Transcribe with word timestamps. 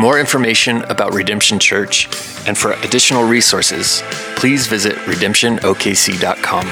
More 0.00 0.18
information 0.18 0.82
about 0.84 1.12
Redemption 1.12 1.58
Church 1.58 2.06
and 2.48 2.56
for 2.56 2.72
additional 2.72 3.22
resources, 3.22 4.02
please 4.34 4.66
visit 4.66 4.94
redemptionokc.com. 4.94 6.66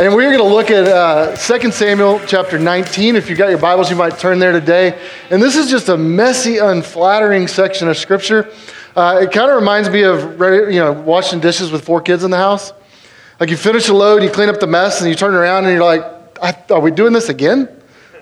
And 0.00 0.14
we're 0.14 0.30
going 0.30 0.38
to 0.38 0.54
look 0.54 0.70
at 0.70 0.86
uh, 0.86 1.36
2 1.36 1.70
Samuel 1.72 2.20
chapter 2.26 2.56
19. 2.58 3.16
If 3.16 3.28
you've 3.28 3.38
got 3.38 3.48
your 3.48 3.58
Bibles, 3.58 3.90
you 3.90 3.96
might 3.96 4.16
turn 4.16 4.38
there 4.38 4.52
today. 4.52 4.96
And 5.30 5.42
this 5.42 5.56
is 5.56 5.68
just 5.68 5.88
a 5.88 5.96
messy, 5.96 6.58
unflattering 6.58 7.48
section 7.48 7.88
of 7.88 7.96
Scripture. 7.96 8.52
Uh, 8.94 9.20
it 9.22 9.32
kind 9.32 9.50
of 9.50 9.56
reminds 9.56 9.90
me 9.90 10.02
of 10.02 10.20
you 10.72 10.78
know, 10.78 10.92
washing 10.92 11.40
dishes 11.40 11.72
with 11.72 11.84
four 11.84 12.00
kids 12.00 12.22
in 12.22 12.30
the 12.30 12.36
house. 12.36 12.72
Like 13.40 13.50
you 13.50 13.56
finish 13.56 13.88
a 13.88 13.94
load, 13.94 14.22
you 14.22 14.30
clean 14.30 14.48
up 14.48 14.60
the 14.60 14.66
mess, 14.66 15.00
and 15.00 15.10
you 15.10 15.16
turn 15.16 15.34
around 15.34 15.64
and 15.64 15.72
you're 15.74 15.84
like, 15.84 16.04
are 16.70 16.80
we 16.80 16.90
doing 16.90 17.12
this 17.12 17.28
again? 17.28 17.68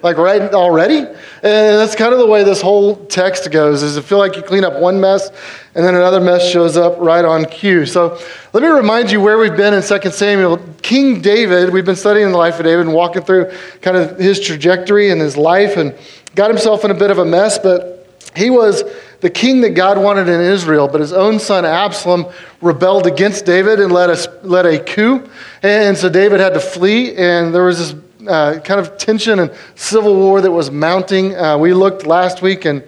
like 0.02 0.16
right 0.16 0.42
already? 0.52 0.98
And 0.98 1.16
that's 1.42 1.94
kind 1.94 2.12
of 2.12 2.18
the 2.18 2.26
way 2.26 2.44
this 2.44 2.60
whole 2.60 3.06
text 3.06 3.50
goes 3.50 3.82
is 3.82 3.96
it 3.96 4.02
feel 4.02 4.18
like 4.18 4.36
you 4.36 4.42
clean 4.42 4.64
up 4.64 4.80
one 4.80 5.00
mess 5.00 5.30
and 5.74 5.84
then 5.84 5.94
another 5.94 6.20
mess 6.20 6.48
shows 6.48 6.76
up 6.76 6.96
right 6.98 7.24
on 7.24 7.44
cue. 7.46 7.86
So 7.86 8.20
let 8.52 8.62
me 8.62 8.68
remind 8.68 9.10
you 9.10 9.20
where 9.20 9.38
we've 9.38 9.56
been 9.56 9.74
in 9.74 9.82
2 9.82 10.10
samuel. 10.10 10.58
King 10.82 11.20
david 11.20 11.72
we've 11.72 11.84
been 11.84 11.96
studying 11.96 12.30
the 12.32 12.38
life 12.38 12.58
of 12.58 12.64
david 12.64 12.86
and 12.86 12.94
walking 12.94 13.22
through 13.22 13.52
kind 13.80 13.96
of 13.96 14.18
his 14.18 14.40
trajectory 14.40 15.10
and 15.10 15.20
his 15.20 15.36
life 15.36 15.76
and 15.76 15.96
got 16.34 16.50
himself 16.50 16.84
in 16.84 16.90
a 16.90 16.94
bit 16.94 17.10
of 17.10 17.18
a 17.18 17.24
mess 17.24 17.58
but 17.58 18.06
he 18.34 18.50
was 18.50 18.82
the 19.22 19.30
king 19.30 19.60
that 19.60 19.70
God 19.70 19.98
wanted 19.98 20.28
in 20.28 20.40
Israel, 20.40 20.88
but 20.88 21.00
his 21.00 21.12
own 21.12 21.38
son 21.38 21.64
Absalom 21.64 22.26
rebelled 22.60 23.06
against 23.06 23.46
David 23.46 23.78
and 23.78 23.92
led 23.92 24.10
a, 24.10 24.16
led 24.42 24.66
a 24.66 24.80
coup. 24.80 25.26
And 25.62 25.96
so 25.96 26.08
David 26.08 26.40
had 26.40 26.54
to 26.54 26.60
flee, 26.60 27.14
and 27.16 27.54
there 27.54 27.62
was 27.62 27.78
this 27.78 28.02
uh, 28.28 28.58
kind 28.64 28.80
of 28.80 28.98
tension 28.98 29.38
and 29.38 29.52
civil 29.76 30.16
war 30.16 30.40
that 30.40 30.50
was 30.50 30.72
mounting. 30.72 31.36
Uh, 31.36 31.56
we 31.56 31.72
looked 31.72 32.04
last 32.04 32.42
week, 32.42 32.64
and 32.64 32.82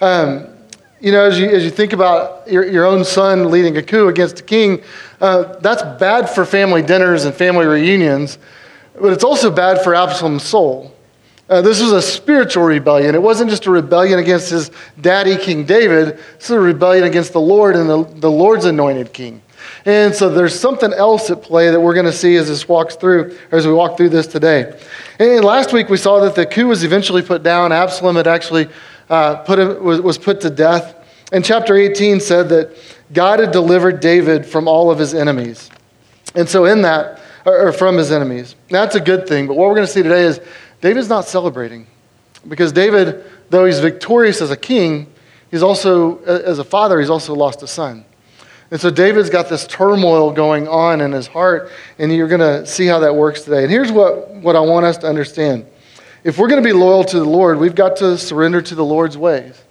um, 0.00 0.48
you 1.00 1.12
know, 1.12 1.24
as 1.24 1.38
you, 1.38 1.48
as 1.48 1.62
you 1.62 1.70
think 1.70 1.92
about 1.92 2.50
your, 2.50 2.66
your 2.66 2.84
own 2.84 3.04
son 3.04 3.52
leading 3.52 3.76
a 3.76 3.82
coup 3.82 4.08
against 4.08 4.40
a 4.40 4.42
king, 4.42 4.82
uh, 5.20 5.54
that's 5.60 5.82
bad 6.00 6.28
for 6.28 6.44
family 6.44 6.82
dinners 6.82 7.24
and 7.26 7.34
family 7.34 7.64
reunions, 7.64 8.38
but 9.00 9.12
it's 9.12 9.24
also 9.24 9.52
bad 9.52 9.84
for 9.84 9.94
Absalom's 9.94 10.42
soul. 10.42 10.95
Uh, 11.48 11.62
this 11.62 11.80
was 11.80 11.92
a 11.92 12.02
spiritual 12.02 12.64
rebellion. 12.64 13.14
It 13.14 13.22
wasn't 13.22 13.50
just 13.50 13.66
a 13.66 13.70
rebellion 13.70 14.18
against 14.18 14.50
his 14.50 14.70
daddy, 15.00 15.36
King 15.36 15.64
David. 15.64 16.16
This 16.16 16.48
was 16.48 16.50
a 16.50 16.60
rebellion 16.60 17.04
against 17.04 17.32
the 17.32 17.40
Lord 17.40 17.76
and 17.76 17.88
the, 17.88 18.02
the 18.02 18.30
Lord's 18.30 18.64
anointed 18.64 19.12
king. 19.12 19.42
And 19.84 20.12
so 20.12 20.28
there's 20.28 20.58
something 20.58 20.92
else 20.92 21.30
at 21.30 21.42
play 21.42 21.70
that 21.70 21.80
we're 21.80 21.94
going 21.94 22.06
to 22.06 22.12
see 22.12 22.34
as 22.34 22.48
this 22.48 22.68
walks 22.68 22.96
through, 22.96 23.38
or 23.52 23.58
as 23.58 23.66
we 23.66 23.72
walk 23.72 23.96
through 23.96 24.08
this 24.08 24.26
today. 24.26 24.76
And 25.20 25.44
last 25.44 25.72
week 25.72 25.88
we 25.88 25.96
saw 25.96 26.20
that 26.20 26.34
the 26.34 26.46
coup 26.46 26.66
was 26.66 26.82
eventually 26.82 27.22
put 27.22 27.44
down. 27.44 27.70
Absalom 27.70 28.16
had 28.16 28.26
actually 28.26 28.68
uh, 29.08 29.36
put 29.36 29.80
was, 29.80 30.00
was 30.00 30.18
put 30.18 30.40
to 30.40 30.50
death. 30.50 30.94
And 31.32 31.44
chapter 31.44 31.76
18 31.76 32.18
said 32.18 32.48
that 32.48 32.76
God 33.12 33.38
had 33.38 33.52
delivered 33.52 34.00
David 34.00 34.46
from 34.46 34.66
all 34.66 34.90
of 34.90 34.98
his 34.98 35.14
enemies. 35.14 35.70
And 36.34 36.48
so 36.48 36.64
in 36.64 36.82
that, 36.82 37.20
or 37.46 37.72
from 37.72 37.96
his 37.96 38.10
enemies. 38.10 38.56
That's 38.68 38.96
a 38.96 39.00
good 39.00 39.28
thing. 39.28 39.46
But 39.46 39.56
what 39.56 39.68
we're 39.68 39.76
going 39.76 39.86
to 39.86 39.92
see 39.92 40.02
today 40.02 40.22
is 40.22 40.40
David's 40.80 41.08
not 41.08 41.24
celebrating. 41.24 41.86
Because 42.48 42.72
David, 42.72 43.24
though 43.50 43.64
he's 43.64 43.80
victorious 43.80 44.40
as 44.40 44.50
a 44.50 44.56
king, 44.56 45.12
he's 45.50 45.62
also, 45.62 46.18
as 46.24 46.58
a 46.58 46.64
father, 46.64 47.00
he's 47.00 47.10
also 47.10 47.34
lost 47.34 47.62
a 47.62 47.66
son. 47.66 48.04
And 48.70 48.80
so 48.80 48.90
David's 48.90 49.30
got 49.30 49.48
this 49.48 49.66
turmoil 49.66 50.32
going 50.32 50.66
on 50.66 51.00
in 51.00 51.12
his 51.12 51.28
heart, 51.28 51.70
and 51.98 52.12
you're 52.12 52.28
going 52.28 52.40
to 52.40 52.66
see 52.66 52.86
how 52.86 53.00
that 53.00 53.14
works 53.14 53.42
today. 53.42 53.62
And 53.62 53.70
here's 53.70 53.92
what, 53.92 54.28
what 54.30 54.56
I 54.56 54.60
want 54.60 54.86
us 54.86 54.98
to 54.98 55.06
understand 55.06 55.66
if 56.24 56.38
we're 56.38 56.48
going 56.48 56.60
to 56.60 56.68
be 56.68 56.72
loyal 56.72 57.04
to 57.04 57.20
the 57.20 57.24
Lord, 57.24 57.58
we've 57.58 57.76
got 57.76 57.96
to 57.98 58.18
surrender 58.18 58.60
to 58.60 58.74
the 58.74 58.84
Lord's 58.84 59.16
ways. 59.16 59.62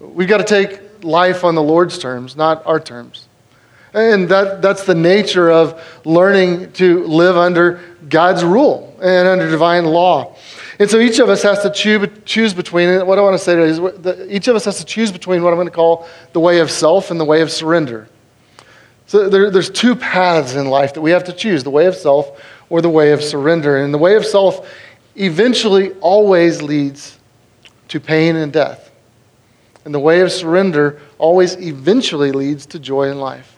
We've 0.00 0.28
got 0.28 0.38
to 0.38 0.44
take 0.44 1.04
life 1.04 1.44
on 1.44 1.54
the 1.54 1.62
Lord's 1.62 1.98
terms, 1.98 2.34
not 2.34 2.64
our 2.66 2.80
terms. 2.80 3.28
And 3.92 4.28
that, 4.30 4.62
that's 4.62 4.84
the 4.84 4.94
nature 4.94 5.50
of 5.50 5.82
learning 6.06 6.72
to 6.72 7.04
live 7.04 7.36
under 7.36 7.82
God's 8.08 8.42
rule 8.42 8.93
and 9.04 9.28
under 9.28 9.50
divine 9.50 9.84
law. 9.84 10.34
And 10.78 10.90
so 10.90 10.98
each 10.98 11.18
of 11.18 11.28
us 11.28 11.42
has 11.42 11.62
to 11.62 11.70
choose 12.24 12.54
between, 12.54 13.06
what 13.06 13.18
I 13.18 13.22
want 13.22 13.34
to 13.34 13.38
say 13.38 13.54
today 13.54 13.68
is 13.68 14.30
each 14.30 14.48
of 14.48 14.56
us 14.56 14.64
has 14.64 14.78
to 14.78 14.84
choose 14.84 15.12
between 15.12 15.42
what 15.42 15.50
I'm 15.50 15.56
going 15.56 15.68
to 15.68 15.74
call 15.74 16.08
the 16.32 16.40
way 16.40 16.60
of 16.60 16.70
self 16.70 17.10
and 17.10 17.20
the 17.20 17.24
way 17.24 17.42
of 17.42 17.52
surrender. 17.52 18.08
So 19.06 19.28
there, 19.28 19.50
there's 19.50 19.68
two 19.68 19.94
paths 19.94 20.54
in 20.54 20.66
life 20.66 20.94
that 20.94 21.02
we 21.02 21.10
have 21.10 21.24
to 21.24 21.34
choose 21.34 21.62
the 21.62 21.70
way 21.70 21.84
of 21.84 21.94
self 21.94 22.42
or 22.70 22.80
the 22.80 22.88
way 22.88 23.12
of 23.12 23.22
surrender. 23.22 23.76
And 23.76 23.92
the 23.92 23.98
way 23.98 24.16
of 24.16 24.24
self 24.24 24.66
eventually 25.16 25.92
always 26.00 26.62
leads 26.62 27.18
to 27.88 28.00
pain 28.00 28.36
and 28.36 28.50
death. 28.50 28.90
And 29.84 29.94
the 29.94 30.00
way 30.00 30.20
of 30.20 30.32
surrender 30.32 31.02
always 31.18 31.56
eventually 31.56 32.32
leads 32.32 32.64
to 32.66 32.78
joy 32.78 33.10
in 33.10 33.18
life. 33.20 33.53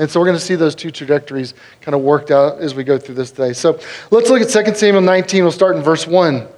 And 0.00 0.10
so 0.10 0.18
we're 0.18 0.26
going 0.26 0.38
to 0.38 0.42
see 0.42 0.54
those 0.54 0.74
two 0.74 0.90
trajectories 0.90 1.52
kind 1.82 1.94
of 1.94 2.00
worked 2.00 2.30
out 2.30 2.58
as 2.58 2.74
we 2.74 2.84
go 2.84 2.96
through 2.96 3.16
this 3.16 3.32
day. 3.32 3.52
So 3.52 3.78
let's 4.10 4.30
look 4.30 4.40
at 4.40 4.48
2 4.48 4.74
Samuel 4.74 5.02
19. 5.02 5.42
We'll 5.42 5.52
start 5.52 5.76
in 5.76 5.82
verse 5.82 6.06
1. 6.06 6.36
It 6.36 6.48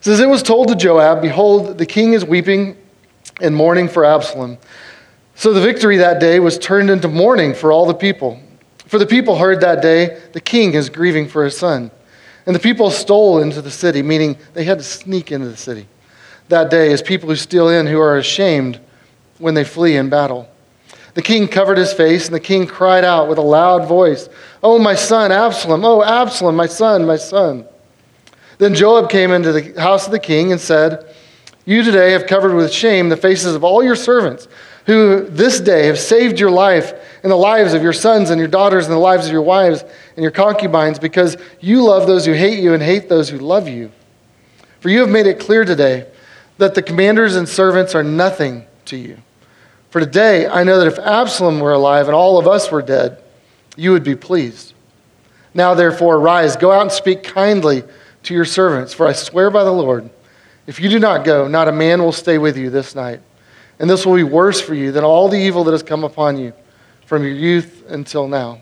says, 0.00 0.20
It 0.20 0.28
was 0.28 0.42
told 0.42 0.68
to 0.68 0.76
Joab, 0.76 1.22
Behold, 1.22 1.78
the 1.78 1.86
king 1.86 2.12
is 2.12 2.22
weeping 2.22 2.76
and 3.40 3.56
mourning 3.56 3.88
for 3.88 4.04
Absalom. 4.04 4.58
So 5.36 5.54
the 5.54 5.60
victory 5.62 5.96
that 5.96 6.20
day 6.20 6.38
was 6.38 6.58
turned 6.58 6.90
into 6.90 7.08
mourning 7.08 7.54
for 7.54 7.72
all 7.72 7.86
the 7.86 7.94
people. 7.94 8.38
For 8.86 8.98
the 8.98 9.06
people 9.06 9.36
heard 9.36 9.62
that 9.62 9.80
day, 9.80 10.20
the 10.34 10.40
king 10.42 10.74
is 10.74 10.90
grieving 10.90 11.28
for 11.28 11.44
his 11.44 11.56
son. 11.56 11.90
And 12.44 12.54
the 12.54 12.60
people 12.60 12.90
stole 12.90 13.40
into 13.40 13.62
the 13.62 13.70
city, 13.70 14.02
meaning 14.02 14.36
they 14.52 14.64
had 14.64 14.76
to 14.76 14.84
sneak 14.84 15.32
into 15.32 15.48
the 15.48 15.56
city 15.56 15.86
that 16.48 16.70
day 16.70 16.92
as 16.92 17.02
people 17.02 17.28
who 17.28 17.36
steal 17.36 17.68
in 17.68 17.86
who 17.86 17.98
are 17.98 18.18
ashamed 18.18 18.78
when 19.38 19.54
they 19.54 19.64
flee 19.64 19.96
in 19.96 20.08
battle. 20.08 20.48
The 21.16 21.22
king 21.22 21.48
covered 21.48 21.78
his 21.78 21.94
face, 21.94 22.26
and 22.26 22.34
the 22.34 22.40
king 22.40 22.66
cried 22.66 23.02
out 23.02 23.26
with 23.26 23.38
a 23.38 23.42
loud 23.42 23.88
voice, 23.88 24.28
Oh, 24.62 24.78
my 24.78 24.94
son, 24.94 25.32
Absalom! 25.32 25.82
Oh, 25.82 26.04
Absalom, 26.04 26.54
my 26.54 26.66
son, 26.66 27.06
my 27.06 27.16
son. 27.16 27.66
Then 28.58 28.74
Joab 28.74 29.08
came 29.08 29.30
into 29.30 29.50
the 29.50 29.80
house 29.80 30.04
of 30.04 30.12
the 30.12 30.18
king 30.18 30.52
and 30.52 30.60
said, 30.60 31.10
You 31.64 31.82
today 31.82 32.12
have 32.12 32.26
covered 32.26 32.54
with 32.54 32.70
shame 32.70 33.08
the 33.08 33.16
faces 33.16 33.54
of 33.54 33.64
all 33.64 33.82
your 33.82 33.96
servants, 33.96 34.46
who 34.84 35.24
this 35.30 35.58
day 35.58 35.86
have 35.86 35.98
saved 35.98 36.38
your 36.38 36.50
life 36.50 36.92
and 37.22 37.32
the 37.32 37.36
lives 37.36 37.72
of 37.72 37.82
your 37.82 37.94
sons 37.94 38.28
and 38.28 38.38
your 38.38 38.46
daughters 38.46 38.84
and 38.84 38.92
the 38.92 39.00
lives 39.00 39.24
of 39.24 39.32
your 39.32 39.40
wives 39.40 39.84
and 40.16 40.22
your 40.22 40.30
concubines, 40.30 40.98
because 40.98 41.38
you 41.60 41.82
love 41.82 42.06
those 42.06 42.26
who 42.26 42.34
hate 42.34 42.58
you 42.58 42.74
and 42.74 42.82
hate 42.82 43.08
those 43.08 43.30
who 43.30 43.38
love 43.38 43.68
you. 43.68 43.90
For 44.80 44.90
you 44.90 45.00
have 45.00 45.08
made 45.08 45.26
it 45.26 45.40
clear 45.40 45.64
today 45.64 46.08
that 46.58 46.74
the 46.74 46.82
commanders 46.82 47.36
and 47.36 47.48
servants 47.48 47.94
are 47.94 48.04
nothing 48.04 48.66
to 48.84 48.98
you. 48.98 49.16
For 49.96 50.00
today, 50.00 50.46
I 50.46 50.62
know 50.62 50.78
that 50.78 50.88
if 50.88 50.98
Absalom 50.98 51.58
were 51.58 51.72
alive 51.72 52.06
and 52.06 52.14
all 52.14 52.36
of 52.36 52.46
us 52.46 52.70
were 52.70 52.82
dead, 52.82 53.16
you 53.76 53.92
would 53.92 54.04
be 54.04 54.14
pleased. 54.14 54.74
Now, 55.54 55.72
therefore, 55.72 56.20
rise, 56.20 56.54
go 56.54 56.70
out 56.70 56.82
and 56.82 56.92
speak 56.92 57.22
kindly 57.22 57.82
to 58.24 58.34
your 58.34 58.44
servants, 58.44 58.92
for 58.92 59.06
I 59.06 59.14
swear 59.14 59.48
by 59.48 59.64
the 59.64 59.72
Lord, 59.72 60.10
if 60.66 60.80
you 60.80 60.90
do 60.90 60.98
not 60.98 61.24
go, 61.24 61.48
not 61.48 61.66
a 61.66 61.72
man 61.72 62.02
will 62.02 62.12
stay 62.12 62.36
with 62.36 62.58
you 62.58 62.68
this 62.68 62.94
night. 62.94 63.22
And 63.78 63.88
this 63.88 64.04
will 64.04 64.16
be 64.16 64.22
worse 64.22 64.60
for 64.60 64.74
you 64.74 64.92
than 64.92 65.02
all 65.02 65.30
the 65.30 65.38
evil 65.38 65.64
that 65.64 65.72
has 65.72 65.82
come 65.82 66.04
upon 66.04 66.36
you 66.36 66.52
from 67.06 67.22
your 67.22 67.32
youth 67.32 67.82
until 67.88 68.28
now. 68.28 68.60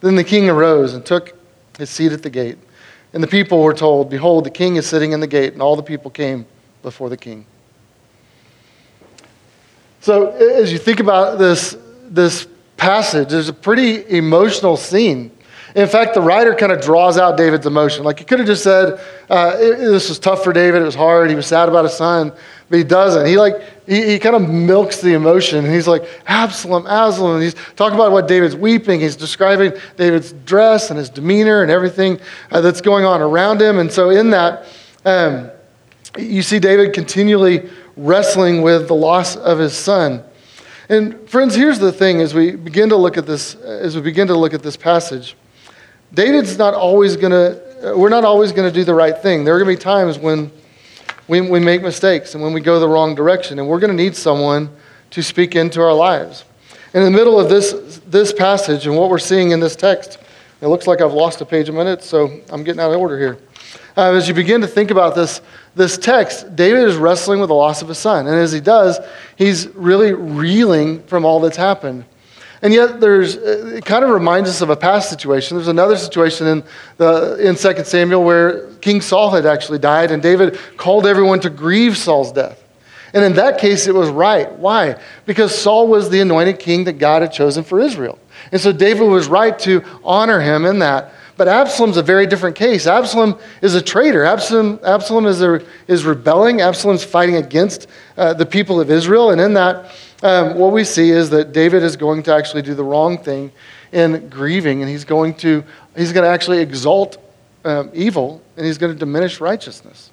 Then 0.00 0.14
the 0.14 0.24
king 0.24 0.48
arose 0.48 0.94
and 0.94 1.04
took 1.04 1.38
his 1.76 1.90
seat 1.90 2.12
at 2.12 2.22
the 2.22 2.30
gate. 2.30 2.56
And 3.12 3.22
the 3.22 3.28
people 3.28 3.62
were 3.62 3.74
told, 3.74 4.08
Behold, 4.08 4.44
the 4.44 4.50
king 4.50 4.76
is 4.76 4.86
sitting 4.86 5.12
in 5.12 5.20
the 5.20 5.26
gate. 5.26 5.52
And 5.52 5.60
all 5.60 5.76
the 5.76 5.82
people 5.82 6.10
came 6.10 6.46
before 6.82 7.10
the 7.10 7.18
king. 7.18 7.44
So 10.00 10.30
as 10.30 10.72
you 10.72 10.78
think 10.78 11.00
about 11.00 11.38
this, 11.38 11.76
this 12.08 12.46
passage, 12.76 13.28
there's 13.28 13.48
a 13.48 13.54
pretty 13.54 14.08
emotional 14.16 14.76
scene. 14.76 15.32
In 15.74 15.86
fact, 15.86 16.14
the 16.14 16.20
writer 16.20 16.54
kind 16.54 16.72
of 16.72 16.80
draws 16.80 17.18
out 17.18 17.36
David's 17.36 17.66
emotion. 17.66 18.02
Like 18.04 18.18
he 18.18 18.24
could 18.24 18.38
have 18.38 18.48
just 18.48 18.64
said, 18.64 18.98
uh, 19.28 19.56
"This 19.56 20.08
was 20.08 20.18
tough 20.18 20.42
for 20.42 20.52
David. 20.52 20.80
It 20.80 20.84
was 20.86 20.94
hard. 20.94 21.28
He 21.28 21.36
was 21.36 21.46
sad 21.46 21.68
about 21.68 21.84
his 21.84 21.92
son," 21.92 22.32
but 22.70 22.78
he 22.78 22.84
doesn't. 22.84 23.26
He 23.26 23.36
like 23.36 23.60
he, 23.86 24.12
he 24.12 24.18
kind 24.18 24.34
of 24.34 24.48
milks 24.48 25.02
the 25.02 25.12
emotion, 25.12 25.64
and 25.64 25.72
he's 25.72 25.86
like, 25.86 26.08
"Absalom, 26.26 26.86
Absalom." 26.86 27.34
And 27.34 27.42
he's 27.42 27.54
talking 27.76 27.94
about 27.94 28.12
what 28.12 28.26
David's 28.26 28.56
weeping. 28.56 28.98
He's 28.98 29.14
describing 29.14 29.72
David's 29.96 30.32
dress 30.32 30.90
and 30.90 30.98
his 30.98 31.10
demeanor 31.10 31.62
and 31.62 31.70
everything 31.70 32.18
uh, 32.50 32.62
that's 32.62 32.80
going 32.80 33.04
on 33.04 33.20
around 33.20 33.60
him. 33.60 33.78
And 33.78 33.92
so, 33.92 34.08
in 34.08 34.30
that, 34.30 34.64
um, 35.04 35.50
you 36.18 36.42
see 36.42 36.58
David 36.58 36.94
continually 36.94 37.68
wrestling 37.98 38.62
with 38.62 38.88
the 38.88 38.94
loss 38.94 39.36
of 39.36 39.58
his 39.58 39.76
son. 39.76 40.22
And 40.88 41.28
friends, 41.28 41.54
here's 41.54 41.78
the 41.78 41.92
thing 41.92 42.20
as 42.20 42.32
we 42.32 42.52
begin 42.52 42.88
to 42.88 42.96
look 42.96 43.18
at 43.18 43.26
this, 43.26 43.54
as 43.56 43.94
we 43.94 44.00
begin 44.00 44.28
to 44.28 44.34
look 44.34 44.54
at 44.54 44.62
this 44.62 44.76
passage, 44.76 45.36
David's 46.14 46.56
not 46.56 46.72
always 46.72 47.16
going 47.16 47.32
to, 47.32 47.94
we're 47.96 48.08
not 48.08 48.24
always 48.24 48.52
going 48.52 48.66
to 48.66 48.74
do 48.74 48.84
the 48.84 48.94
right 48.94 49.16
thing. 49.20 49.44
There 49.44 49.54
are 49.54 49.62
going 49.62 49.76
to 49.76 49.78
be 49.78 49.82
times 49.82 50.18
when 50.18 50.50
we, 51.26 51.42
we 51.42 51.60
make 51.60 51.82
mistakes 51.82 52.34
and 52.34 52.42
when 52.42 52.54
we 52.54 52.60
go 52.60 52.80
the 52.80 52.88
wrong 52.88 53.14
direction, 53.14 53.58
and 53.58 53.68
we're 53.68 53.80
going 53.80 53.94
to 53.94 54.02
need 54.02 54.16
someone 54.16 54.70
to 55.10 55.22
speak 55.22 55.54
into 55.56 55.82
our 55.82 55.92
lives. 55.92 56.44
In 56.94 57.02
the 57.04 57.10
middle 57.10 57.38
of 57.38 57.50
this, 57.50 58.00
this 58.06 58.32
passage 58.32 58.86
and 58.86 58.96
what 58.96 59.10
we're 59.10 59.18
seeing 59.18 59.50
in 59.50 59.60
this 59.60 59.76
text, 59.76 60.18
it 60.62 60.68
looks 60.68 60.86
like 60.86 61.02
I've 61.02 61.12
lost 61.12 61.40
a 61.42 61.44
page 61.44 61.68
a 61.68 61.72
minute, 61.72 62.02
so 62.02 62.40
I'm 62.48 62.64
getting 62.64 62.80
out 62.80 62.90
of 62.90 62.98
order 62.98 63.18
here. 63.18 63.38
Uh, 63.98 64.12
as 64.12 64.28
you 64.28 64.34
begin 64.34 64.60
to 64.60 64.66
think 64.68 64.92
about 64.92 65.16
this, 65.16 65.40
this 65.74 65.98
text, 65.98 66.54
David 66.54 66.86
is 66.86 66.94
wrestling 66.94 67.40
with 67.40 67.48
the 67.48 67.54
loss 67.54 67.82
of 67.82 67.88
his 67.88 67.98
son. 67.98 68.28
And 68.28 68.36
as 68.36 68.52
he 68.52 68.60
does, 68.60 68.96
he's 69.34 69.66
really 69.70 70.12
reeling 70.12 71.02
from 71.08 71.24
all 71.24 71.40
that's 71.40 71.56
happened. 71.56 72.04
And 72.62 72.72
yet, 72.72 73.00
there's, 73.00 73.34
it 73.34 73.84
kind 73.84 74.04
of 74.04 74.10
reminds 74.10 74.48
us 74.50 74.60
of 74.60 74.70
a 74.70 74.76
past 74.76 75.10
situation. 75.10 75.56
There's 75.56 75.66
another 75.66 75.96
situation 75.96 76.46
in, 76.46 76.64
the, 76.96 77.38
in 77.44 77.56
2 77.56 77.82
Samuel 77.82 78.22
where 78.22 78.72
King 78.74 79.00
Saul 79.00 79.30
had 79.30 79.46
actually 79.46 79.80
died, 79.80 80.12
and 80.12 80.22
David 80.22 80.60
called 80.76 81.04
everyone 81.04 81.40
to 81.40 81.50
grieve 81.50 81.96
Saul's 81.96 82.30
death. 82.30 82.62
And 83.12 83.24
in 83.24 83.32
that 83.32 83.58
case, 83.58 83.88
it 83.88 83.94
was 83.96 84.10
right. 84.10 84.52
Why? 84.60 85.00
Because 85.26 85.58
Saul 85.58 85.88
was 85.88 86.08
the 86.08 86.20
anointed 86.20 86.60
king 86.60 86.84
that 86.84 86.98
God 87.00 87.22
had 87.22 87.32
chosen 87.32 87.64
for 87.64 87.80
Israel. 87.80 88.20
And 88.52 88.60
so 88.60 88.70
David 88.70 89.08
was 89.08 89.26
right 89.26 89.58
to 89.60 89.82
honor 90.04 90.40
him 90.40 90.66
in 90.66 90.78
that. 90.78 91.14
But 91.38 91.46
Absalom's 91.46 91.96
a 91.96 92.02
very 92.02 92.26
different 92.26 92.56
case. 92.56 92.88
Absalom 92.88 93.38
is 93.62 93.76
a 93.76 93.80
traitor. 93.80 94.24
Absalom, 94.24 94.80
Absalom 94.82 95.24
is, 95.24 95.40
a, 95.40 95.64
is 95.86 96.04
rebelling. 96.04 96.60
Absalom's 96.60 97.04
fighting 97.04 97.36
against 97.36 97.86
uh, 98.16 98.34
the 98.34 98.44
people 98.44 98.80
of 98.80 98.90
Israel. 98.90 99.30
And 99.30 99.40
in 99.40 99.54
that, 99.54 99.94
um, 100.24 100.58
what 100.58 100.72
we 100.72 100.82
see 100.82 101.10
is 101.10 101.30
that 101.30 101.52
David 101.52 101.84
is 101.84 101.96
going 101.96 102.24
to 102.24 102.34
actually 102.34 102.62
do 102.62 102.74
the 102.74 102.82
wrong 102.82 103.18
thing 103.18 103.52
in 103.92 104.28
grieving, 104.28 104.82
and 104.82 104.90
he's 104.90 105.04
going 105.04 105.32
to, 105.36 105.62
he's 105.96 106.12
going 106.12 106.24
to 106.24 106.28
actually 106.28 106.58
exalt 106.58 107.18
um, 107.64 107.88
evil, 107.94 108.42
and 108.56 108.66
he's 108.66 108.76
going 108.76 108.92
to 108.92 108.98
diminish 108.98 109.40
righteousness. 109.40 110.10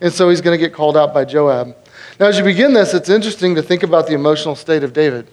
And 0.00 0.12
so 0.12 0.30
he's 0.30 0.40
going 0.40 0.56
to 0.56 0.64
get 0.64 0.72
called 0.72 0.96
out 0.96 1.12
by 1.12 1.24
Joab. 1.24 1.76
Now, 2.20 2.26
as 2.26 2.38
you 2.38 2.44
begin 2.44 2.72
this, 2.72 2.94
it's 2.94 3.08
interesting 3.08 3.56
to 3.56 3.62
think 3.62 3.82
about 3.82 4.06
the 4.06 4.14
emotional 4.14 4.54
state 4.54 4.84
of 4.84 4.92
David. 4.92 5.28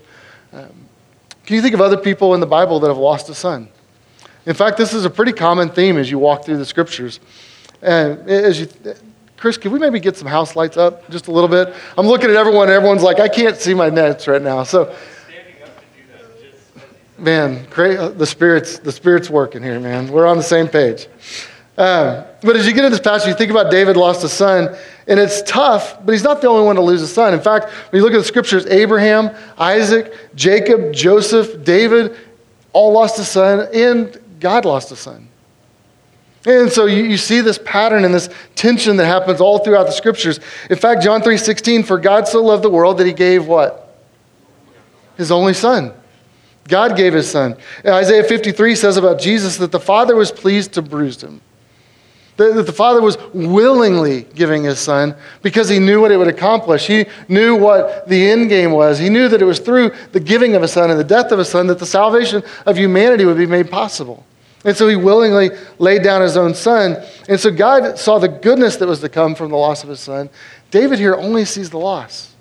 Um, 0.51 0.87
can 1.45 1.55
you 1.55 1.61
think 1.61 1.75
of 1.75 1.81
other 1.81 1.97
people 1.97 2.33
in 2.33 2.39
the 2.39 2.47
Bible 2.47 2.79
that 2.79 2.87
have 2.87 2.97
lost 2.97 3.29
a 3.29 3.35
son? 3.35 3.69
In 4.47 4.53
fact, 4.53 4.77
this 4.77 4.93
is 4.93 5.03
a 5.03 5.09
pretty 5.09 5.33
common 5.33 5.67
theme 5.67 5.97
as 5.97 6.09
you 6.09 6.17
walk 6.17 6.45
through 6.45 6.55
the 6.55 6.65
scriptures. 6.65 7.19
And 7.81 8.29
as 8.29 8.61
you, 8.61 8.69
Chris, 9.35 9.57
can 9.57 9.73
we 9.73 9.77
maybe 9.77 9.99
get 9.99 10.15
some 10.15 10.27
house 10.27 10.55
lights 10.55 10.77
up 10.77 11.07
just 11.09 11.27
a 11.27 11.33
little 11.33 11.49
bit? 11.49 11.75
I'm 11.97 12.07
looking 12.07 12.29
at 12.29 12.37
everyone, 12.37 12.69
everyone's 12.69 13.03
like, 13.03 13.19
I 13.19 13.27
can't 13.27 13.57
see 13.57 13.73
my 13.73 13.89
nets 13.89 14.25
right 14.25 14.41
now. 14.41 14.63
So, 14.63 14.95
man, 17.17 17.67
great, 17.69 18.17
the 18.17 18.25
spirit's 18.25 18.79
the 18.79 18.91
spirit's 18.93 19.29
working 19.29 19.61
here, 19.61 19.81
man. 19.81 20.07
We're 20.07 20.25
on 20.25 20.37
the 20.37 20.43
same 20.43 20.69
page. 20.69 21.07
Um, 21.77 22.23
but 22.41 22.55
as 22.55 22.65
you 22.65 22.71
get 22.71 22.85
into 22.85 22.91
this 22.91 23.01
passage, 23.01 23.27
you 23.27 23.35
think 23.35 23.51
about 23.51 23.69
David 23.69 23.97
lost 23.97 24.23
a 24.23 24.29
son, 24.29 24.77
and 25.07 25.19
it's 25.19 25.41
tough, 25.41 26.03
but 26.05 26.13
he's 26.13 26.23
not 26.23 26.41
the 26.41 26.47
only 26.47 26.65
one 26.65 26.77
to 26.77 26.81
lose 26.81 27.01
a 27.01 27.07
son. 27.07 27.33
In 27.33 27.41
fact, 27.41 27.65
when 27.91 27.99
you 27.99 28.05
look 28.05 28.13
at 28.13 28.19
the 28.19 28.23
scriptures, 28.23 28.65
Abraham, 28.67 29.29
Isaac, 29.57 30.13
Jacob, 30.35 30.93
Joseph, 30.93 31.65
David 31.65 32.15
all 32.71 32.93
lost 32.93 33.19
a 33.19 33.25
son, 33.25 33.67
and 33.73 34.17
God 34.39 34.65
lost 34.65 34.91
a 34.91 34.95
son. 34.95 35.29
And 36.45 36.71
so 36.71 36.85
you, 36.85 37.03
you 37.03 37.17
see 37.17 37.41
this 37.41 37.59
pattern 37.63 38.05
and 38.05 38.13
this 38.13 38.29
tension 38.55 38.95
that 38.97 39.05
happens 39.05 39.41
all 39.41 39.59
throughout 39.59 39.85
the 39.85 39.91
scriptures. 39.91 40.39
In 40.69 40.77
fact, 40.77 41.03
John 41.03 41.21
3:16, 41.21 41.85
for 41.85 41.97
God 41.97 42.27
so 42.27 42.41
loved 42.41 42.63
the 42.63 42.69
world 42.69 42.97
that 42.99 43.07
he 43.07 43.13
gave 43.13 43.47
what? 43.47 43.83
His 45.17 45.31
only 45.31 45.53
son. 45.53 45.93
God 46.67 46.95
gave 46.95 47.13
his 47.13 47.29
son. 47.29 47.57
Isaiah 47.85 48.23
53 48.23 48.75
says 48.75 48.97
about 48.97 49.19
Jesus 49.19 49.57
that 49.57 49.71
the 49.71 49.79
Father 49.79 50.15
was 50.15 50.31
pleased 50.31 50.73
to 50.73 50.81
bruise 50.81 51.21
him. 51.21 51.41
That 52.37 52.65
the 52.65 52.71
Father 52.71 53.01
was 53.01 53.17
willingly 53.33 54.21
giving 54.35 54.63
his 54.63 54.79
son 54.79 55.15
because 55.41 55.67
he 55.67 55.79
knew 55.79 55.99
what 55.99 56.11
it 56.11 56.17
would 56.17 56.27
accomplish. 56.27 56.85
He 56.85 57.07
knew 57.27 57.55
what 57.55 58.07
the 58.07 58.29
end 58.29 58.49
game 58.49 58.71
was. 58.71 58.99
He 58.99 59.09
knew 59.09 59.27
that 59.27 59.41
it 59.41 59.45
was 59.45 59.59
through 59.59 59.91
the 60.11 60.19
giving 60.19 60.55
of 60.55 60.61
a 60.61 60.67
son 60.67 60.91
and 60.91 60.99
the 60.99 61.03
death 61.03 61.31
of 61.31 61.39
a 61.39 61.45
son 61.45 61.67
that 61.67 61.79
the 61.79 61.85
salvation 61.85 62.43
of 62.65 62.77
humanity 62.77 63.25
would 63.25 63.37
be 63.37 63.47
made 63.47 63.71
possible. 63.71 64.23
And 64.63 64.77
so 64.77 64.87
he 64.87 64.95
willingly 64.95 65.49
laid 65.79 66.03
down 66.03 66.21
his 66.21 66.37
own 66.37 66.53
son. 66.53 66.97
And 67.27 67.39
so 67.39 67.51
God 67.51 67.97
saw 67.97 68.19
the 68.19 68.27
goodness 68.27 68.75
that 68.77 68.87
was 68.87 68.99
to 69.01 69.09
come 69.09 69.33
from 69.33 69.49
the 69.49 69.57
loss 69.57 69.83
of 69.83 69.89
his 69.89 69.99
son. 69.99 70.29
David 70.71 70.99
here 70.99 71.15
only 71.15 71.43
sees 71.45 71.69
the 71.69 71.79
loss. 71.79 72.35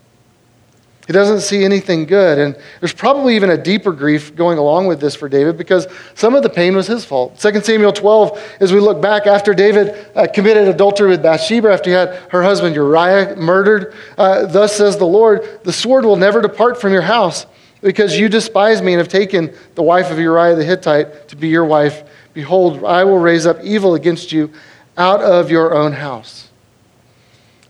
He 1.06 1.12
doesn't 1.12 1.40
see 1.40 1.64
anything 1.64 2.04
good. 2.04 2.38
And 2.38 2.56
there's 2.80 2.92
probably 2.92 3.36
even 3.36 3.50
a 3.50 3.56
deeper 3.56 3.92
grief 3.92 4.34
going 4.34 4.58
along 4.58 4.88
with 4.88 5.00
this 5.00 5.14
for 5.14 5.28
David 5.28 5.56
because 5.56 5.86
some 6.14 6.34
of 6.34 6.42
the 6.42 6.48
pain 6.48 6.74
was 6.74 6.88
his 6.88 7.04
fault. 7.04 7.38
2 7.38 7.60
Samuel 7.60 7.92
12, 7.92 8.56
as 8.60 8.72
we 8.72 8.80
look 8.80 9.00
back 9.00 9.26
after 9.26 9.54
David 9.54 10.08
uh, 10.16 10.26
committed 10.26 10.66
adultery 10.66 11.08
with 11.08 11.22
Bathsheba, 11.22 11.72
after 11.72 11.90
he 11.90 11.94
had 11.94 12.14
her 12.30 12.42
husband 12.42 12.74
Uriah 12.74 13.36
murdered, 13.36 13.94
uh, 14.18 14.46
thus 14.46 14.74
says 14.74 14.96
the 14.96 15.06
Lord, 15.06 15.60
the 15.62 15.72
sword 15.72 16.04
will 16.04 16.16
never 16.16 16.42
depart 16.42 16.80
from 16.80 16.92
your 16.92 17.02
house 17.02 17.46
because 17.82 18.18
you 18.18 18.28
despise 18.28 18.82
me 18.82 18.92
and 18.92 18.98
have 18.98 19.08
taken 19.08 19.54
the 19.76 19.82
wife 19.82 20.10
of 20.10 20.18
Uriah 20.18 20.56
the 20.56 20.64
Hittite 20.64 21.28
to 21.28 21.36
be 21.36 21.48
your 21.48 21.64
wife. 21.64 22.02
Behold, 22.34 22.84
I 22.84 23.04
will 23.04 23.18
raise 23.18 23.46
up 23.46 23.62
evil 23.62 23.94
against 23.94 24.32
you 24.32 24.52
out 24.96 25.22
of 25.22 25.52
your 25.52 25.72
own 25.72 25.92
house. 25.92 26.45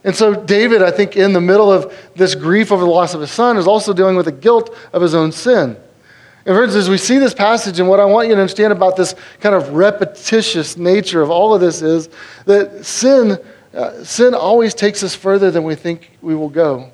And 0.06 0.14
so, 0.14 0.34
David, 0.34 0.82
I 0.82 0.92
think, 0.92 1.16
in 1.16 1.32
the 1.32 1.40
middle 1.40 1.70
of 1.70 1.92
this 2.14 2.36
grief 2.36 2.70
over 2.70 2.84
the 2.84 2.90
loss 2.90 3.12
of 3.12 3.20
his 3.20 3.32
son, 3.32 3.56
is 3.56 3.66
also 3.66 3.92
dealing 3.92 4.14
with 4.14 4.26
the 4.26 4.32
guilt 4.32 4.74
of 4.92 5.02
his 5.02 5.16
own 5.16 5.32
sin. 5.32 5.76
And, 6.46 6.56
friends, 6.56 6.76
as 6.76 6.88
we 6.88 6.96
see 6.96 7.18
this 7.18 7.34
passage, 7.34 7.80
and 7.80 7.88
what 7.88 7.98
I 7.98 8.04
want 8.04 8.28
you 8.28 8.36
to 8.36 8.40
understand 8.40 8.72
about 8.72 8.96
this 8.96 9.16
kind 9.40 9.52
of 9.52 9.70
repetitious 9.70 10.76
nature 10.76 11.22
of 11.22 11.30
all 11.30 11.52
of 11.54 11.60
this 11.60 11.82
is 11.82 12.08
that 12.44 12.86
sin, 12.86 13.36
uh, 13.74 14.04
sin 14.04 14.32
always 14.32 14.74
takes 14.74 15.02
us 15.02 15.16
further 15.16 15.50
than 15.50 15.64
we 15.64 15.74
think 15.74 16.12
we 16.22 16.36
will 16.36 16.50
go. 16.50 16.92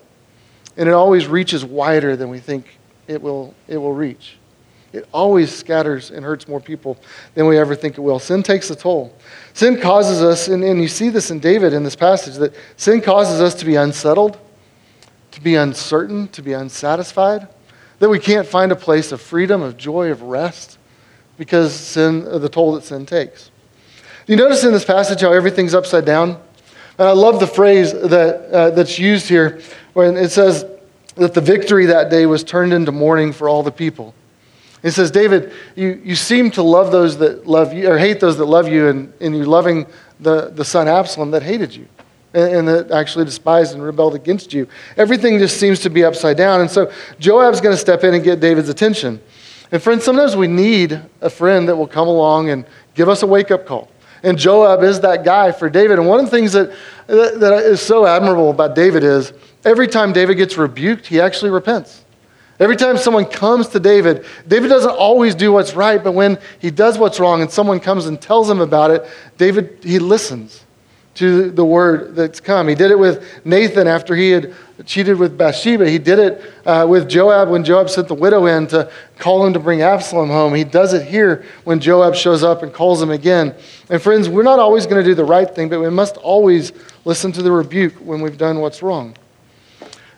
And 0.78 0.88
it 0.88 0.92
always 0.92 1.26
reaches 1.26 1.66
wider 1.66 2.16
than 2.16 2.30
we 2.30 2.38
think 2.38 2.78
it 3.08 3.20
will, 3.20 3.54
it 3.68 3.76
will 3.76 3.92
reach. 3.92 4.38
It 4.94 5.06
always 5.12 5.54
scatters 5.54 6.10
and 6.10 6.24
hurts 6.24 6.48
more 6.48 6.60
people 6.60 6.96
than 7.34 7.46
we 7.46 7.58
ever 7.58 7.74
think 7.74 7.98
it 7.98 8.00
will. 8.00 8.18
Sin 8.18 8.42
takes 8.42 8.70
a 8.70 8.76
toll. 8.76 9.14
Sin 9.54 9.80
causes 9.80 10.22
us, 10.22 10.48
and, 10.48 10.64
and 10.64 10.80
you 10.80 10.88
see 10.88 11.08
this 11.08 11.30
in 11.30 11.38
David 11.38 11.72
in 11.72 11.84
this 11.84 11.96
passage, 11.96 12.36
that 12.36 12.54
sin 12.76 13.00
causes 13.00 13.40
us 13.40 13.54
to 13.56 13.64
be 13.64 13.76
unsettled, 13.76 14.38
to 15.32 15.40
be 15.40 15.56
uncertain, 15.56 16.28
to 16.28 16.42
be 16.42 16.52
unsatisfied, 16.52 17.48
that 17.98 18.08
we 18.08 18.18
can't 18.18 18.46
find 18.46 18.72
a 18.72 18.76
place 18.76 19.12
of 19.12 19.20
freedom, 19.20 19.62
of 19.62 19.76
joy, 19.76 20.10
of 20.10 20.22
rest, 20.22 20.78
because 21.36 21.74
sin, 21.74 22.24
the 22.24 22.48
toll 22.48 22.72
that 22.72 22.84
sin 22.84 23.06
takes. 23.06 23.50
You 24.26 24.36
notice 24.36 24.64
in 24.64 24.72
this 24.72 24.84
passage 24.84 25.20
how 25.20 25.32
everything's 25.32 25.74
upside 25.74 26.04
down? 26.04 26.40
And 26.98 27.08
I 27.08 27.12
love 27.12 27.40
the 27.40 27.46
phrase 27.46 27.92
that, 27.92 28.50
uh, 28.52 28.70
that's 28.70 28.98
used 28.98 29.28
here 29.28 29.60
when 29.92 30.16
it 30.16 30.30
says, 30.30 30.64
that 31.16 31.34
the 31.34 31.40
victory 31.40 31.86
that 31.86 32.10
day 32.10 32.24
was 32.26 32.42
turned 32.42 32.72
into 32.72 32.90
mourning 32.90 33.32
for 33.32 33.48
all 33.48 33.62
the 33.62 33.72
people. 33.72 34.14
It 34.82 34.90
says, 34.90 35.10
David, 35.10 35.52
you, 35.76 36.00
you 36.04 36.16
seem 36.16 36.50
to 36.52 36.62
love 36.62 36.90
those 36.90 37.18
that 37.18 37.46
love 37.46 37.72
you, 37.72 37.88
or 37.88 37.98
hate 37.98 38.18
those 38.20 38.36
that 38.38 38.46
love 38.46 38.68
you, 38.68 38.88
and, 38.88 39.12
and 39.20 39.36
you're 39.36 39.46
loving 39.46 39.86
the, 40.18 40.50
the 40.50 40.64
son 40.64 40.88
Absalom 40.88 41.30
that 41.32 41.42
hated 41.42 41.74
you 41.74 41.86
and, 42.34 42.54
and 42.54 42.68
that 42.68 42.90
actually 42.90 43.24
despised 43.24 43.74
and 43.74 43.82
rebelled 43.82 44.14
against 44.14 44.52
you. 44.52 44.66
Everything 44.96 45.38
just 45.38 45.58
seems 45.58 45.80
to 45.80 45.90
be 45.90 46.04
upside 46.04 46.36
down. 46.36 46.60
And 46.60 46.70
so 46.70 46.90
Joab's 47.18 47.60
going 47.60 47.74
to 47.74 47.80
step 47.80 48.04
in 48.04 48.14
and 48.14 48.24
get 48.24 48.40
David's 48.40 48.68
attention. 48.68 49.20
And 49.70 49.82
friends, 49.82 50.04
sometimes 50.04 50.36
we 50.36 50.48
need 50.48 51.00
a 51.20 51.30
friend 51.30 51.68
that 51.68 51.76
will 51.76 51.86
come 51.86 52.08
along 52.08 52.50
and 52.50 52.66
give 52.94 53.08
us 53.08 53.22
a 53.22 53.26
wake 53.26 53.50
up 53.50 53.66
call. 53.66 53.88
And 54.22 54.38
Joab 54.38 54.82
is 54.82 55.00
that 55.00 55.24
guy 55.24 55.50
for 55.50 55.68
David. 55.68 55.98
And 55.98 56.06
one 56.06 56.20
of 56.20 56.26
the 56.26 56.30
things 56.30 56.52
that, 56.52 56.72
that 57.06 57.62
is 57.64 57.80
so 57.80 58.06
admirable 58.06 58.50
about 58.50 58.74
David 58.74 59.02
is 59.02 59.32
every 59.64 59.88
time 59.88 60.12
David 60.12 60.36
gets 60.36 60.56
rebuked, 60.56 61.06
he 61.06 61.20
actually 61.20 61.50
repents. 61.50 62.01
Every 62.62 62.76
time 62.76 62.96
someone 62.96 63.24
comes 63.24 63.66
to 63.68 63.80
David, 63.80 64.24
David 64.46 64.68
doesn't 64.68 64.92
always 64.92 65.34
do 65.34 65.50
what's 65.50 65.74
right, 65.74 66.02
but 66.02 66.12
when 66.12 66.38
he 66.60 66.70
does 66.70 66.96
what's 66.96 67.18
wrong 67.18 67.42
and 67.42 67.50
someone 67.50 67.80
comes 67.80 68.06
and 68.06 68.22
tells 68.22 68.48
him 68.48 68.60
about 68.60 68.92
it, 68.92 69.04
David, 69.36 69.78
he 69.82 69.98
listens 69.98 70.64
to 71.14 71.50
the 71.50 71.64
word 71.64 72.14
that's 72.14 72.38
come. 72.38 72.68
He 72.68 72.76
did 72.76 72.92
it 72.92 72.98
with 73.00 73.44
Nathan 73.44 73.88
after 73.88 74.14
he 74.14 74.30
had 74.30 74.54
cheated 74.86 75.18
with 75.18 75.36
Bathsheba. 75.36 75.90
He 75.90 75.98
did 75.98 76.20
it 76.20 76.52
uh, 76.64 76.86
with 76.88 77.08
Joab 77.08 77.48
when 77.48 77.64
Joab 77.64 77.90
sent 77.90 78.06
the 78.06 78.14
widow 78.14 78.46
in 78.46 78.68
to 78.68 78.88
call 79.18 79.44
him 79.44 79.54
to 79.54 79.58
bring 79.58 79.82
Absalom 79.82 80.28
home. 80.28 80.54
He 80.54 80.62
does 80.62 80.94
it 80.94 81.04
here 81.04 81.44
when 81.64 81.80
Joab 81.80 82.14
shows 82.14 82.44
up 82.44 82.62
and 82.62 82.72
calls 82.72 83.02
him 83.02 83.10
again. 83.10 83.56
And 83.90 84.00
friends, 84.00 84.28
we're 84.28 84.44
not 84.44 84.60
always 84.60 84.86
going 84.86 85.02
to 85.02 85.10
do 85.10 85.16
the 85.16 85.24
right 85.24 85.52
thing, 85.52 85.68
but 85.68 85.80
we 85.80 85.90
must 85.90 86.16
always 86.18 86.70
listen 87.04 87.32
to 87.32 87.42
the 87.42 87.50
rebuke 87.50 87.94
when 87.94 88.20
we've 88.22 88.38
done 88.38 88.60
what's 88.60 88.84
wrong. 88.84 89.16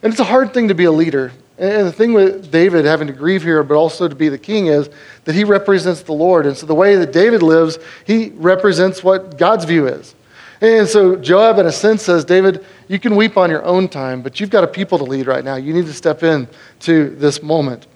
And 0.03 0.13
it's 0.13 0.21
a 0.21 0.25
hard 0.25 0.53
thing 0.53 0.69
to 0.69 0.75
be 0.75 0.85
a 0.85 0.93
leader. 0.93 1.33
And 1.57 1.87
the 1.87 1.93
thing 1.93 2.13
with 2.13 2.51
David 2.51 2.85
having 2.85 3.07
to 3.07 3.13
grieve 3.13 3.43
here, 3.43 3.63
but 3.63 3.77
also 3.77 4.09
to 4.09 4.15
be 4.15 4.29
the 4.29 4.39
king, 4.39 4.67
is 4.67 4.91
that 5.25 5.35
he 5.35 5.45
represents 5.45 6.03
the 6.03 6.13
Lord. 6.13 6.47
And 6.47 6.57
so 6.57 6.67
the 6.67 6.75
way 6.75 6.97
that 6.97 7.13
David 7.13 7.43
lives, 7.43 7.79
he 8.05 8.31
represents 8.35 9.05
what 9.05 9.39
God's 9.39 9.65
view 9.65 9.87
is. 9.87 10.15
And 10.61 10.89
so 10.89 11.15
Joab, 11.17 11.59
in 11.59 11.67
a 11.67 11.73
sense, 11.73 12.03
says, 12.03 12.25
David, 12.25 12.65
you 12.89 12.99
can 12.99 13.15
weep 13.15 13.37
on 13.37 13.51
your 13.51 13.63
own 13.65 13.89
time, 13.89 14.23
but 14.23 14.41
you've 14.41 14.51
got 14.51 14.65
a 14.65 14.67
people 14.67 14.99
to 14.99 15.05
lead 15.05 15.27
right 15.27 15.45
now. 15.45 15.57
You 15.57 15.73
need 15.73 15.87
to 15.87 15.93
step 15.93 16.23
in 16.23 16.49
to 16.81 17.11
this 17.11 17.43
moment. 17.43 17.87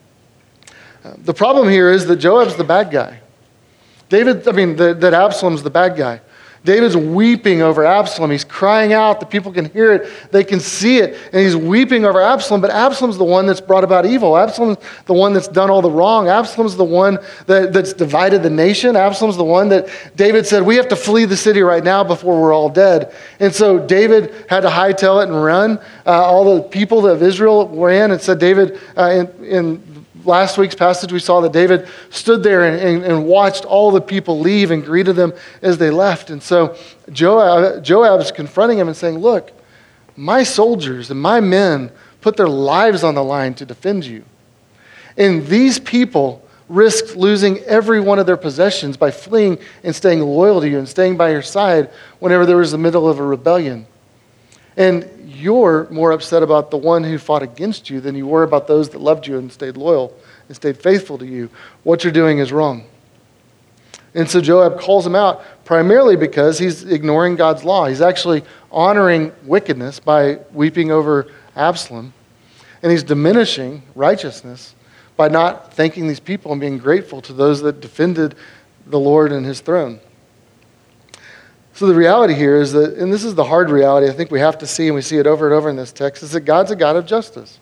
Uh, 1.05 1.15
the 1.19 1.35
problem 1.35 1.69
here 1.69 1.91
is 1.91 2.07
that 2.07 2.17
Joab's 2.17 2.57
the 2.57 2.65
bad 2.65 2.91
guy. 2.91 3.21
David, 4.09 4.47
I 4.47 4.53
mean, 4.53 4.77
the, 4.77 4.95
that 4.95 5.15
Absalom's 5.15 5.63
the 5.63 5.71
bad 5.71 5.97
guy. 5.97 6.21
David's 6.65 6.97
weeping 6.97 7.63
over 7.63 7.85
Absalom. 7.85 8.31
He's 8.31 8.45
crying 8.45 8.93
out. 8.93 9.21
The 9.21 9.27
people 9.27 9.53
can 9.53 9.71
hear 9.71 9.93
it, 9.93 10.31
they 10.31 10.45
can 10.45 10.61
see 10.61 10.99
it. 10.99 11.19
And 11.33 11.43
he's 11.43 11.57
weeping 11.57 12.05
over 12.05 12.21
Absalom. 12.21 12.61
But 12.61 12.71
Absalom's 12.71 13.17
the 13.17 13.25
one 13.25 13.47
that's 13.47 13.61
brought 13.61 13.85
about 13.85 14.07
evil. 14.07 14.37
Absalom's 14.37 14.79
the 15.07 15.15
one 15.15 15.33
that's 15.33 15.49
done 15.49 15.71
all 15.71 15.83
the 15.83 15.91
wrong. 15.91 16.29
Absalom's 16.29 16.77
the 16.77 16.85
one 16.85 17.19
that, 17.47 17.73
that's 17.73 17.93
divided 17.93 18.43
the 18.43 18.51
nation. 18.51 18.97
Absalom's 18.97 19.37
the 19.37 19.45
one 19.45 19.69
that 19.69 19.89
David 20.17 20.47
said, 20.47 20.63
We 20.63 20.77
have 20.77 20.89
to 20.89 20.97
flee 20.97 21.25
the 21.25 21.37
city 21.37 21.63
right 21.63 21.85
now 21.85 22.05
before 22.05 22.41
we're 22.41 22.53
all 22.53 22.69
dead. 22.69 23.15
And 23.41 23.55
so 23.55 23.79
David 23.79 24.35
had 24.49 24.61
to 24.61 24.69
hightail 24.69 25.23
it 25.23 25.29
and 25.29 25.45
run. 25.45 25.79
Uh, 26.07 26.25
all 26.25 26.57
the 26.57 26.63
people 26.63 27.07
of 27.07 27.23
Israel 27.23 27.69
ran 27.69 28.11
and 28.11 28.21
said, 28.21 28.39
David, 28.39 28.79
uh, 28.97 29.11
in, 29.11 29.45
in 29.45 29.98
last 30.29 30.59
week's 30.59 30.75
passage, 30.75 31.13
we 31.13 31.19
saw 31.19 31.41
that 31.41 31.53
David 31.53 31.89
stood 32.11 32.43
there 32.43 32.65
and, 32.65 32.81
and, 32.81 33.05
and, 33.05 33.25
watched 33.27 33.65
all 33.65 33.91
the 33.91 34.01
people 34.01 34.39
leave 34.39 34.71
and 34.71 34.85
greeted 34.85 35.17
them 35.17 35.33
as 35.63 35.79
they 35.79 35.91
left. 35.91 36.31
And 36.31 36.43
so 36.43 36.77
Joab, 37.11 37.83
Joab 37.83 38.21
is 38.21 38.31
confronting 38.31 38.79
him 38.79 38.87
and 38.87 38.97
saying, 38.97 39.19
Look, 39.19 39.51
my 40.15 40.43
soldiers 40.43 41.11
and 41.11 41.21
my 41.21 41.41
men 41.41 41.91
put 42.21 42.37
their 42.37 42.49
lives 42.49 43.03
on 43.03 43.15
the 43.15 43.25
line 43.25 43.55
to 43.55 43.67
defend 43.67 44.05
you. 44.05 44.25
And 45.17 45.47
these 45.47 45.79
people 45.81 46.45
risked 46.69 47.17
losing 47.17 47.59
every 47.61 48.01
one 48.01 48.19
of 48.19 48.27
their 48.27 48.37
possessions 48.37 48.97
by 48.97 49.11
fleeing 49.11 49.59
and 49.83 49.95
staying 49.95 50.21
loyal 50.21 50.61
to 50.61 50.69
you 50.69 50.79
and 50.79 50.89
staying 50.89 51.17
by 51.17 51.31
your 51.31 51.43
side 51.43 51.91
whenever 52.19 52.45
there 52.45 52.57
was 52.57 52.73
the 52.73 52.79
middle 52.79 53.09
of 53.09 53.19
a 53.19 53.23
rebellion. 53.23 53.87
And 54.77 55.18
you're 55.39 55.89
more 55.91 56.13
upset 56.13 56.43
about 56.43 56.71
the 56.71 56.77
one 56.77 57.05
who 57.05 57.19
fought 57.19 57.43
against 57.43 57.89
you 57.89 58.01
than 58.01 58.15
you 58.15 58.27
were 58.27 58.43
about 58.43 58.67
those 58.67 58.89
that 58.91 59.01
loved 59.01 59.27
you 59.27 59.39
and 59.39 59.51
stayed 59.53 59.77
loyal 59.77 60.15
and 60.49 60.57
stayed 60.57 60.77
faithful 60.77 61.19
to 61.19 61.27
you. 61.27 61.49
What 61.85 62.05
you're 62.05 62.13
doing 62.13 62.39
is 62.39 62.53
wrong. 62.53 62.85
And 64.15 64.29
so 64.29 64.41
Joab 64.41 64.81
calls 64.81 65.07
him 65.07 65.15
out 65.15 65.45
primarily 65.65 66.17
because 66.17 66.59
he's 66.59 66.85
ignoring 66.85 67.37
God's 67.37 67.63
law. 67.63 67.87
He's 67.87 68.01
actually 68.01 68.43
honoring 68.73 69.33
wickedness 69.45 70.01
by 70.01 70.39
weeping 70.53 70.91
over 70.91 71.31
Absalom. 71.55 72.13
And 72.83 72.91
he's 72.91 73.03
diminishing 73.03 73.83
righteousness 73.95 74.75
by 75.17 75.29
not 75.29 75.75
thanking 75.75 76.09
these 76.09 76.21
people 76.21 76.53
and 76.53 76.61
being 76.61 76.79
grateful 76.79 77.21
to 77.23 77.33
those 77.33 77.61
that 77.63 77.81
defended 77.81 78.35
the 78.87 78.99
Lord 78.99 79.33
and 79.33 79.45
his 79.45 79.61
throne. 79.61 80.01
So 81.79 81.87
the 81.87 81.95
reality 81.95 82.35
here 82.35 82.57
is 82.57 82.73
that, 82.73 82.95
and 82.95 83.13
this 83.13 83.23
is 83.23 83.37
the 83.37 83.45
hard 83.45 83.71
reality 83.71 84.09
I 84.09 84.13
think 84.13 84.33
we 84.33 84.41
have 84.41 84.59
to 84.59 84.67
see, 84.67 84.89
and 84.89 84.97
we 84.97 85.01
see 85.01 85.19
it 85.19 85.29
over 85.29 85.47
and 85.47 85.55
over 85.55 85.71
in 85.71 85.77
this 85.77 85.93
text, 85.93 86.25
is 86.25 86.33
that 86.33 86.41
God's 86.41 86.73
a 86.73 86.77
God 86.77 86.97
of 86.97 87.07
justice. 87.07 87.61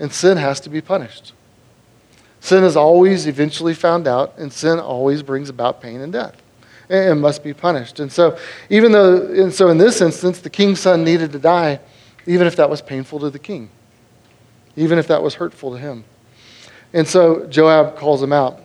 And 0.00 0.12
sin 0.12 0.36
has 0.36 0.58
to 0.62 0.68
be 0.68 0.80
punished. 0.80 1.32
Sin 2.40 2.64
is 2.64 2.74
always 2.74 3.28
eventually 3.28 3.72
found 3.72 4.08
out, 4.08 4.36
and 4.36 4.52
sin 4.52 4.80
always 4.80 5.22
brings 5.22 5.48
about 5.48 5.80
pain 5.80 6.00
and 6.00 6.12
death. 6.12 6.42
And 6.88 7.20
must 7.20 7.44
be 7.44 7.54
punished. 7.54 8.00
And 8.00 8.10
so, 8.10 8.36
even 8.68 8.90
though, 8.90 9.24
and 9.26 9.54
so 9.54 9.68
in 9.68 9.78
this 9.78 10.00
instance, 10.00 10.40
the 10.40 10.50
king's 10.50 10.80
son 10.80 11.04
needed 11.04 11.30
to 11.30 11.38
die, 11.38 11.78
even 12.26 12.48
if 12.48 12.56
that 12.56 12.68
was 12.68 12.82
painful 12.82 13.20
to 13.20 13.30
the 13.30 13.38
king, 13.38 13.70
even 14.74 14.98
if 14.98 15.06
that 15.06 15.22
was 15.22 15.34
hurtful 15.34 15.70
to 15.70 15.78
him. 15.78 16.02
And 16.92 17.06
so 17.06 17.46
Joab 17.46 17.94
calls 17.94 18.20
him 18.20 18.32
out. 18.32 18.60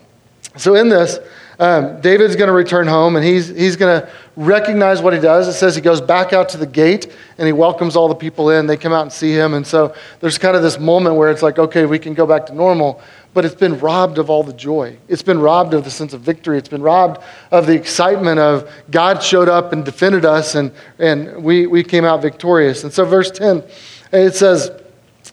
So 0.58 0.74
in 0.74 0.90
this, 0.90 1.20
um, 1.60 2.02
David's 2.02 2.36
going 2.36 2.48
to 2.48 2.54
return 2.54 2.88
home 2.88 3.16
and 3.16 3.26
he's, 3.26 3.48
he's 3.48 3.76
going 3.76 4.02
to 4.02 4.10
recognize 4.36 5.01
what 5.01 5.13
he 5.13 5.20
does. 5.20 5.48
It 5.48 5.54
says 5.54 5.75
he 5.75 5.82
goes 5.82 6.01
back 6.01 6.34
out 6.34 6.50
to 6.50 6.58
the 6.58 6.65
gate 6.65 7.12
and 7.38 7.46
he 7.48 7.54
welcomes 7.54 7.96
all 7.96 8.08
the 8.08 8.15
people 8.15 8.50
in. 8.50 8.68
They 8.68 8.77
come 8.77 8.94
out 8.94 9.04
and 9.04 9.12
see 9.12 9.32
him. 9.32 9.54
And 9.54 9.65
so 9.65 9.96
there's 10.20 10.38
kind 10.38 10.56
of 10.56 10.62
this 10.62 10.80
moment 10.80 11.15
where 11.15 11.32
it's 11.32 11.42
like, 11.42 11.58
okay, 11.58 11.86
we 11.86 12.00
can 12.00 12.13
go 12.13 12.25
back 12.25 12.46
to 12.48 12.54
normal. 12.54 13.01
But 13.34 13.46
it's 13.46 13.56
been 13.56 13.80
robbed 13.80 14.18
of 14.18 14.30
all 14.30 14.44
the 14.44 14.54
joy. 14.54 14.98
It's 15.08 15.22
been 15.22 15.39
robbed 15.39 15.74
of 15.74 15.84
the 15.84 15.92
sense 15.92 16.13
of 16.13 16.22
victory. 16.22 16.58
It's 16.58 16.70
been 16.70 16.82
robbed 16.82 17.22
of 17.51 17.68
the 17.68 17.74
excitement 17.74 18.39
of 18.39 18.70
God 18.92 19.22
showed 19.22 19.50
up 19.50 19.74
and 19.74 19.84
defended 19.84 20.25
us 20.25 20.56
and, 20.56 20.72
and 21.00 21.44
we, 21.44 21.68
we 21.68 21.84
came 21.84 22.06
out 22.06 22.22
victorious. 22.22 22.84
And 22.84 22.94
so, 22.94 23.06
verse 23.06 23.32
10, 23.32 23.63
it 24.12 24.36
says, 24.36 24.72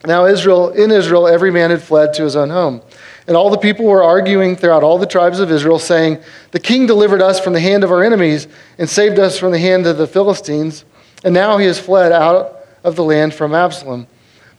Now 0.05 0.27
Israel, 0.27 0.71
in 0.71 0.91
Israel, 0.91 1.29
every 1.29 1.51
man 1.51 1.71
had 1.71 1.83
fled 1.83 2.15
to 2.15 2.25
his 2.25 2.35
own 2.35 2.51
home. 2.51 2.83
And 3.27 3.37
all 3.37 3.51
the 3.51 3.59
people 3.59 3.85
were 3.87 4.03
arguing 4.03 4.57
throughout 4.57 4.83
all 4.83 4.99
the 4.99 5.07
tribes 5.07 5.39
of 5.39 5.51
Israel, 5.51 5.79
saying, 5.79 6.19
The 6.51 6.59
king 6.59 6.87
delivered 6.87 7.23
us 7.23 7.39
from 7.39 7.53
the 7.53 7.61
hand 7.61 7.85
of 7.85 7.93
our 7.93 8.03
enemies 8.03 8.49
and 8.79 8.89
saved 8.89 9.19
us 9.19 9.39
from 9.39 9.53
the 9.53 9.59
hand 9.59 9.87
of 9.87 9.97
the 9.97 10.07
Philistines, 10.07 10.85
and 11.25 11.33
now 11.33 11.59
he 11.59 11.67
has 11.67 11.79
fled 11.79 12.11
out 12.11 12.57
of 12.83 12.97
the 12.97 13.05
land 13.05 13.33
from 13.33 13.55
Absalom. 13.55 14.09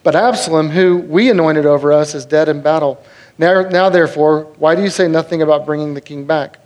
But 0.02 0.16
Absalom, 0.16 0.70
who 0.70 0.98
we 0.98 1.30
anointed 1.30 1.66
over 1.66 1.92
us, 1.92 2.16
is 2.16 2.26
dead 2.26 2.48
in 2.48 2.62
battle. 2.62 3.04
Now, 3.38 3.64
now, 3.64 3.90
therefore, 3.90 4.54
why 4.58 4.76
do 4.76 4.82
you 4.82 4.90
say 4.90 5.08
nothing 5.08 5.42
about 5.42 5.66
bringing 5.66 5.94
the 5.94 6.02
king 6.02 6.26
back? 6.26 6.60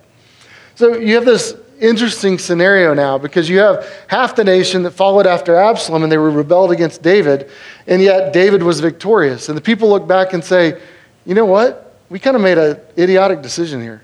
So 0.76 0.98
you 0.98 1.16
have 1.16 1.26
this 1.26 1.56
interesting 1.80 2.38
scenario 2.40 2.94
now 2.94 3.18
because 3.18 3.48
you 3.50 3.60
have 3.60 3.88
half 4.08 4.36
the 4.36 4.44
nation 4.44 4.84
that 4.84 4.92
followed 4.92 5.28
after 5.28 5.56
Absalom 5.56 6.04
and 6.04 6.12
they 6.12 6.18
were 6.18 6.32
rebelled 6.32 6.72
against 6.72 7.02
David, 7.02 7.50
and 7.88 8.02
yet 8.02 8.34
David 8.34 8.62
was 8.62 8.80
victorious. 8.80 9.50
And 9.50 9.58
the 9.58 9.62
people 9.62 9.90
look 9.90 10.08
back 10.08 10.34
and 10.34 10.44
say, 10.44 10.80
you 11.26 11.36
know 11.36 11.46
what? 11.46 11.87
We 12.10 12.20
kind 12.20 12.36
of 12.36 12.42
made 12.42 12.58
an 12.58 12.80
idiotic 12.98 13.42
decision 13.42 13.82
here. 13.82 14.02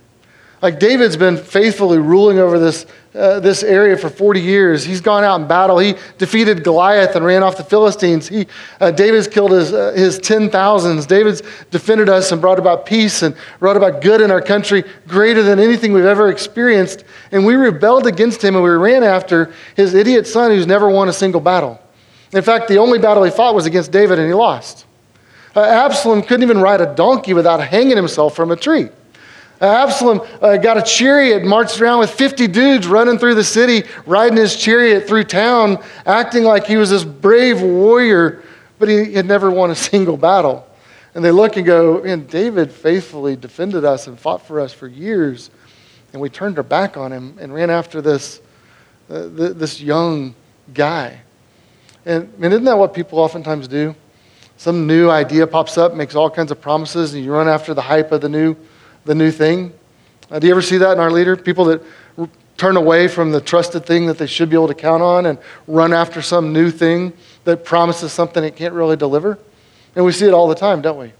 Like 0.63 0.79
David's 0.79 1.17
been 1.17 1.35
faithfully 1.35 1.97
ruling 1.97 2.39
over 2.39 2.57
this, 2.57 2.85
uh, 3.13 3.41
this 3.41 3.63
area 3.63 3.97
for 3.97 4.09
40 4.09 4.39
years. 4.39 4.85
He's 4.85 5.01
gone 5.01 5.25
out 5.25 5.41
in 5.41 5.45
battle. 5.45 5.77
He 5.77 5.95
defeated 6.17 6.63
Goliath 6.63 7.17
and 7.17 7.25
ran 7.25 7.43
off 7.43 7.57
the 7.57 7.65
Philistines. 7.65 8.29
He, 8.29 8.47
uh, 8.79 8.91
David's 8.91 9.27
killed 9.27 9.51
his, 9.51 9.73
uh, 9.73 9.91
his 9.91 10.19
10,000s. 10.19 11.05
David's 11.05 11.41
defended 11.69 12.07
us 12.07 12.31
and 12.31 12.39
brought 12.39 12.59
about 12.59 12.85
peace 12.85 13.23
and 13.23 13.35
brought 13.59 13.75
about 13.75 14.01
good 14.01 14.21
in 14.21 14.31
our 14.31 14.41
country 14.41 14.85
greater 15.05 15.43
than 15.43 15.59
anything 15.59 15.91
we've 15.91 16.05
ever 16.05 16.29
experienced. 16.29 17.03
And 17.33 17.45
we 17.45 17.55
rebelled 17.55 18.07
against 18.07 18.41
him 18.41 18.55
and 18.55 18.63
we 18.63 18.69
ran 18.69 19.03
after 19.03 19.51
his 19.75 19.93
idiot 19.93 20.27
son 20.27 20.51
who's 20.51 20.65
never 20.65 20.89
won 20.89 21.09
a 21.09 21.13
single 21.13 21.41
battle. 21.41 21.77
In 22.31 22.41
fact, 22.41 22.69
the 22.69 22.77
only 22.77 22.99
battle 22.99 23.23
he 23.23 23.31
fought 23.31 23.53
was 23.53 23.65
against 23.65 23.91
David 23.91 24.17
and 24.17 24.29
he 24.29 24.33
lost. 24.33 24.85
Uh, 25.55 25.61
Absalom 25.61 26.23
couldn't 26.23 26.43
even 26.43 26.59
ride 26.59 26.81
a 26.81 26.95
donkey 26.95 27.33
without 27.33 27.61
hanging 27.61 27.95
himself 27.95 28.35
from 28.35 28.51
a 28.51 28.55
tree. 28.55 28.89
Uh, 29.61 29.65
Absalom 29.65 30.21
uh, 30.41 30.57
got 30.57 30.77
a 30.77 30.81
chariot, 30.81 31.45
marched 31.45 31.79
around 31.79 31.99
with 31.99 32.09
50 32.09 32.47
dudes 32.47 32.87
running 32.87 33.17
through 33.17 33.35
the 33.35 33.43
city, 33.43 33.87
riding 34.05 34.37
his 34.37 34.55
chariot 34.55 35.07
through 35.07 35.25
town, 35.25 35.81
acting 36.05 36.43
like 36.43 36.65
he 36.65 36.75
was 36.75 36.89
this 36.89 37.03
brave 37.03 37.61
warrior, 37.61 38.43
but 38.79 38.89
he 38.89 39.13
had 39.13 39.25
never 39.25 39.51
won 39.51 39.69
a 39.71 39.75
single 39.91 40.17
battle. 40.17 40.67
And 41.15 41.23
they 41.23 41.31
look 41.31 41.55
and 41.57 41.65
go, 41.65 42.01
Man, 42.01 42.25
David 42.25 42.71
faithfully 42.71 43.35
defended 43.35 43.85
us 43.85 44.07
and 44.07 44.19
fought 44.19 44.45
for 44.45 44.59
us 44.59 44.73
for 44.73 44.87
years. 44.87 45.51
And 46.11 46.21
we 46.21 46.29
turned 46.29 46.57
our 46.57 46.63
back 46.63 46.97
on 46.97 47.11
him 47.11 47.37
and 47.39 47.53
ran 47.53 47.69
after 47.69 48.01
this, 48.01 48.41
uh, 49.09 49.29
th- 49.29 49.53
this 49.53 49.79
young 49.79 50.33
guy. 50.73 51.21
And, 52.05 52.33
and 52.41 52.53
isn't 52.53 52.65
that 52.65 52.77
what 52.77 52.93
people 52.93 53.19
oftentimes 53.19 53.67
do? 53.67 53.95
Some 54.63 54.87
new 54.87 55.09
idea 55.09 55.45
pops 55.45 55.77
up, 55.77 55.93
makes 55.93 56.15
all 56.15 56.29
kinds 56.29 56.49
of 56.49 56.61
promises, 56.61 57.13
and 57.13 57.21
you 57.21 57.33
run 57.33 57.49
after 57.49 57.73
the 57.73 57.81
hype 57.81 58.13
of 58.13 58.21
the 58.21 58.29
new, 58.29 58.55
the 59.03 59.13
new 59.13 59.29
thing. 59.29 59.73
Uh, 60.31 60.39
do 60.39 60.47
you 60.47 60.53
ever 60.53 60.61
see 60.61 60.77
that 60.77 60.93
in 60.93 60.99
our 60.99 61.11
leader? 61.11 61.35
People 61.35 61.65
that 61.65 61.81
r- 62.17 62.29
turn 62.55 62.77
away 62.77 63.09
from 63.09 63.33
the 63.33 63.41
trusted 63.41 63.85
thing 63.85 64.05
that 64.05 64.17
they 64.17 64.25
should 64.25 64.49
be 64.49 64.55
able 64.55 64.69
to 64.69 64.73
count 64.73 65.03
on 65.03 65.25
and 65.25 65.37
run 65.67 65.91
after 65.91 66.21
some 66.21 66.53
new 66.53 66.71
thing 66.71 67.11
that 67.43 67.65
promises 67.65 68.13
something 68.13 68.41
it 68.41 68.55
can't 68.55 68.73
really 68.73 68.95
deliver. 68.95 69.37
And 69.97 70.05
we 70.05 70.13
see 70.13 70.27
it 70.27 70.33
all 70.33 70.47
the 70.47 70.55
time, 70.55 70.81
don't 70.81 70.97
we? 70.97 71.11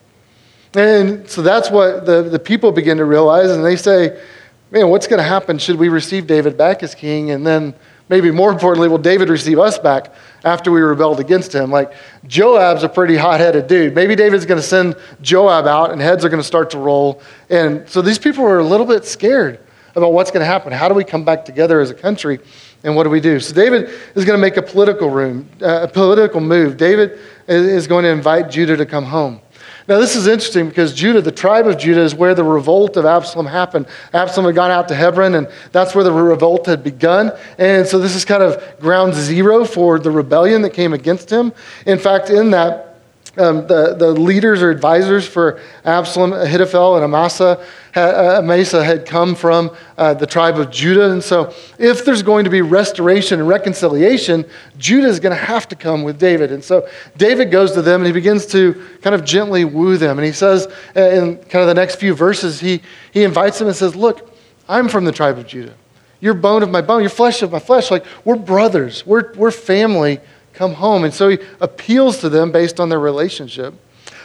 And 0.73 1.29
so 1.29 1.41
that's 1.41 1.69
what 1.69 2.05
the, 2.05 2.23
the 2.23 2.39
people 2.39 2.71
begin 2.71 2.95
to 2.95 3.05
realize, 3.05 3.51
and 3.51 3.65
they 3.65 3.75
say, 3.75 4.23
man, 4.71 4.87
what's 4.87 5.05
going 5.05 5.19
to 5.19 5.27
happen 5.27 5.57
should 5.57 5.75
we 5.75 5.89
receive 5.89 6.27
David 6.27 6.57
back 6.57 6.81
as 6.81 6.95
king? 6.95 7.31
And 7.31 7.45
then 7.45 7.75
maybe 8.07 8.31
more 8.31 8.53
importantly, 8.53 8.87
will 8.87 8.97
David 8.99 9.27
receive 9.27 9.59
us 9.59 9.77
back 9.77 10.15
after 10.43 10.71
we 10.71 10.81
rebelled 10.81 11.19
against 11.19 11.53
him? 11.53 11.71
Like, 11.71 11.93
Joab's 12.27 12.83
a 12.83 12.89
pretty 12.89 13.15
hot 13.15 13.39
headed 13.39 13.67
dude. 13.67 13.95
Maybe 13.95 14.15
David's 14.15 14.45
going 14.45 14.59
to 14.59 14.67
send 14.67 14.95
Joab 15.21 15.67
out 15.67 15.91
and 15.91 16.01
heads 16.01 16.25
are 16.25 16.29
going 16.29 16.41
to 16.41 16.47
start 16.47 16.69
to 16.71 16.77
roll. 16.77 17.21
And 17.49 17.87
so 17.89 18.01
these 18.01 18.19
people 18.19 18.43
are 18.45 18.59
a 18.59 18.63
little 18.63 18.85
bit 18.85 19.05
scared 19.05 19.59
about 19.95 20.13
what's 20.13 20.31
going 20.31 20.41
to 20.41 20.45
happen. 20.45 20.73
How 20.73 20.89
do 20.89 20.95
we 20.95 21.03
come 21.03 21.23
back 21.23 21.45
together 21.45 21.79
as 21.79 21.91
a 21.91 21.93
country? 21.93 22.39
And 22.83 22.95
what 22.95 23.03
do 23.03 23.09
we 23.09 23.21
do? 23.21 23.39
So 23.39 23.53
David 23.53 23.89
is 24.15 24.25
going 24.25 24.37
to 24.37 24.41
make 24.41 24.57
a 24.57 24.61
political 24.61 25.09
room, 25.09 25.47
a 25.61 25.87
political 25.87 26.41
move. 26.41 26.77
David 26.77 27.19
is 27.47 27.87
going 27.87 28.03
to 28.03 28.09
invite 28.09 28.49
Judah 28.49 28.75
to 28.75 28.85
come 28.85 29.05
home. 29.05 29.39
Now, 29.87 29.99
this 29.99 30.15
is 30.15 30.27
interesting 30.27 30.69
because 30.69 30.93
Judah, 30.93 31.21
the 31.21 31.31
tribe 31.31 31.67
of 31.67 31.77
Judah, 31.77 32.01
is 32.01 32.15
where 32.15 32.33
the 32.33 32.43
revolt 32.43 32.95
of 32.95 33.05
Absalom 33.05 33.45
happened. 33.45 33.85
Absalom 34.13 34.45
had 34.45 34.55
gone 34.55 34.71
out 34.71 34.87
to 34.87 34.95
Hebron, 34.95 35.35
and 35.35 35.47
that's 35.71 35.93
where 35.93 36.05
the 36.05 36.11
revolt 36.11 36.65
had 36.67 36.83
begun. 36.83 37.31
And 37.57 37.85
so, 37.85 37.99
this 37.99 38.15
is 38.15 38.23
kind 38.23 38.43
of 38.43 38.61
ground 38.79 39.13
zero 39.13 39.65
for 39.65 39.99
the 39.99 40.11
rebellion 40.11 40.61
that 40.61 40.71
came 40.71 40.93
against 40.93 41.29
him. 41.29 41.51
In 41.85 41.99
fact, 41.99 42.29
in 42.29 42.51
that, 42.51 42.92
Um, 43.35 43.65
the, 43.65 43.95
the 43.95 44.11
leaders 44.11 44.61
or 44.61 44.69
advisors 44.69 45.27
for 45.27 45.59
Absalom, 45.85 46.33
Ahithophel, 46.33 46.97
and 46.97 47.03
Amasa, 47.03 47.65
uh, 47.95 48.41
Amasa 48.43 48.83
had 48.83 49.07
come 49.07 49.33
from 49.33 49.75
uh, 49.97 50.13
the 50.13 50.27
tribe 50.27 50.59
of 50.59 50.69
Judah. 50.69 51.11
And 51.11 51.23
so, 51.23 51.51
if 51.79 52.05
there's 52.05 52.21
going 52.21 52.43
to 52.43 52.51
be 52.51 52.61
restoration 52.61 53.39
and 53.39 53.49
reconciliation, 53.49 54.45
Judah 54.77 55.07
is 55.07 55.19
going 55.19 55.35
to 55.35 55.43
have 55.43 55.67
to 55.69 55.75
come 55.75 56.03
with 56.03 56.19
David. 56.19 56.51
And 56.51 56.63
so, 56.63 56.87
David 57.17 57.49
goes 57.49 57.71
to 57.71 57.81
them 57.81 58.01
and 58.01 58.05
he 58.05 58.13
begins 58.13 58.45
to 58.47 58.73
kind 59.01 59.15
of 59.15 59.25
gently 59.25 59.65
woo 59.65 59.97
them. 59.97 60.19
And 60.19 60.25
he 60.27 60.31
says, 60.31 60.67
uh, 60.95 61.01
in 61.01 61.37
kind 61.37 61.63
of 61.63 61.67
the 61.67 61.73
next 61.73 61.95
few 61.95 62.13
verses, 62.13 62.59
he, 62.59 62.83
he 63.11 63.23
invites 63.23 63.57
them 63.57 63.67
and 63.67 63.75
says, 63.75 63.95
Look, 63.95 64.31
I'm 64.69 64.87
from 64.87 65.05
the 65.05 65.11
tribe 65.11 65.39
of 65.39 65.47
Judah. 65.47 65.73
You're 66.19 66.35
bone 66.35 66.63
of 66.63 66.69
my 66.69 66.81
bone, 66.81 67.01
you're 67.01 67.09
flesh 67.09 67.41
of 67.41 67.51
my 67.51 67.59
flesh. 67.59 67.91
Like, 67.91 68.05
we're 68.23 68.35
brothers, 68.35 69.05
we're, 69.05 69.33
we're 69.33 69.51
family 69.51 70.19
come 70.53 70.73
home. 70.73 71.03
And 71.03 71.13
so 71.13 71.29
he 71.29 71.39
appeals 71.59 72.19
to 72.19 72.29
them 72.29 72.51
based 72.51 72.79
on 72.79 72.89
their 72.89 72.99
relationship. 72.99 73.73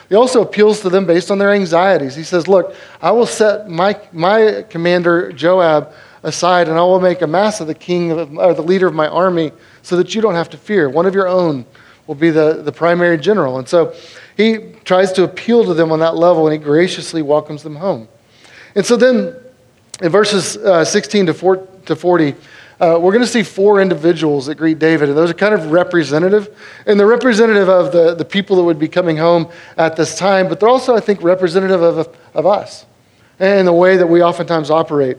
He 0.09 0.15
also 0.15 0.43
appeals 0.43 0.81
to 0.81 0.89
them 0.89 1.07
based 1.07 1.31
on 1.31 1.39
their 1.39 1.53
anxieties. 1.53 2.15
He 2.15 2.23
says, 2.23 2.49
Look, 2.49 2.75
I 3.03 3.11
will 3.11 3.27
set 3.27 3.69
my, 3.69 3.99
my 4.13 4.65
commander 4.71 5.33
Joab 5.33 5.93
aside, 6.23 6.69
and 6.69 6.79
I 6.79 6.83
will 6.83 7.01
make 7.01 7.23
Amasa 7.23 7.65
the 7.65 7.75
king 7.75 8.11
of, 8.13 8.37
or 8.37 8.55
the 8.55 8.63
leader 8.63 8.87
of 8.87 8.95
my 8.95 9.07
army 9.07 9.53
so 9.83 9.97
that 9.97 10.15
you 10.15 10.21
don't 10.21 10.35
have 10.35 10.51
to 10.51 10.57
fear. 10.57 10.89
One 10.89 11.07
of 11.07 11.15
your 11.15 11.29
own 11.29 11.67
will 12.07 12.15
be 12.15 12.31
the, 12.31 12.63
the 12.63 12.73
primary 12.73 13.19
general. 13.19 13.59
And 13.59 13.69
so 13.69 13.95
he 14.37 14.73
tries 14.85 15.13
to 15.13 15.25
appeal 15.25 15.65
to 15.65 15.75
them 15.75 15.93
on 15.93 16.01
that 16.01 16.17
level, 16.17 16.47
and 16.47 16.53
he 16.53 16.59
graciously 16.59 17.23
welcomes 17.23 17.63
them 17.63 17.77
home. 17.77 18.09
And 18.75 18.85
so 18.85 18.97
then 18.97 19.37
in 20.01 20.11
verses 20.11 20.57
uh, 20.57 20.85
16 20.85 21.27
to 21.27 21.35
40, 21.35 22.35
uh, 22.81 22.99
we're 23.01 23.13
going 23.13 23.25
to 23.25 23.27
see 23.27 23.43
four 23.43 23.81
individuals 23.81 24.47
that 24.47 24.55
greet 24.55 24.79
David, 24.79 25.09
and 25.09 25.19
those 25.19 25.31
are 25.31 25.35
kind 25.35 25.55
of 25.55 25.73
representative. 25.73 26.57
And 26.87 26.99
they're 26.99 27.07
representative 27.07 27.69
of 27.69 27.93
the, 27.93 28.15
the 28.15 28.25
people 28.25 28.57
that 28.57 28.63
would 28.63 28.79
be 28.79 28.89
coming 28.89 29.17
home 29.17 29.51
at 29.77 29.97
this 29.97 30.17
time, 30.17 30.49
but 30.49 30.61
they're 30.61 30.69
also, 30.69 30.95
I 30.95 31.01
think, 31.01 31.23
representative 31.23 31.83
of, 31.83 32.17
of 32.35 32.47
us 32.47 32.87
and 33.41 33.67
the 33.67 33.73
way 33.73 33.97
that 33.97 34.07
we 34.07 34.23
oftentimes 34.23 34.71
operate. 34.71 35.19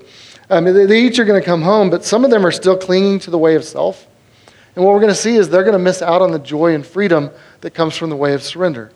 I 0.49 0.59
mean, 0.61 0.73
they, 0.73 0.85
they 0.85 1.01
each 1.01 1.19
are 1.19 1.25
going 1.25 1.39
to 1.39 1.45
come 1.45 1.61
home, 1.61 1.89
but 1.89 2.03
some 2.03 2.25
of 2.25 2.31
them 2.31 2.45
are 2.45 2.51
still 2.51 2.77
clinging 2.77 3.19
to 3.19 3.31
the 3.31 3.37
way 3.37 3.55
of 3.55 3.63
self. 3.63 4.07
And 4.75 4.85
what 4.85 4.93
we're 4.93 5.01
going 5.01 5.09
to 5.09 5.15
see 5.15 5.35
is 5.35 5.49
they're 5.49 5.63
going 5.63 5.73
to 5.73 5.79
miss 5.79 6.01
out 6.01 6.21
on 6.21 6.31
the 6.31 6.39
joy 6.39 6.73
and 6.73 6.85
freedom 6.85 7.29
that 7.61 7.71
comes 7.71 7.95
from 7.95 8.09
the 8.09 8.15
way 8.15 8.33
of 8.33 8.43
surrender. 8.43 8.91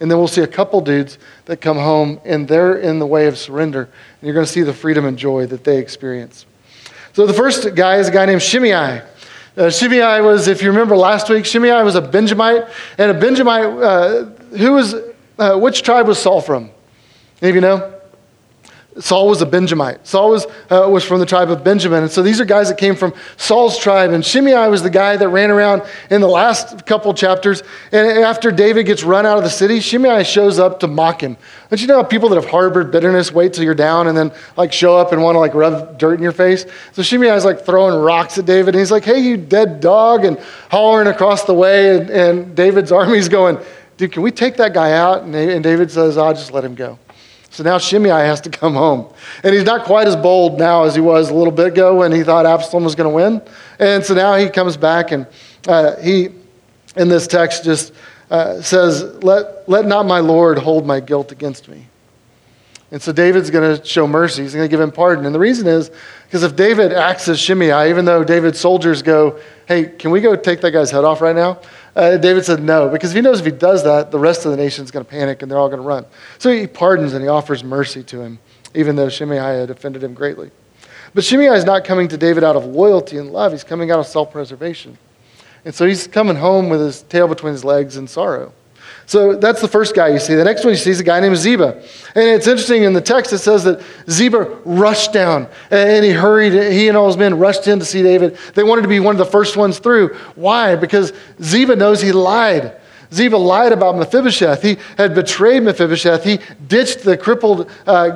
And 0.00 0.10
then 0.10 0.18
we'll 0.18 0.28
see 0.28 0.42
a 0.42 0.46
couple 0.46 0.80
dudes 0.80 1.18
that 1.46 1.60
come 1.60 1.76
home 1.76 2.20
and 2.24 2.46
they're 2.46 2.78
in 2.78 3.00
the 3.00 3.06
way 3.06 3.26
of 3.26 3.36
surrender. 3.36 3.82
And 3.82 4.22
you're 4.22 4.34
going 4.34 4.46
to 4.46 4.52
see 4.52 4.62
the 4.62 4.72
freedom 4.72 5.04
and 5.04 5.18
joy 5.18 5.46
that 5.46 5.64
they 5.64 5.78
experience. 5.78 6.46
So 7.18 7.26
the 7.26 7.34
first 7.34 7.74
guy 7.74 7.96
is 7.96 8.06
a 8.06 8.12
guy 8.12 8.26
named 8.26 8.40
Shimei. 8.40 9.02
Uh, 9.56 9.70
Shimei 9.70 10.20
was, 10.20 10.46
if 10.46 10.62
you 10.62 10.68
remember 10.68 10.96
last 10.96 11.28
week, 11.28 11.46
Shimei 11.46 11.82
was 11.82 11.96
a 11.96 12.00
Benjamite. 12.00 12.68
And 12.96 13.10
a 13.10 13.14
Benjamite, 13.14 13.64
uh, 13.64 14.24
who 14.56 14.74
was, 14.74 14.94
uh, 15.36 15.58
which 15.58 15.82
tribe 15.82 16.06
was 16.06 16.20
Saul 16.20 16.40
from? 16.40 16.70
Any 17.42 17.48
of 17.48 17.54
you 17.56 17.60
know? 17.60 17.97
Saul 19.00 19.28
was 19.28 19.40
a 19.42 19.46
Benjamite. 19.46 20.04
Saul 20.06 20.30
was, 20.30 20.46
uh, 20.70 20.88
was 20.90 21.04
from 21.04 21.20
the 21.20 21.26
tribe 21.26 21.50
of 21.50 21.62
Benjamin. 21.62 22.02
And 22.02 22.10
so 22.10 22.22
these 22.22 22.40
are 22.40 22.44
guys 22.44 22.68
that 22.68 22.78
came 22.78 22.96
from 22.96 23.14
Saul's 23.36 23.78
tribe. 23.78 24.10
And 24.10 24.24
Shimei 24.24 24.68
was 24.68 24.82
the 24.82 24.90
guy 24.90 25.16
that 25.16 25.28
ran 25.28 25.50
around 25.50 25.82
in 26.10 26.20
the 26.20 26.28
last 26.28 26.84
couple 26.84 27.14
chapters. 27.14 27.62
And 27.92 28.06
after 28.06 28.50
David 28.50 28.86
gets 28.86 29.04
run 29.04 29.24
out 29.24 29.38
of 29.38 29.44
the 29.44 29.50
city, 29.50 29.80
Shimei 29.80 30.24
shows 30.24 30.58
up 30.58 30.80
to 30.80 30.88
mock 30.88 31.22
him. 31.22 31.36
Don't 31.70 31.80
you 31.80 31.86
know 31.86 31.96
how 31.96 32.02
people 32.02 32.28
that 32.30 32.36
have 32.36 32.50
harbored 32.50 32.90
bitterness 32.90 33.30
wait 33.30 33.52
till 33.52 33.62
you're 33.62 33.74
down 33.74 34.08
and 34.08 34.16
then 34.16 34.32
like 34.56 34.72
show 34.72 34.96
up 34.96 35.12
and 35.12 35.22
want 35.22 35.36
to 35.36 35.40
like 35.40 35.54
rub 35.54 35.98
dirt 35.98 36.14
in 36.14 36.22
your 36.22 36.32
face? 36.32 36.66
So 36.92 37.02
Shimei 37.02 37.28
is 37.28 37.44
like 37.44 37.64
throwing 37.64 37.94
rocks 38.02 38.36
at 38.38 38.46
David. 38.46 38.74
And 38.74 38.80
he's 38.80 38.90
like, 38.90 39.04
hey, 39.04 39.20
you 39.20 39.36
dead 39.36 39.80
dog, 39.80 40.24
and 40.24 40.38
hollering 40.70 41.08
across 41.08 41.44
the 41.44 41.54
way. 41.54 41.96
And, 41.96 42.10
and 42.10 42.56
David's 42.56 42.90
army's 42.98 43.28
going, 43.28 43.58
dude, 43.96 44.12
can 44.12 44.22
we 44.22 44.32
take 44.32 44.56
that 44.56 44.74
guy 44.74 44.92
out? 44.92 45.22
And 45.22 45.62
David 45.62 45.90
says, 45.90 46.18
I'll 46.18 46.34
just 46.34 46.52
let 46.52 46.64
him 46.64 46.74
go. 46.74 46.98
So 47.58 47.64
now 47.64 47.78
Shimei 47.78 48.10
has 48.10 48.40
to 48.42 48.50
come 48.50 48.74
home. 48.74 49.12
And 49.42 49.52
he's 49.52 49.64
not 49.64 49.84
quite 49.84 50.06
as 50.06 50.14
bold 50.14 50.60
now 50.60 50.84
as 50.84 50.94
he 50.94 51.00
was 51.00 51.28
a 51.28 51.34
little 51.34 51.52
bit 51.52 51.66
ago 51.66 51.96
when 51.96 52.12
he 52.12 52.22
thought 52.22 52.46
Absalom 52.46 52.84
was 52.84 52.94
going 52.94 53.10
to 53.10 53.12
win. 53.16 53.42
And 53.80 54.04
so 54.04 54.14
now 54.14 54.36
he 54.36 54.48
comes 54.48 54.76
back 54.76 55.10
and 55.10 55.26
uh, 55.66 55.96
he, 55.96 56.28
in 56.94 57.08
this 57.08 57.26
text, 57.26 57.64
just 57.64 57.92
uh, 58.30 58.62
says, 58.62 59.02
let, 59.24 59.68
let 59.68 59.86
not 59.86 60.06
my 60.06 60.20
Lord 60.20 60.56
hold 60.56 60.86
my 60.86 61.00
guilt 61.00 61.32
against 61.32 61.66
me. 61.66 61.84
And 62.92 63.02
so 63.02 63.10
David's 63.10 63.50
going 63.50 63.76
to 63.76 63.84
show 63.84 64.06
mercy. 64.06 64.42
He's 64.42 64.54
going 64.54 64.64
to 64.64 64.70
give 64.70 64.80
him 64.80 64.92
pardon. 64.92 65.26
And 65.26 65.34
the 65.34 65.40
reason 65.40 65.66
is 65.66 65.90
because 66.26 66.44
if 66.44 66.54
David 66.54 66.92
acts 66.92 67.26
as 67.26 67.40
Shimei, 67.40 67.90
even 67.90 68.04
though 68.04 68.22
David's 68.22 68.60
soldiers 68.60 69.02
go, 69.02 69.40
hey, 69.68 69.84
can 69.84 70.10
we 70.10 70.22
go 70.22 70.34
take 70.34 70.62
that 70.62 70.70
guy's 70.70 70.90
head 70.90 71.04
off 71.04 71.20
right 71.20 71.36
now? 71.36 71.60
Uh, 71.94 72.16
David 72.16 72.42
said 72.42 72.62
no, 72.62 72.88
because 72.88 73.12
he 73.12 73.20
knows 73.20 73.38
if 73.38 73.44
he 73.44 73.52
does 73.52 73.84
that, 73.84 74.10
the 74.10 74.18
rest 74.18 74.46
of 74.46 74.50
the 74.50 74.56
nation 74.56 74.82
is 74.82 74.90
going 74.90 75.04
to 75.04 75.10
panic 75.10 75.42
and 75.42 75.50
they're 75.50 75.58
all 75.58 75.68
going 75.68 75.80
to 75.80 75.86
run. 75.86 76.06
So 76.38 76.50
he 76.50 76.66
pardons 76.66 77.12
and 77.12 77.22
he 77.22 77.28
offers 77.28 77.62
mercy 77.62 78.02
to 78.04 78.22
him, 78.22 78.38
even 78.74 78.96
though 78.96 79.10
Shimei 79.10 79.36
had 79.36 79.68
offended 79.68 80.02
him 80.02 80.14
greatly. 80.14 80.50
But 81.12 81.22
Shimei 81.22 81.54
is 81.54 81.64
not 81.64 81.84
coming 81.84 82.08
to 82.08 82.16
David 82.16 82.44
out 82.44 82.56
of 82.56 82.64
loyalty 82.64 83.18
and 83.18 83.30
love, 83.30 83.52
he's 83.52 83.62
coming 83.62 83.90
out 83.90 83.98
of 83.98 84.06
self 84.06 84.32
preservation. 84.32 84.96
And 85.66 85.74
so 85.74 85.86
he's 85.86 86.06
coming 86.06 86.36
home 86.36 86.70
with 86.70 86.80
his 86.80 87.02
tail 87.02 87.28
between 87.28 87.52
his 87.52 87.64
legs 87.64 87.98
in 87.98 88.08
sorrow. 88.08 88.54
So 89.08 89.36
that's 89.36 89.62
the 89.62 89.68
first 89.68 89.94
guy 89.94 90.08
you 90.08 90.18
see. 90.18 90.34
The 90.34 90.44
next 90.44 90.64
one 90.64 90.74
you 90.74 90.76
see 90.76 90.90
is 90.90 91.00
a 91.00 91.02
guy 91.02 91.18
named 91.18 91.38
Ziba. 91.38 91.82
And 92.14 92.24
it's 92.24 92.46
interesting 92.46 92.82
in 92.82 92.92
the 92.92 93.00
text, 93.00 93.32
it 93.32 93.38
says 93.38 93.64
that 93.64 93.80
Ziba 94.10 94.60
rushed 94.66 95.14
down 95.14 95.48
and 95.70 96.04
he 96.04 96.10
hurried. 96.10 96.52
He 96.52 96.88
and 96.88 96.96
all 96.96 97.06
his 97.06 97.16
men 97.16 97.38
rushed 97.38 97.66
in 97.68 97.78
to 97.78 97.86
see 97.86 98.02
David. 98.02 98.36
They 98.52 98.64
wanted 98.64 98.82
to 98.82 98.88
be 98.88 99.00
one 99.00 99.14
of 99.14 99.18
the 99.18 99.24
first 99.24 99.56
ones 99.56 99.78
through. 99.78 100.14
Why? 100.34 100.76
Because 100.76 101.14
Ziba 101.42 101.74
knows 101.74 102.02
he 102.02 102.12
lied. 102.12 102.74
Ziba 103.10 103.38
lied 103.38 103.72
about 103.72 103.96
Mephibosheth. 103.96 104.60
He 104.60 104.76
had 104.98 105.14
betrayed 105.14 105.62
Mephibosheth. 105.62 106.22
He 106.22 106.40
ditched 106.66 107.02
the 107.02 107.16
crippled 107.16 107.70
uh, 107.86 108.10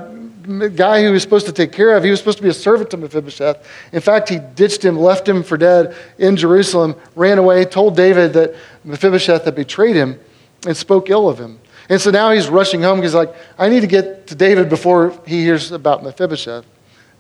guy 0.75 1.05
who 1.05 1.13
was 1.13 1.23
supposed 1.23 1.47
to 1.47 1.53
take 1.53 1.73
care 1.73 1.97
of. 1.97 2.05
He 2.05 2.11
was 2.11 2.19
supposed 2.19 2.37
to 2.37 2.45
be 2.45 2.51
a 2.51 2.55
servant 2.55 2.91
to 2.91 2.99
Mephibosheth. 2.99 3.67
In 3.93 4.03
fact, 4.03 4.29
he 4.29 4.41
ditched 4.57 4.85
him, 4.85 4.99
left 4.99 5.27
him 5.27 5.43
for 5.43 5.57
dead 5.57 5.97
in 6.19 6.37
Jerusalem, 6.37 6.97
ran 7.17 7.39
away, 7.39 7.65
told 7.65 7.97
David 7.97 8.35
that 8.35 8.55
Mephibosheth 8.85 9.47
had 9.47 9.55
betrayed 9.55 9.97
him 9.97 10.21
and 10.67 10.77
spoke 10.77 11.11
ill 11.11 11.29
of 11.29 11.39
him. 11.39 11.59
And 11.89 12.01
so 12.01 12.11
now 12.11 12.31
he's 12.31 12.49
rushing 12.49 12.83
home. 12.83 13.03
He's 13.03 13.15
like, 13.15 13.35
I 13.59 13.69
need 13.69 13.81
to 13.81 13.87
get 13.87 14.27
to 14.29 14.35
David 14.35 14.69
before 14.69 15.19
he 15.27 15.43
hears 15.43 15.73
about 15.73 16.03
Mephibosheth. 16.03 16.65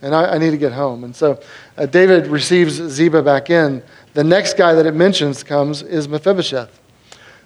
And 0.00 0.14
I, 0.14 0.34
I 0.34 0.38
need 0.38 0.50
to 0.50 0.56
get 0.56 0.72
home. 0.72 1.04
And 1.04 1.14
so 1.14 1.40
uh, 1.76 1.86
David 1.86 2.26
receives 2.26 2.74
Ziba 2.74 3.22
back 3.22 3.50
in. 3.50 3.82
The 4.14 4.24
next 4.24 4.56
guy 4.56 4.74
that 4.74 4.86
it 4.86 4.94
mentions 4.94 5.42
comes 5.42 5.82
is 5.82 6.08
Mephibosheth. 6.08 6.80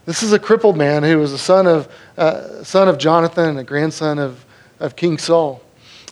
This 0.05 0.23
is 0.23 0.33
a 0.33 0.39
crippled 0.39 0.77
man 0.77 1.03
who 1.03 1.19
was 1.19 1.33
a 1.33 1.39
son 1.39 1.67
of, 1.67 1.93
uh, 2.17 2.63
son 2.63 2.89
of 2.89 2.97
Jonathan 2.97 3.51
and 3.51 3.59
a 3.59 3.65
grandson 3.65 4.19
of, 4.19 4.45
of 4.79 4.95
King 4.95 5.19
Saul. 5.19 5.61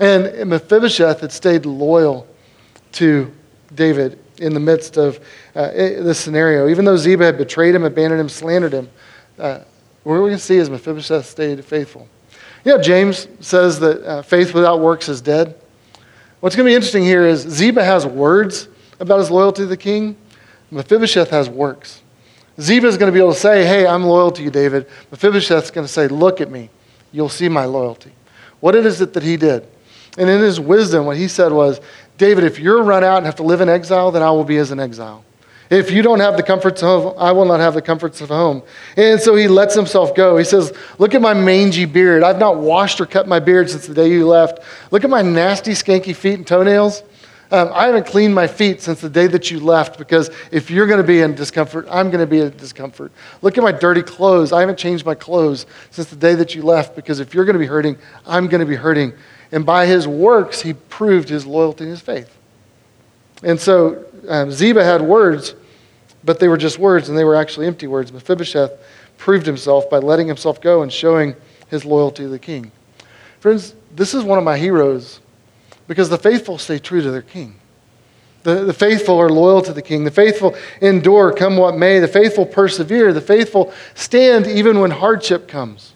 And 0.01 0.49
Mephibosheth 0.49 1.21
had 1.21 1.33
stayed 1.33 1.65
loyal 1.65 2.27
to 2.93 3.33
David 3.75 4.19
in 4.39 4.53
the 4.53 4.61
midst 4.61 4.97
of 4.97 5.21
uh, 5.55 5.69
this 5.71 6.19
scenario. 6.19 6.69
Even 6.69 6.85
though 6.85 6.97
Ziba 6.97 7.25
had 7.25 7.39
betrayed 7.39 7.75
him, 7.75 7.85
abandoned 7.85 8.21
him, 8.21 8.29
slandered 8.29 8.73
him, 8.73 8.91
uh, 9.39 9.61
what 10.05 10.23
we 10.23 10.31
can 10.31 10.39
see 10.39 10.57
is 10.57 10.71
Mephibosheth 10.71 11.27
stayed 11.27 11.65
faithful. 11.65 12.09
Know, 12.65 12.81
James 12.81 13.29
says 13.41 13.81
that 13.81 14.03
uh, 14.03 14.23
faith 14.23 14.55
without 14.55 14.81
works 14.81 15.09
is 15.09 15.21
dead. 15.21 15.55
What's 16.41 16.57
going 16.57 16.67
to 16.67 16.71
be 16.71 16.75
interesting 16.75 17.03
here 17.03 17.27
is 17.27 17.41
Ziba 17.41 17.85
has 17.85 18.07
words 18.07 18.69
about 19.01 19.19
his 19.19 19.31
loyalty 19.31 19.63
to 19.63 19.67
the 19.67 19.77
king. 19.77 20.17
Mephibosheth 20.71 21.31
has 21.31 21.49
works. 21.49 22.03
Ziba 22.61 22.87
is 22.87 22.97
going 22.97 23.11
to 23.11 23.15
be 23.15 23.21
able 23.21 23.35
to 23.35 23.39
say, 23.39 23.67
Hey, 23.67 23.87
I'm 23.87 24.05
loyal 24.05 24.31
to 24.33 24.43
you, 24.43 24.51
David. 24.51 24.87
Mephibosheth 25.11 25.65
is 25.65 25.71
going 25.71 25.87
to 25.87 25.93
say, 25.93 26.09
Look 26.09 26.41
at 26.41 26.51
me. 26.51 26.71
You'll 27.13 27.29
see 27.29 27.49
my 27.49 27.65
loyalty. 27.65 28.13
What 28.61 28.75
is 28.75 29.01
it 29.01 29.13
that 29.13 29.23
he 29.23 29.37
did? 29.37 29.67
And 30.17 30.31
in 30.31 30.41
his 30.41 30.61
wisdom, 30.61 31.07
what 31.07 31.17
he 31.17 31.29
said 31.29 31.53
was, 31.53 31.81
David, 32.17 32.45
if 32.45 32.59
you're 32.59 32.83
run 32.83 33.05
out 33.05 33.19
and 33.19 33.27
have 33.27 33.37
to 33.37 33.43
live 33.43 33.61
in 33.61 33.69
exile, 33.69 34.11
then 34.11 34.23
I 34.23 34.31
will 34.31 34.45
be 34.45 34.59
as 34.59 34.71
an 34.71 34.81
exile. 34.81 35.25
If 35.75 35.91
you 35.91 36.03
don't 36.03 36.21
have 36.21 36.37
the 36.37 36.43
comforts 36.43 36.83
of 36.83 37.03
home, 37.03 37.15
I 37.19 37.33
will 37.33 37.45
not 37.45 37.59
have 37.59 37.75
the 37.75 37.83
comforts 37.83 38.21
of 38.21 38.29
home. 38.29 38.63
And 38.97 39.21
so 39.21 39.35
he 39.35 39.49
lets 39.49 39.75
himself 39.75 40.15
go. 40.15 40.37
He 40.37 40.45
says, 40.45 40.73
Look 40.99 41.15
at 41.15 41.21
my 41.21 41.35
mangy 41.35 41.85
beard. 41.85 42.23
I've 42.23 42.39
not 42.39 42.59
washed 42.59 43.01
or 43.01 43.07
cut 43.07 43.27
my 43.27 43.41
beard 43.41 43.69
since 43.69 43.87
the 43.87 43.95
day 43.95 44.11
you 44.11 44.27
left. 44.29 44.61
Look 44.93 45.03
at 45.03 45.11
my 45.11 45.23
nasty, 45.23 45.73
skanky 45.73 46.15
feet 46.15 46.35
and 46.35 46.47
toenails. 46.47 47.03
Um, 47.51 47.71
I 47.73 47.87
haven't 47.87 48.07
cleaned 48.07 48.35
my 48.35 48.47
feet 48.47 48.83
since 48.83 49.01
the 49.01 49.11
day 49.11 49.27
that 49.27 49.51
you 49.51 49.61
left 49.61 49.99
because 49.99 50.31
if 50.51 50.71
you're 50.71 50.87
going 50.87 51.01
to 51.01 51.07
be 51.07 51.21
in 51.21 51.35
discomfort, 51.35 51.87
I'm 51.91 52.09
going 52.09 52.21
to 52.21 52.27
be 52.27 52.41
in 52.41 52.57
discomfort. 52.57 53.13
Look 53.43 53.59
at 53.59 53.63
my 53.63 53.73
dirty 53.73 54.03
clothes. 54.03 54.53
I 54.53 54.61
haven't 54.61 54.79
changed 54.79 55.05
my 55.05 55.15
clothes 55.15 55.67
since 55.91 56.09
the 56.09 56.17
day 56.17 56.35
that 56.37 56.55
you 56.55 56.63
left 56.63 56.97
because 56.97 57.21
if 57.21 57.35
you're 57.35 57.45
going 57.45 57.55
to 57.55 57.61
be 57.61 57.67
hurting, 57.67 57.99
I'm 58.27 58.47
going 58.49 58.61
to 58.61 58.67
be 58.67 58.77
hurting. 58.77 59.13
And 59.53 59.67
by 59.67 59.87
his 59.87 60.09
works, 60.09 60.63
he 60.63 60.73
proved 60.73 61.29
his 61.29 61.47
loyalty 61.47 61.85
and 61.85 61.91
his 61.91 62.01
faith. 62.01 62.37
And 63.43 63.61
so 63.61 64.05
um, 64.27 64.51
Ziba 64.51 64.83
had 64.83 65.03
words, 65.03 65.55
but 66.25 66.41
they 66.41 66.49
were 66.49 66.57
just 66.57 66.79
words, 66.79 67.09
and 67.09 67.19
they 67.19 67.25
were 67.25 67.37
actually 67.37 67.67
empty 67.67 67.87
words. 67.87 68.13
Mephibosheth 68.13 68.73
proved 69.19 69.47
himself 69.47 69.89
by 69.91 69.99
letting 69.99 70.27
himself 70.27 70.61
go 70.61 70.83
and 70.83 70.93
showing 70.93 71.37
his 71.69 71.85
loyalty 71.85 72.25
to 72.25 72.29
the 72.29 72.39
king. 72.39 72.73
Friends, 73.41 73.75
this 73.95 74.15
is 74.15 74.25
one 74.25 74.39
of 74.39 74.45
my 74.45 74.57
heroes 74.57 75.21
because 75.87 76.09
the 76.09 76.19
faithful 76.19 76.59
stay 76.59 76.79
true 76.79 77.03
to 77.03 77.11
their 77.11 77.23
king. 77.23 77.57
The, 78.43 78.65
the 78.65 78.75
faithful 78.75 79.19
are 79.19 79.31
loyal 79.31 79.63
to 79.63 79.73
the 79.73 79.83
king. 79.83 80.05
The 80.05 80.11
faithful 80.11 80.55
endure, 80.81 81.33
come 81.33 81.57
what 81.57 81.77
may. 81.77 81.99
The 81.99 82.09
faithful 82.09 82.45
persevere. 82.45 83.13
The 83.13 83.21
faithful 83.21 83.73
stand 83.95 84.47
even 84.47 84.81
when 84.81 84.91
hardship 84.91 85.49
comes. 85.49 85.95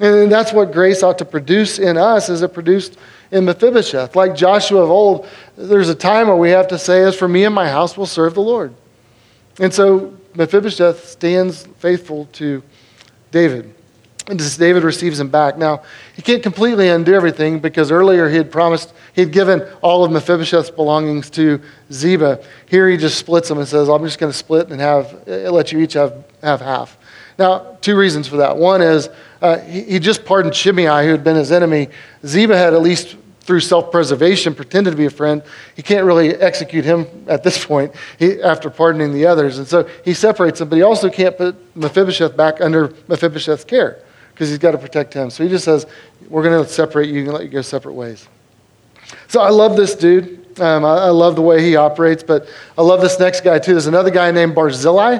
And 0.00 0.30
that's 0.32 0.52
what 0.52 0.72
grace 0.72 1.02
ought 1.02 1.18
to 1.18 1.24
produce 1.24 1.78
in 1.78 1.96
us 1.96 2.30
as 2.30 2.42
it 2.42 2.54
produced 2.54 2.96
in 3.30 3.44
Mephibosheth. 3.44 4.16
Like 4.16 4.34
Joshua 4.34 4.82
of 4.82 4.90
old, 4.90 5.26
there's 5.56 5.88
a 5.88 5.94
time 5.94 6.28
where 6.28 6.36
we 6.36 6.50
have 6.50 6.68
to 6.68 6.78
say, 6.78 7.02
As 7.02 7.16
for 7.16 7.28
me 7.28 7.44
and 7.44 7.54
my 7.54 7.68
house, 7.68 7.96
will 7.96 8.06
serve 8.06 8.34
the 8.34 8.42
Lord. 8.42 8.72
And 9.60 9.72
so 9.72 10.16
Mephibosheth 10.34 11.06
stands 11.06 11.66
faithful 11.78 12.26
to 12.32 12.62
David. 13.30 13.74
And 14.26 14.58
David 14.58 14.84
receives 14.84 15.18
him 15.18 15.28
back. 15.28 15.58
Now, 15.58 15.82
he 16.14 16.22
can't 16.22 16.42
completely 16.42 16.88
undo 16.88 17.14
everything 17.14 17.58
because 17.58 17.90
earlier 17.90 18.28
he 18.28 18.36
had 18.36 18.50
promised, 18.50 18.92
he 19.12 19.22
had 19.22 19.32
given 19.32 19.66
all 19.82 20.04
of 20.04 20.12
Mephibosheth's 20.12 20.70
belongings 20.70 21.30
to 21.30 21.60
Ziba. 21.92 22.42
Here 22.66 22.88
he 22.88 22.96
just 22.96 23.18
splits 23.18 23.48
them 23.48 23.58
and 23.58 23.66
says, 23.66 23.88
I'm 23.88 24.04
just 24.04 24.18
going 24.18 24.32
to 24.32 24.36
split 24.36 24.68
and 24.70 24.80
have, 24.80 25.26
let 25.26 25.72
you 25.72 25.80
each 25.80 25.94
have, 25.94 26.24
have 26.42 26.60
half. 26.60 26.96
Now, 27.38 27.76
two 27.80 27.96
reasons 27.96 28.28
for 28.28 28.36
that. 28.36 28.56
One 28.56 28.82
is 28.82 29.08
uh, 29.42 29.58
he, 29.58 29.82
he, 29.82 29.98
just 29.98 30.24
pardoned 30.24 30.54
Shimei, 30.54 31.04
who 31.06 31.10
had 31.10 31.24
been 31.24 31.36
his 31.36 31.50
enemy. 31.50 31.88
Ziba 32.24 32.56
had 32.56 32.74
at 32.74 32.82
least 32.82 33.16
through 33.50 33.58
self 33.58 33.90
preservation 33.90 34.54
pretended 34.54 34.92
to 34.92 34.96
be 34.96 35.06
a 35.06 35.10
friend. 35.10 35.42
He 35.74 35.82
can't 35.82 36.06
really 36.06 36.36
execute 36.36 36.84
him 36.84 37.08
at 37.26 37.42
this 37.42 37.64
point 37.64 37.92
he, 38.16 38.40
after 38.40 38.70
pardoning 38.70 39.12
the 39.12 39.26
others. 39.26 39.58
And 39.58 39.66
so 39.66 39.88
he 40.04 40.14
separates 40.14 40.60
them, 40.60 40.68
but 40.68 40.76
he 40.76 40.82
also 40.82 41.10
can't 41.10 41.36
put 41.36 41.56
Mephibosheth 41.76 42.36
back 42.36 42.60
under 42.60 42.94
Mephibosheth's 43.08 43.64
care 43.64 43.98
because 44.32 44.50
he's 44.50 44.58
got 44.58 44.70
to 44.70 44.78
protect 44.78 45.12
him. 45.14 45.30
So 45.30 45.42
he 45.42 45.50
just 45.50 45.64
says, 45.64 45.84
We're 46.28 46.44
going 46.44 46.64
to 46.64 46.70
separate 46.70 47.10
you 47.10 47.24
and 47.24 47.32
let 47.32 47.42
you 47.42 47.48
go 47.48 47.60
separate 47.60 47.94
ways. 47.94 48.28
So 49.26 49.40
I 49.40 49.50
love 49.50 49.76
this 49.76 49.96
dude. 49.96 50.60
Um, 50.60 50.84
I, 50.84 50.98
I, 50.98 51.08
love 51.08 51.34
the 51.34 51.42
way 51.42 51.60
he 51.60 51.74
operates, 51.74 52.22
but 52.22 52.48
I 52.78 52.82
love 52.82 53.00
this 53.00 53.18
next 53.18 53.40
guy 53.40 53.58
too. 53.58 53.72
There's 53.72 53.88
another 53.88 54.10
guy 54.10 54.30
named 54.30 54.54
Barzillai. 54.54 55.18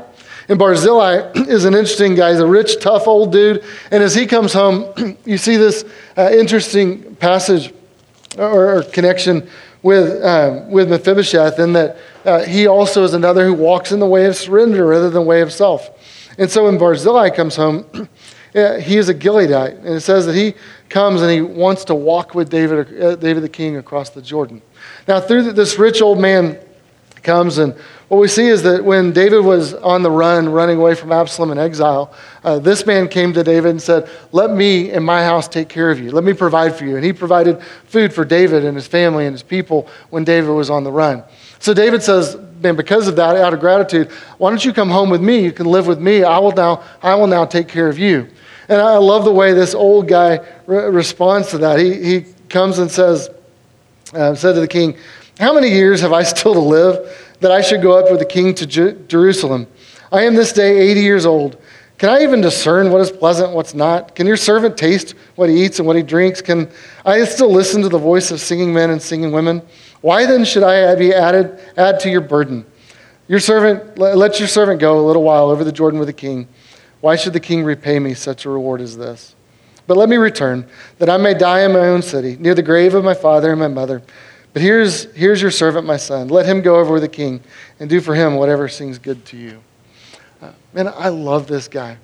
And 0.48 0.56
Barzillai 0.56 1.32
is 1.48 1.64
an 1.64 1.74
interesting 1.74 2.14
guy. 2.14 2.30
He's 2.30 2.40
a 2.40 2.46
rich, 2.46 2.80
tough 2.80 3.08
old 3.08 3.32
dude. 3.32 3.64
And 3.90 4.04
as 4.04 4.14
he 4.14 4.24
comes 4.24 4.52
home, 4.52 5.16
you 5.24 5.36
see 5.36 5.56
this 5.56 5.84
uh, 6.16 6.30
interesting 6.30 7.16
passage 7.16 7.72
or, 8.38 8.78
or 8.78 8.82
connection 8.84 9.48
with, 9.82 10.22
um, 10.24 10.70
with 10.70 10.90
Mephibosheth 10.90 11.58
in 11.58 11.72
that 11.72 11.96
uh, 12.24 12.40
he 12.44 12.66
also 12.66 13.02
is 13.02 13.14
another 13.14 13.46
who 13.46 13.54
walks 13.54 13.92
in 13.92 14.00
the 14.00 14.06
way 14.06 14.26
of 14.26 14.36
surrender 14.36 14.86
rather 14.86 15.04
than 15.04 15.14
the 15.14 15.22
way 15.22 15.40
of 15.40 15.52
self. 15.52 15.90
And 16.38 16.50
so 16.50 16.64
when 16.64 16.78
Barzillai 16.78 17.30
comes 17.30 17.56
home, 17.56 17.84
he 18.52 18.96
is 18.96 19.08
a 19.08 19.14
Gileadite. 19.14 19.78
And 19.78 19.88
it 19.88 20.00
says 20.00 20.26
that 20.26 20.34
he 20.34 20.54
comes 20.88 21.22
and 21.22 21.30
he 21.30 21.40
wants 21.40 21.84
to 21.86 21.94
walk 21.94 22.34
with 22.34 22.50
David, 22.50 23.02
uh, 23.02 23.16
David 23.16 23.42
the 23.42 23.48
king 23.48 23.76
across 23.76 24.10
the 24.10 24.22
Jordan. 24.22 24.62
Now, 25.08 25.20
through 25.20 25.52
this 25.52 25.78
rich 25.78 26.02
old 26.02 26.18
man 26.18 26.58
comes 27.22 27.58
and 27.58 27.74
what 28.10 28.18
we 28.18 28.26
see 28.26 28.48
is 28.48 28.64
that 28.64 28.84
when 28.84 29.12
David 29.12 29.44
was 29.44 29.72
on 29.72 30.02
the 30.02 30.10
run, 30.10 30.48
running 30.48 30.78
away 30.78 30.96
from 30.96 31.12
Absalom 31.12 31.52
in 31.52 31.58
exile, 31.58 32.12
uh, 32.42 32.58
this 32.58 32.84
man 32.84 33.06
came 33.06 33.32
to 33.34 33.44
David 33.44 33.70
and 33.70 33.80
said, 33.80 34.10
Let 34.32 34.50
me 34.50 34.90
and 34.90 35.04
my 35.04 35.22
house 35.22 35.46
take 35.46 35.68
care 35.68 35.92
of 35.92 36.00
you. 36.00 36.10
Let 36.10 36.24
me 36.24 36.32
provide 36.32 36.74
for 36.74 36.84
you. 36.84 36.96
And 36.96 37.04
he 37.04 37.12
provided 37.12 37.62
food 37.84 38.12
for 38.12 38.24
David 38.24 38.64
and 38.64 38.74
his 38.74 38.88
family 38.88 39.26
and 39.26 39.32
his 39.32 39.44
people 39.44 39.88
when 40.08 40.24
David 40.24 40.50
was 40.50 40.70
on 40.70 40.82
the 40.82 40.90
run. 40.90 41.22
So 41.60 41.72
David 41.72 42.02
says, 42.02 42.36
Man, 42.60 42.74
because 42.74 43.06
of 43.06 43.14
that, 43.14 43.36
out 43.36 43.54
of 43.54 43.60
gratitude, 43.60 44.10
why 44.38 44.50
don't 44.50 44.64
you 44.64 44.72
come 44.72 44.90
home 44.90 45.08
with 45.08 45.22
me? 45.22 45.44
You 45.44 45.52
can 45.52 45.66
live 45.66 45.86
with 45.86 46.00
me. 46.00 46.24
I 46.24 46.40
will 46.40 46.50
now, 46.50 46.82
I 47.04 47.14
will 47.14 47.28
now 47.28 47.44
take 47.44 47.68
care 47.68 47.88
of 47.88 47.96
you. 47.96 48.28
And 48.68 48.80
I 48.80 48.96
love 48.96 49.24
the 49.24 49.32
way 49.32 49.52
this 49.52 49.72
old 49.72 50.08
guy 50.08 50.40
re- 50.66 50.90
responds 50.90 51.50
to 51.50 51.58
that. 51.58 51.78
He, 51.78 52.02
he 52.02 52.24
comes 52.48 52.80
and 52.80 52.90
says, 52.90 53.30
uh, 54.12 54.34
said 54.34 54.54
to 54.54 54.60
the 54.60 54.66
king, 54.66 54.96
How 55.38 55.54
many 55.54 55.68
years 55.68 56.00
have 56.00 56.12
I 56.12 56.22
still 56.24 56.54
to 56.54 56.60
live? 56.60 57.28
That 57.40 57.50
I 57.50 57.61
should 57.61 57.83
go 57.83 57.98
up 57.98 58.11
with 58.11 58.20
the 58.20 58.26
king 58.26 58.55
to 58.55 58.66
Jerusalem. 58.66 59.66
I 60.12 60.24
am 60.24 60.35
this 60.35 60.53
day 60.53 60.90
80 60.90 61.00
years 61.00 61.26
old. 61.26 61.57
Can 61.98 62.09
I 62.09 62.22
even 62.22 62.40
discern 62.40 62.90
what 62.90 63.03
is 63.03 63.11
pleasant, 63.11 63.53
what's 63.53 63.74
not? 63.74 64.14
Can 64.14 64.26
your 64.26 64.38
servant 64.38 64.79
taste 64.79 65.14
what 65.35 65.50
he 65.50 65.64
eats 65.64 65.79
and 65.79 65.87
what 65.87 65.96
he 65.96 66.03
drinks? 66.03 66.40
Can 66.40 66.70
I 67.05 67.24
still 67.24 67.53
listen 67.53 67.83
to 67.83 67.90
the 67.90 67.98
voice 67.98 68.31
of 68.31 68.40
singing 68.40 68.72
men 68.72 68.88
and 68.88 69.03
singing 69.03 69.33
women? 69.33 69.61
Why 70.00 70.24
then 70.24 70.46
should 70.46 70.62
I 70.62 70.94
be 70.94 71.12
added 71.12 71.61
add 71.76 72.00
to 72.00 72.11
your 72.11 72.22
burden? 72.22 72.64
Your 73.29 73.38
servant 73.38 73.98
let 73.98 74.38
your 74.38 74.48
servant 74.48 74.81
go 74.81 74.98
a 74.98 75.05
little 75.07 75.22
while 75.22 75.50
over 75.50 75.62
the 75.62 75.72
Jordan 75.72 75.98
with 76.00 76.09
the 76.09 76.14
king. 76.14 76.48
Why 77.03 77.16
should 77.16 77.35
the 77.35 77.40
king 77.40 77.64
repay 77.64 77.98
me 77.98 78.14
such 78.14 78.46
a 78.46 78.50
reward 78.50 78.81
as 78.81 78.96
this? 78.96 79.35
But 79.87 79.96
let 79.96 80.09
me 80.09 80.16
return, 80.16 80.66
that 80.98 81.11
I 81.11 81.16
may 81.16 81.35
die 81.35 81.64
in 81.64 81.72
my 81.72 81.88
own 81.88 82.00
city, 82.00 82.37
near 82.38 82.55
the 82.55 82.62
grave 82.62 82.94
of 82.94 83.05
my 83.05 83.14
father 83.14 83.50
and 83.50 83.61
my 83.61 83.68
mother. 83.68 84.03
But 84.52 84.62
here's, 84.62 85.04
here's 85.14 85.40
your 85.40 85.52
servant, 85.52 85.86
my 85.86 85.96
son. 85.96 86.28
Let 86.28 86.44
him 86.44 86.60
go 86.60 86.76
over 86.76 86.92
with 86.92 87.02
the 87.02 87.08
king 87.08 87.40
and 87.78 87.88
do 87.88 88.00
for 88.00 88.14
him 88.14 88.34
whatever 88.34 88.68
seems 88.68 88.98
good 88.98 89.24
to 89.26 89.36
you. 89.36 89.62
Uh, 90.42 90.50
man, 90.72 90.88
I 90.88 91.08
love 91.08 91.46
this 91.46 91.68
guy. 91.68 91.98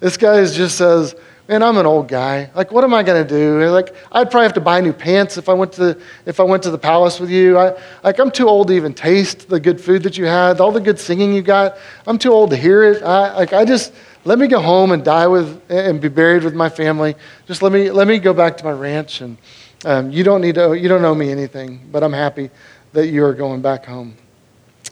This 0.00 0.16
guy 0.16 0.42
just 0.46 0.78
says, 0.78 1.14
man, 1.46 1.62
I'm 1.62 1.76
an 1.76 1.84
old 1.84 2.08
guy. 2.08 2.50
Like, 2.54 2.72
what 2.72 2.84
am 2.84 2.94
I 2.94 3.02
going 3.02 3.26
to 3.26 3.28
do? 3.28 3.68
Like, 3.68 3.94
I'd 4.12 4.30
probably 4.30 4.44
have 4.44 4.54
to 4.54 4.62
buy 4.62 4.80
new 4.80 4.94
pants 4.94 5.36
if 5.36 5.50
I 5.50 5.52
went 5.52 5.72
to 5.74 6.00
if 6.24 6.40
I 6.40 6.42
went 6.44 6.62
to 6.62 6.70
the 6.70 6.78
palace 6.78 7.20
with 7.20 7.28
you. 7.28 7.58
I, 7.58 7.78
like, 8.02 8.18
I'm 8.18 8.30
too 8.30 8.48
old 8.48 8.68
to 8.68 8.74
even 8.74 8.94
taste 8.94 9.50
the 9.50 9.60
good 9.60 9.78
food 9.78 10.02
that 10.04 10.16
you 10.16 10.24
had, 10.24 10.58
all 10.58 10.72
the 10.72 10.80
good 10.80 10.98
singing 10.98 11.34
you 11.34 11.42
got. 11.42 11.76
I'm 12.06 12.16
too 12.16 12.32
old 12.32 12.48
to 12.50 12.56
hear 12.56 12.84
it. 12.84 13.02
I, 13.02 13.36
like, 13.36 13.52
I 13.52 13.66
just, 13.66 13.92
let 14.24 14.38
me 14.38 14.46
go 14.46 14.60
home 14.60 14.92
and 14.92 15.04
die 15.04 15.26
with, 15.26 15.60
and 15.68 16.00
be 16.00 16.08
buried 16.08 16.44
with 16.44 16.54
my 16.54 16.70
family. 16.70 17.14
Just 17.46 17.60
let 17.60 17.72
me, 17.72 17.90
let 17.90 18.08
me 18.08 18.18
go 18.18 18.32
back 18.32 18.56
to 18.58 18.64
my 18.64 18.72
ranch 18.72 19.20
and, 19.20 19.36
um, 19.84 20.10
you 20.10 20.24
don't 20.24 20.40
need 20.40 20.56
to, 20.56 20.74
you 20.74 20.88
don't 20.88 21.04
owe 21.04 21.14
me 21.14 21.30
anything, 21.30 21.88
but 21.90 22.02
I'm 22.02 22.12
happy 22.12 22.50
that 22.92 23.08
you 23.08 23.24
are 23.24 23.34
going 23.34 23.62
back 23.62 23.84
home. 23.84 24.16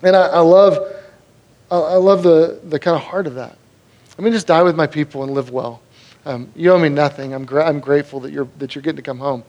And 0.02 0.16
I, 0.16 0.26
I 0.28 0.40
love, 0.40 0.94
I 1.70 1.96
love 1.96 2.22
the, 2.22 2.60
the 2.64 2.78
kind 2.78 2.96
of 2.96 3.02
heart 3.02 3.26
of 3.26 3.34
that. 3.34 3.56
Let 4.16 4.24
me 4.24 4.30
just 4.30 4.46
die 4.46 4.62
with 4.62 4.76
my 4.76 4.86
people 4.86 5.22
and 5.22 5.32
live 5.32 5.50
well. 5.50 5.82
Um, 6.24 6.50
you 6.56 6.72
owe 6.72 6.78
me 6.78 6.88
nothing. 6.88 7.34
I'm, 7.34 7.44
gra- 7.44 7.66
I'm 7.66 7.80
grateful 7.80 8.20
that 8.20 8.32
you're, 8.32 8.48
that 8.58 8.74
you're 8.74 8.82
getting 8.82 8.96
to 8.96 9.02
come 9.02 9.18
home. 9.18 9.44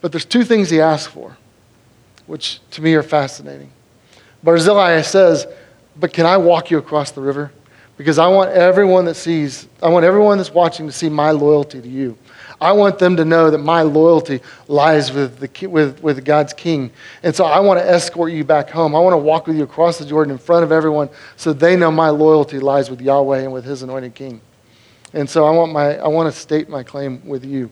But 0.00 0.12
there's 0.12 0.24
two 0.24 0.44
things 0.44 0.70
he 0.70 0.80
asks 0.80 1.12
for, 1.12 1.36
which 2.26 2.60
to 2.72 2.82
me 2.82 2.94
are 2.94 3.02
fascinating. 3.02 3.70
Barzillai 4.42 5.02
says, 5.02 5.46
But 5.96 6.12
can 6.12 6.26
I 6.26 6.36
walk 6.36 6.70
you 6.70 6.78
across 6.78 7.10
the 7.10 7.20
river? 7.20 7.52
Because 7.96 8.18
I 8.18 8.26
want 8.26 8.50
everyone 8.50 9.04
that 9.04 9.14
sees, 9.14 9.68
I 9.82 9.88
want 9.88 10.04
everyone 10.04 10.38
that's 10.38 10.50
watching 10.52 10.86
to 10.86 10.92
see 10.92 11.08
my 11.08 11.30
loyalty 11.30 11.80
to 11.80 11.88
you. 11.88 12.16
I 12.60 12.72
want 12.72 12.98
them 12.98 13.16
to 13.16 13.24
know 13.24 13.50
that 13.50 13.58
my 13.58 13.82
loyalty 13.82 14.40
lies 14.68 15.12
with, 15.12 15.38
the, 15.40 15.66
with, 15.66 16.00
with 16.02 16.24
God's 16.24 16.52
king. 16.52 16.92
And 17.24 17.34
so 17.34 17.44
I 17.44 17.58
want 17.58 17.80
to 17.80 17.88
escort 17.88 18.32
you 18.32 18.44
back 18.44 18.70
home. 18.70 18.94
I 18.94 19.00
want 19.00 19.14
to 19.14 19.18
walk 19.18 19.48
with 19.48 19.56
you 19.56 19.64
across 19.64 19.98
the 19.98 20.04
Jordan 20.04 20.32
in 20.32 20.38
front 20.38 20.62
of 20.62 20.70
everyone 20.70 21.10
so 21.36 21.52
they 21.52 21.76
know 21.76 21.90
my 21.90 22.08
loyalty 22.10 22.60
lies 22.60 22.88
with 22.88 23.00
Yahweh 23.00 23.40
and 23.40 23.52
with 23.52 23.64
his 23.64 23.82
anointed 23.82 24.14
king. 24.14 24.40
And 25.12 25.28
so 25.28 25.44
I 25.44 25.50
want, 25.50 25.72
my, 25.72 25.96
I 25.98 26.06
want 26.06 26.32
to 26.32 26.40
state 26.40 26.68
my 26.68 26.84
claim 26.84 27.26
with 27.26 27.44
you. 27.44 27.68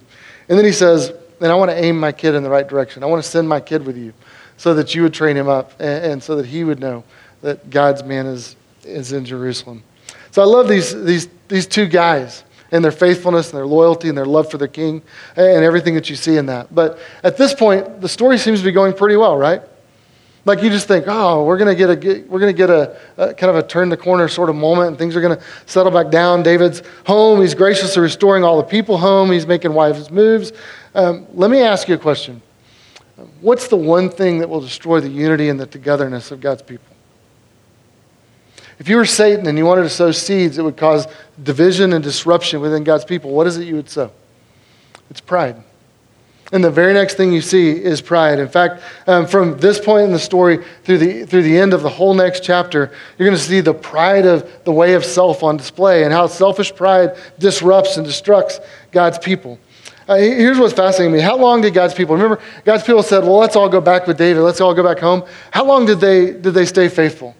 And 0.49 0.59
then 0.59 0.67
he 0.67 0.73
says, 0.73 1.13
and 1.41 1.51
I 1.51 1.55
want 1.55 1.71
to 1.71 1.77
aim 1.77 1.99
my 1.99 2.13
kid 2.13 2.35
in 2.35 2.43
the 2.43 2.51
right 2.51 2.67
direction. 2.67 3.03
I 3.03 3.07
want 3.07 3.23
to 3.23 3.29
send 3.29 3.49
my 3.49 3.61
kid 3.61 3.87
with 3.87 3.97
you 3.97 4.13
so 4.57 4.75
that 4.75 4.95
you 4.95 5.03
would 5.03 5.15
train 5.15 5.37
him 5.37 5.49
up 5.49 5.73
and, 5.79 6.05
and 6.05 6.23
so 6.23 6.35
that 6.37 6.47
he 6.47 6.65
would 6.65 6.81
know 6.81 7.05
that 7.43 7.71
God's 7.71 8.03
man 8.03 8.27
is, 8.27 8.57
is 8.83 9.13
in 9.13 9.25
Jerusalem. 9.25 9.83
So 10.31 10.43
I 10.43 10.45
love 10.45 10.69
these, 10.69 11.03
these, 11.05 11.29
these 11.49 11.67
two 11.67 11.87
guys 11.87 12.45
and 12.73 12.85
their 12.85 12.93
faithfulness 12.93 13.51
and 13.51 13.59
their 13.59 13.67
loyalty 13.67 14.09
and 14.09 14.17
their 14.17 14.27
love 14.27 14.51
for 14.51 14.59
their 14.59 14.69
king 14.69 15.03
and 15.37 15.65
everything 15.65 15.95
that 15.95 16.09
you 16.09 16.17
see 16.17 16.37
in 16.37 16.47
that. 16.47 16.73
But 16.75 16.99
at 17.23 17.37
this 17.37 17.53
point, 17.53 18.01
the 18.01 18.09
story 18.09 18.39
seems 18.39 18.61
to 18.61 18.65
be 18.65 18.73
going 18.73 18.93
pretty 18.93 19.17
well, 19.17 19.37
right? 19.37 19.63
Like 20.45 20.63
you 20.63 20.71
just 20.71 20.89
think, 20.89 21.05
oh, 21.07 21.45
we're 21.45 21.59
gonna 21.59 21.75
get 21.75 21.91
a 21.91 22.25
we're 22.27 22.41
gonna 22.41 22.53
get 22.55 22.71
a, 22.71 22.99
a 23.19 23.35
kind 23.35 23.51
of 23.51 23.57
a 23.57 23.63
turn 23.63 23.91
the 23.91 23.97
corner 23.97 24.27
sort 24.27 24.49
of 24.49 24.57
moment, 24.57 24.89
and 24.89 24.99
things 24.99 25.15
are 25.15 25.21
gonna 25.21 25.41
settle 25.67 25.93
back 25.93 26.11
down. 26.11 26.43
David's 26.43 26.83
home. 27.07 27.43
He's 27.43 27.55
graciously 27.55 28.01
restoring 28.01 28.43
all 28.43 28.57
the 28.57 28.63
people 28.63 28.97
home. 28.97 29.31
He's 29.31 29.47
making 29.47 29.75
wise 29.75 30.11
moves. 30.11 30.53
Um, 30.95 31.27
let 31.35 31.51
me 31.51 31.61
ask 31.61 31.89
you 31.89 31.95
a 31.95 31.99
question. 31.99 32.41
What's 33.43 33.69
the 33.69 33.77
one 33.77 34.09
thing 34.09 34.39
that 34.39 34.49
will 34.49 34.63
destroy 34.63 35.01
the 35.01 35.11
unity 35.11 35.51
and 35.51 35.61
the 35.61 35.67
togetherness 35.67 36.31
of 36.31 36.41
God's 36.41 36.63
people? 36.63 36.90
If 38.81 38.89
you 38.89 38.97
were 38.97 39.05
Satan 39.05 39.47
and 39.47 39.59
you 39.59 39.67
wanted 39.67 39.83
to 39.83 39.91
sow 39.91 40.11
seeds 40.11 40.57
that 40.57 40.65
would 40.65 40.79
cause 40.79 41.07
division 41.43 41.93
and 41.93 42.03
disruption 42.03 42.63
within 42.63 42.83
God's 42.83 43.05
people, 43.05 43.31
what 43.31 43.47
is 43.47 43.59
it 43.59 43.67
you 43.67 43.77
would 43.77 43.91
sow? 43.91 44.11
It's 45.11 45.21
pride. 45.21 45.63
And 46.51 46.65
the 46.65 46.71
very 46.71 46.95
next 46.95 47.17
thing 47.17 47.31
you 47.31 47.43
see 47.43 47.71
is 47.71 48.01
pride. 48.01 48.39
In 48.39 48.49
fact, 48.49 48.83
um, 49.07 49.27
from 49.27 49.59
this 49.59 49.79
point 49.79 50.05
in 50.05 50.13
the 50.13 50.19
story 50.19 50.65
through 50.85 50.97
the, 50.97 51.27
through 51.27 51.43
the 51.43 51.59
end 51.59 51.75
of 51.75 51.83
the 51.83 51.91
whole 51.91 52.15
next 52.15 52.43
chapter, 52.43 52.91
you're 53.19 53.29
going 53.29 53.39
to 53.39 53.45
see 53.45 53.61
the 53.61 53.75
pride 53.75 54.25
of 54.25 54.51
the 54.65 54.73
way 54.73 54.95
of 54.95 55.05
self 55.05 55.43
on 55.43 55.59
display 55.59 56.05
and 56.05 56.13
how 56.13 56.27
selfish 56.27 56.75
pride 56.75 57.17
disrupts 57.39 57.99
and 57.99 58.07
destructs 58.07 58.65
God's 58.93 59.19
people. 59.19 59.59
Uh, 60.09 60.17
here's 60.17 60.59
what's 60.59 60.73
fascinating 60.73 61.13
to 61.13 61.19
me. 61.19 61.23
How 61.23 61.37
long 61.37 61.61
did 61.61 61.75
God's 61.75 61.93
people, 61.93 62.17
remember, 62.17 62.43
God's 62.65 62.83
people 62.83 63.03
said, 63.03 63.25
well, 63.25 63.37
let's 63.37 63.57
all 63.57 63.69
go 63.69 63.81
back 63.83 64.07
with 64.07 64.17
David. 64.17 64.41
Let's 64.41 64.63
all 64.63 64.75
go 64.75 64.83
back 64.83 64.99
home. 64.99 65.23
How 65.51 65.67
long 65.67 65.85
did 65.85 66.01
they, 66.01 66.33
did 66.33 66.55
they 66.55 66.65
stay 66.65 66.89
faithful? 66.89 67.37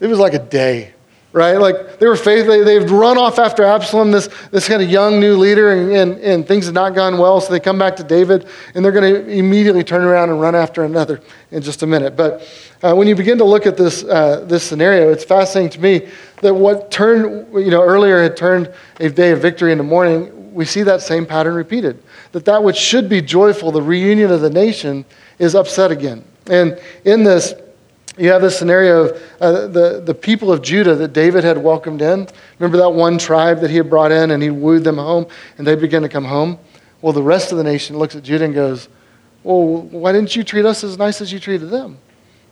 It 0.00 0.06
was 0.06 0.18
like 0.18 0.34
a 0.34 0.38
day. 0.38 0.94
right? 1.34 1.56
Like 1.56 1.98
they 1.98 2.06
were 2.06 2.16
faithful. 2.16 2.52
They, 2.52 2.62
they've 2.62 2.90
run 2.90 3.18
off 3.18 3.38
after 3.38 3.64
Absalom, 3.64 4.12
this, 4.12 4.28
this 4.52 4.68
kind 4.68 4.80
of 4.80 4.88
young 4.88 5.18
new 5.18 5.36
leader, 5.36 5.72
and, 5.72 5.90
and, 5.92 6.18
and 6.20 6.46
things 6.46 6.66
have 6.66 6.74
not 6.74 6.94
gone 6.94 7.18
well. 7.18 7.40
So 7.40 7.52
they 7.52 7.60
come 7.60 7.76
back 7.76 7.96
to 7.96 8.04
David, 8.04 8.46
and 8.74 8.84
they're 8.84 8.92
going 8.92 9.12
to 9.12 9.28
immediately 9.30 9.82
turn 9.82 10.02
around 10.04 10.30
and 10.30 10.40
run 10.40 10.54
after 10.54 10.84
another 10.84 11.20
in 11.50 11.60
just 11.60 11.82
a 11.82 11.86
minute. 11.86 12.16
But 12.16 12.48
uh, 12.82 12.94
when 12.94 13.08
you 13.08 13.16
begin 13.16 13.36
to 13.38 13.44
look 13.44 13.66
at 13.66 13.76
this, 13.76 14.04
uh, 14.04 14.44
this 14.46 14.62
scenario, 14.62 15.10
it's 15.10 15.24
fascinating 15.24 15.70
to 15.70 15.80
me 15.80 16.08
that 16.40 16.54
what 16.54 16.92
turned, 16.92 17.52
you 17.52 17.70
know, 17.70 17.82
earlier 17.82 18.22
had 18.22 18.36
turned 18.36 18.72
a 19.00 19.10
day 19.10 19.32
of 19.32 19.42
victory 19.42 19.72
in 19.72 19.78
the 19.78 19.84
morning, 19.84 20.54
we 20.54 20.64
see 20.64 20.84
that 20.84 21.02
same 21.02 21.26
pattern 21.26 21.54
repeated. 21.54 22.00
That 22.30 22.44
that 22.44 22.62
which 22.62 22.76
should 22.76 23.08
be 23.08 23.20
joyful, 23.20 23.72
the 23.72 23.82
reunion 23.82 24.30
of 24.30 24.40
the 24.40 24.50
nation, 24.50 25.04
is 25.40 25.56
upset 25.56 25.90
again. 25.90 26.24
And 26.46 26.80
in 27.04 27.24
this, 27.24 27.54
you 28.16 28.30
have 28.30 28.42
this 28.42 28.58
scenario 28.58 29.06
of 29.06 29.22
uh, 29.40 29.66
the, 29.66 30.02
the 30.04 30.14
people 30.14 30.52
of 30.52 30.62
Judah 30.62 30.94
that 30.94 31.12
David 31.12 31.42
had 31.42 31.58
welcomed 31.58 32.00
in. 32.00 32.28
Remember 32.58 32.78
that 32.78 32.90
one 32.90 33.18
tribe 33.18 33.60
that 33.60 33.70
he 33.70 33.76
had 33.76 33.90
brought 33.90 34.12
in 34.12 34.30
and 34.30 34.42
he 34.42 34.50
wooed 34.50 34.84
them 34.84 34.98
home 34.98 35.26
and 35.58 35.66
they 35.66 35.74
began 35.74 36.02
to 36.02 36.08
come 36.08 36.24
home? 36.24 36.58
Well, 37.02 37.12
the 37.12 37.22
rest 37.22 37.50
of 37.50 37.58
the 37.58 37.64
nation 37.64 37.98
looks 37.98 38.14
at 38.14 38.22
Judah 38.22 38.44
and 38.44 38.54
goes, 38.54 38.88
Well, 39.42 39.82
why 39.82 40.12
didn't 40.12 40.36
you 40.36 40.44
treat 40.44 40.64
us 40.64 40.84
as 40.84 40.96
nice 40.96 41.20
as 41.20 41.32
you 41.32 41.40
treated 41.40 41.70
them? 41.70 41.98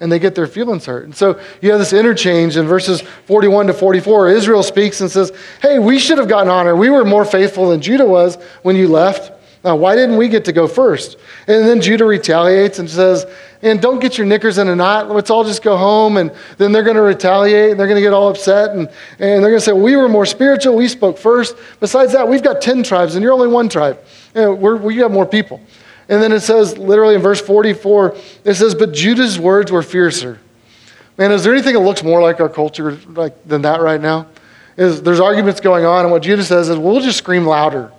And 0.01 0.11
they 0.11 0.19
get 0.19 0.35
their 0.35 0.49
feelings 0.49 0.85
hurt. 0.85 1.05
And 1.05 1.15
so 1.15 1.41
you 1.61 1.71
have 1.71 1.79
this 1.79 1.93
interchange 1.93 2.57
in 2.57 2.67
verses 2.67 3.03
41 3.27 3.69
to 3.69 3.73
44. 3.73 4.31
Israel 4.31 4.65
speaks 4.65 5.01
and 5.01 5.09
says, 5.09 5.33
Hey, 5.61 5.79
we 5.79 5.99
should 5.99 6.19
have 6.19 6.29
gotten 6.29 6.49
honor. 6.49 6.75
We 6.75 6.91
were 6.91 7.05
more 7.05 7.25
faithful 7.25 7.71
than 7.71 7.81
Judah 7.81 8.07
was 8.07 8.37
when 8.63 8.75
you 8.75 8.89
left. 8.89 9.33
Now, 9.65 9.77
why 9.77 9.95
didn't 9.95 10.17
we 10.17 10.29
get 10.29 10.45
to 10.47 10.53
go 10.53 10.67
first? 10.67 11.19
And 11.47 11.67
then 11.67 11.81
Judah 11.81 12.05
retaliates 12.05 12.81
and 12.81 12.91
says, 12.91 13.27
and 13.63 13.81
don't 13.81 14.01
get 14.01 14.19
your 14.19 14.27
knickers 14.27 14.59
in 14.59 14.67
a 14.69 14.75
knot. 14.75 15.09
Let's 15.09 15.31
all 15.31 15.45
just 15.45 15.63
go 15.63 15.77
home. 15.77 16.17
And 16.17 16.33
then 16.59 16.73
they're 16.73 16.83
going 16.83 16.97
to 16.97 17.03
retaliate 17.03 17.71
and 17.71 17.79
they're 17.79 17.87
going 17.87 17.97
to 17.97 18.03
get 18.03 18.13
all 18.13 18.29
upset. 18.29 18.71
And, 18.71 18.89
and 19.21 19.43
they're 19.43 19.51
going 19.51 19.55
to 19.55 19.61
say, 19.61 19.73
We 19.73 19.95
were 19.95 20.09
more 20.09 20.27
spiritual. 20.27 20.75
We 20.75 20.89
spoke 20.89 21.17
first. 21.17 21.57
Besides 21.79 22.13
that, 22.13 22.27
we've 22.27 22.43
got 22.43 22.61
10 22.61 22.83
tribes 22.83 23.15
and 23.15 23.23
you're 23.23 23.33
only 23.33 23.47
one 23.47 23.69
tribe. 23.69 24.03
You 24.35 24.43
know, 24.43 24.55
we 24.55 24.97
have 24.97 25.13
more 25.13 25.27
people. 25.27 25.61
And 26.09 26.21
then 26.21 26.33
it 26.33 26.41
says, 26.41 26.77
literally 26.77 27.15
in 27.15 27.23
verse 27.23 27.41
44, 27.41 28.17
it 28.45 28.55
says, 28.55 28.75
But 28.75 28.93
Judah's 28.93 29.39
words 29.39 29.71
were 29.71 29.83
fiercer. 29.83 30.41
Man, 31.17 31.31
is 31.31 31.45
there 31.45 31.53
anything 31.53 31.75
that 31.75 31.81
looks 31.81 32.03
more 32.03 32.21
like 32.21 32.41
our 32.41 32.49
culture 32.49 32.99
like, 33.09 33.47
than 33.47 33.63
that 33.63 33.81
right 33.81 34.01
now? 34.01 34.27
Is 34.77 35.03
there's 35.03 35.21
arguments 35.21 35.61
going 35.61 35.85
on, 35.85 36.05
and 36.05 36.11
what 36.11 36.23
Judah 36.23 36.43
says 36.43 36.69
is, 36.69 36.79
we'll 36.79 37.01
just 37.01 37.19
scream 37.19 37.47
louder. 37.47 37.93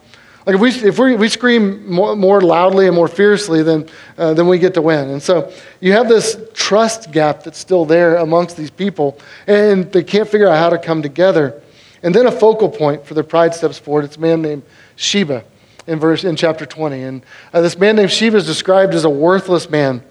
Like 0.46 0.56
if 0.56 0.62
we, 0.62 0.70
if 0.70 1.00
we, 1.00 1.16
we 1.16 1.30
scream 1.30 1.90
more, 1.90 2.16
more 2.16 2.42
loudly 2.42 2.88
and 2.88 2.96
more 2.96 3.08
fiercely, 3.08 3.64
then, 3.64 3.88
uh, 4.18 4.34
then 4.34 4.48
we 4.48 4.60
get 4.60 4.74
to 4.74 4.82
win. 4.82 5.10
And 5.10 5.22
so 5.22 5.52
you 5.80 5.94
have 5.94 6.10
this 6.10 6.38
trust 6.54 7.12
gap 7.12 7.44
that's 7.44 7.58
still 7.58 7.86
there 7.86 8.18
amongst 8.18 8.58
these 8.58 8.70
people, 8.70 9.18
and 9.48 9.90
they 9.92 10.04
can't 10.04 10.28
figure 10.28 10.48
out 10.48 10.58
how 10.58 10.70
to 10.70 10.78
come 10.78 11.02
together. 11.02 11.62
And 12.02 12.14
then 12.14 12.26
a 12.26 12.32
focal 12.32 12.68
point 12.68 13.06
for 13.06 13.14
their 13.14 13.24
pride 13.24 13.56
steps 13.56 13.80
forward. 13.80 14.04
It's 14.04 14.18
a 14.18 14.20
man 14.20 14.42
named 14.42 14.64
Sheba 14.98 15.46
in, 15.88 16.00
verse, 16.00 16.26
in 16.26 16.36
chapter 16.36 16.66
20. 16.66 17.02
And 17.02 17.26
uh, 17.54 17.62
this 17.62 17.78
man 17.78 17.96
named 17.96 18.12
Sheba 18.12 18.38
is 18.38 18.46
described 18.46 18.94
as 18.94 19.06
a 19.06 19.10
worthless 19.10 19.70
man. 19.70 20.04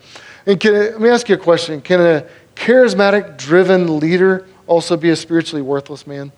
And 0.46 0.58
can, 0.58 0.72
let 0.72 1.00
me 1.00 1.10
ask 1.10 1.28
you 1.28 1.34
a 1.34 1.38
question 1.38 1.82
Can 1.82 2.00
a 2.00 2.26
charismatic, 2.56 3.36
driven 3.36 3.98
leader 3.98 4.46
also 4.66 4.96
be 4.96 5.10
a 5.10 5.16
spiritually 5.16 5.62
worthless 5.62 6.06
man? 6.06 6.32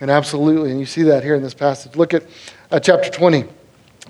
And 0.00 0.10
absolutely. 0.10 0.70
And 0.70 0.80
you 0.80 0.86
see 0.86 1.02
that 1.04 1.22
here 1.22 1.34
in 1.34 1.42
this 1.42 1.54
passage. 1.54 1.94
Look 1.94 2.14
at 2.14 2.24
uh, 2.70 2.80
chapter 2.80 3.10
20. 3.10 3.40
It 3.40 3.48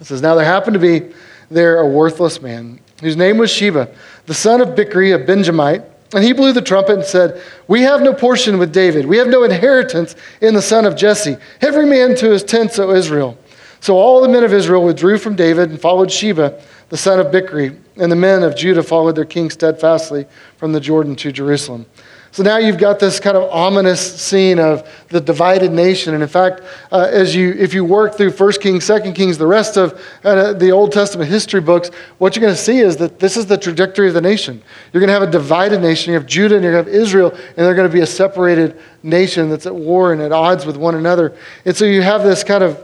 says, 0.03 0.23
Now 0.23 0.35
there 0.35 0.45
happened 0.45 0.75
to 0.75 0.81
be 0.81 1.13
there 1.51 1.81
a 1.81 1.87
worthless 1.87 2.41
man 2.41 2.81
whose 3.01 3.17
name 3.17 3.39
was 3.39 3.51
Sheba, 3.51 3.93
the 4.27 4.35
son 4.35 4.61
of 4.61 4.71
Bichri, 4.71 5.15
a 5.15 5.19
Benjamite. 5.19 5.83
And 6.13 6.25
he 6.25 6.33
blew 6.33 6.53
the 6.53 6.63
trumpet 6.63 6.95
and 6.95 7.05
said, 7.05 7.41
We 7.69 7.83
have 7.83 8.03
no 8.03 8.13
portion 8.13 8.59
with 8.59 8.73
David. 8.73 9.07
We 9.07 9.17
have 9.19 9.29
no 9.29 9.45
inheritance 9.45 10.17
in 10.41 10.55
the 10.55 10.63
son 10.63 10.85
of 10.85 10.97
Jesse. 10.97 11.37
Every 11.61 11.87
man 11.87 12.17
to 12.17 12.31
his 12.31 12.43
tents, 12.43 12.79
O 12.79 12.91
Israel. 12.91 13.39
So 13.81 13.97
all 13.97 14.21
the 14.21 14.29
men 14.29 14.45
of 14.45 14.53
Israel 14.53 14.85
withdrew 14.85 15.19
from 15.19 15.37
David 15.37 15.71
and 15.71 15.81
followed 15.81 16.11
Sheba, 16.11 16.61
the 16.89 16.97
son 16.97 17.21
of 17.21 17.29
Bichri. 17.29 17.79
And 17.97 18.11
the 18.11 18.17
men 18.17 18.43
of 18.43 18.57
Judah 18.57 18.83
followed 18.83 19.17
their 19.17 19.25
king 19.25 19.51
steadfastly 19.51 20.27
from 20.57 20.73
the 20.73 20.81
Jordan 20.81 21.17
to 21.17 21.33
Jerusalem. 21.33 21.87
So 22.33 22.45
now 22.45 22.59
you've 22.59 22.79
got 22.79 23.01
this 23.01 23.19
kind 23.19 23.37
of 23.37 23.51
ominous 23.51 24.01
scene 24.21 24.61
of 24.61 24.89
the 25.09 25.21
divided 25.21 25.73
nation. 25.73 26.15
And 26.15 26.23
in 26.23 26.29
fact, 26.29 26.63
uh, 26.93 27.09
as 27.11 27.35
you, 27.35 27.53
if 27.59 27.75
you 27.75 27.85
work 27.85 28.17
through 28.17 28.31
1 28.31 28.53
Kings, 28.61 28.87
2 28.87 29.13
Kings, 29.13 29.37
the 29.37 29.49
rest 29.49 29.77
of 29.77 30.01
uh, 30.23 30.53
the 30.53 30.71
Old 30.71 30.93
Testament 30.93 31.29
history 31.29 31.61
books, 31.61 31.89
what 32.19 32.37
you're 32.37 32.43
going 32.43 32.55
to 32.55 32.61
see 32.61 32.79
is 32.79 32.97
that 32.99 33.19
this 33.19 33.37
is 33.37 33.47
the 33.47 33.59
trajectory 33.59 34.07
of 34.07 34.15
the 34.15 34.21
nation. 34.21 34.63
You're 34.93 35.01
going 35.01 35.09
to 35.09 35.13
have 35.15 35.25
a 35.25 35.31
divided 35.31 35.81
nation. 35.81 36.13
You 36.13 36.19
have 36.21 36.27
Judah 36.27 36.55
and 36.55 36.65
you 36.65 36.71
have 36.71 36.87
Israel, 36.87 37.33
and 37.33 37.57
they're 37.57 37.75
going 37.75 37.89
to 37.89 37.93
be 37.93 38.03
a 38.03 38.07
separated 38.07 38.79
nation 39.03 39.51
that's 39.51 39.67
at 39.67 39.75
war 39.75 40.13
and 40.13 40.23
at 40.23 40.31
odds 40.31 40.65
with 40.65 40.77
one 40.77 40.95
another. 40.95 41.37
And 41.65 41.77
so 41.77 41.85
you 41.85 42.03
have 42.03 42.23
this 42.23 42.45
kind 42.45 42.63
of, 42.63 42.81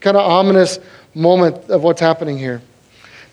kind 0.00 0.16
of 0.16 0.24
ominous 0.24 0.78
moment 1.14 1.68
of 1.68 1.82
what's 1.82 2.00
happening 2.00 2.38
here. 2.38 2.62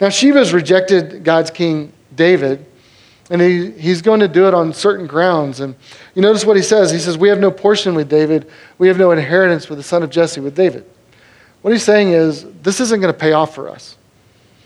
Now, 0.02 0.10
Sheba's 0.10 0.52
rejected 0.52 1.24
God's 1.24 1.50
king 1.50 1.94
David 2.14 2.66
and 3.30 3.42
he, 3.42 3.72
he's 3.72 4.02
going 4.02 4.20
to 4.20 4.28
do 4.28 4.48
it 4.48 4.54
on 4.54 4.74
certain 4.74 5.08
grounds. 5.08 5.60
And 5.60 5.76
you 6.14 6.22
notice 6.22 6.46
what 6.46 6.56
he 6.56 6.62
says. 6.62 6.92
He 6.92 7.00
says, 7.00 7.18
We 7.18 7.30
have 7.30 7.40
no 7.40 7.52
portion 7.52 7.96
with 7.96 8.10
David. 8.10 8.50
We 8.78 8.88
have 8.88 8.98
no 8.98 9.12
inheritance 9.12 9.68
with 9.68 9.80
the 9.80 9.84
son 9.84 10.04
of 10.04 10.10
Jesse, 10.10 10.42
with 10.42 10.56
David. 10.56 10.86
What 11.62 11.74
he's 11.74 11.84
saying 11.84 12.10
is, 12.10 12.46
this 12.62 12.80
isn't 12.80 13.02
going 13.02 13.12
to 13.12 13.20
pay 13.20 13.34
off 13.34 13.56
for 13.56 13.70
us. 13.70 13.98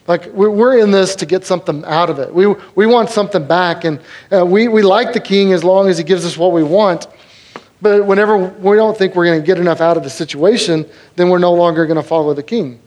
Like, 0.07 0.25
we're 0.33 0.79
in 0.79 0.91
this 0.91 1.15
to 1.17 1.25
get 1.25 1.45
something 1.45 1.85
out 1.85 2.09
of 2.09 2.17
it. 2.19 2.33
We, 2.33 2.47
we 2.75 2.87
want 2.87 3.09
something 3.11 3.47
back. 3.47 3.85
And 3.85 4.01
uh, 4.31 4.45
we, 4.45 4.67
we 4.67 4.81
like 4.81 5.13
the 5.13 5.19
king 5.19 5.53
as 5.53 5.63
long 5.63 5.87
as 5.87 5.97
he 5.97 6.03
gives 6.03 6.25
us 6.25 6.35
what 6.35 6.51
we 6.51 6.63
want. 6.63 7.07
But 7.81 8.05
whenever 8.05 8.37
we 8.37 8.75
don't 8.75 8.97
think 8.97 9.15
we're 9.15 9.25
going 9.25 9.39
to 9.39 9.45
get 9.45 9.59
enough 9.59 9.81
out 9.81 9.97
of 9.97 10.03
the 10.03 10.09
situation, 10.09 10.89
then 11.15 11.29
we're 11.29 11.37
no 11.37 11.53
longer 11.53 11.85
going 11.85 11.97
to 11.97 12.03
follow 12.03 12.33
the 12.33 12.43
king 12.43 12.81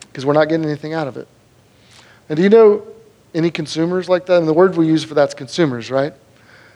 because 0.00 0.26
we're 0.26 0.34
not 0.34 0.48
getting 0.48 0.66
anything 0.66 0.92
out 0.92 1.06
of 1.06 1.16
it. 1.16 1.28
And 2.28 2.36
do 2.36 2.42
you 2.42 2.50
know 2.50 2.86
any 3.34 3.50
consumers 3.50 4.08
like 4.08 4.26
that? 4.26 4.38
And 4.38 4.48
the 4.48 4.52
word 4.52 4.76
we 4.76 4.86
use 4.86 5.04
for 5.04 5.14
that's 5.14 5.34
consumers, 5.34 5.90
right? 5.90 6.12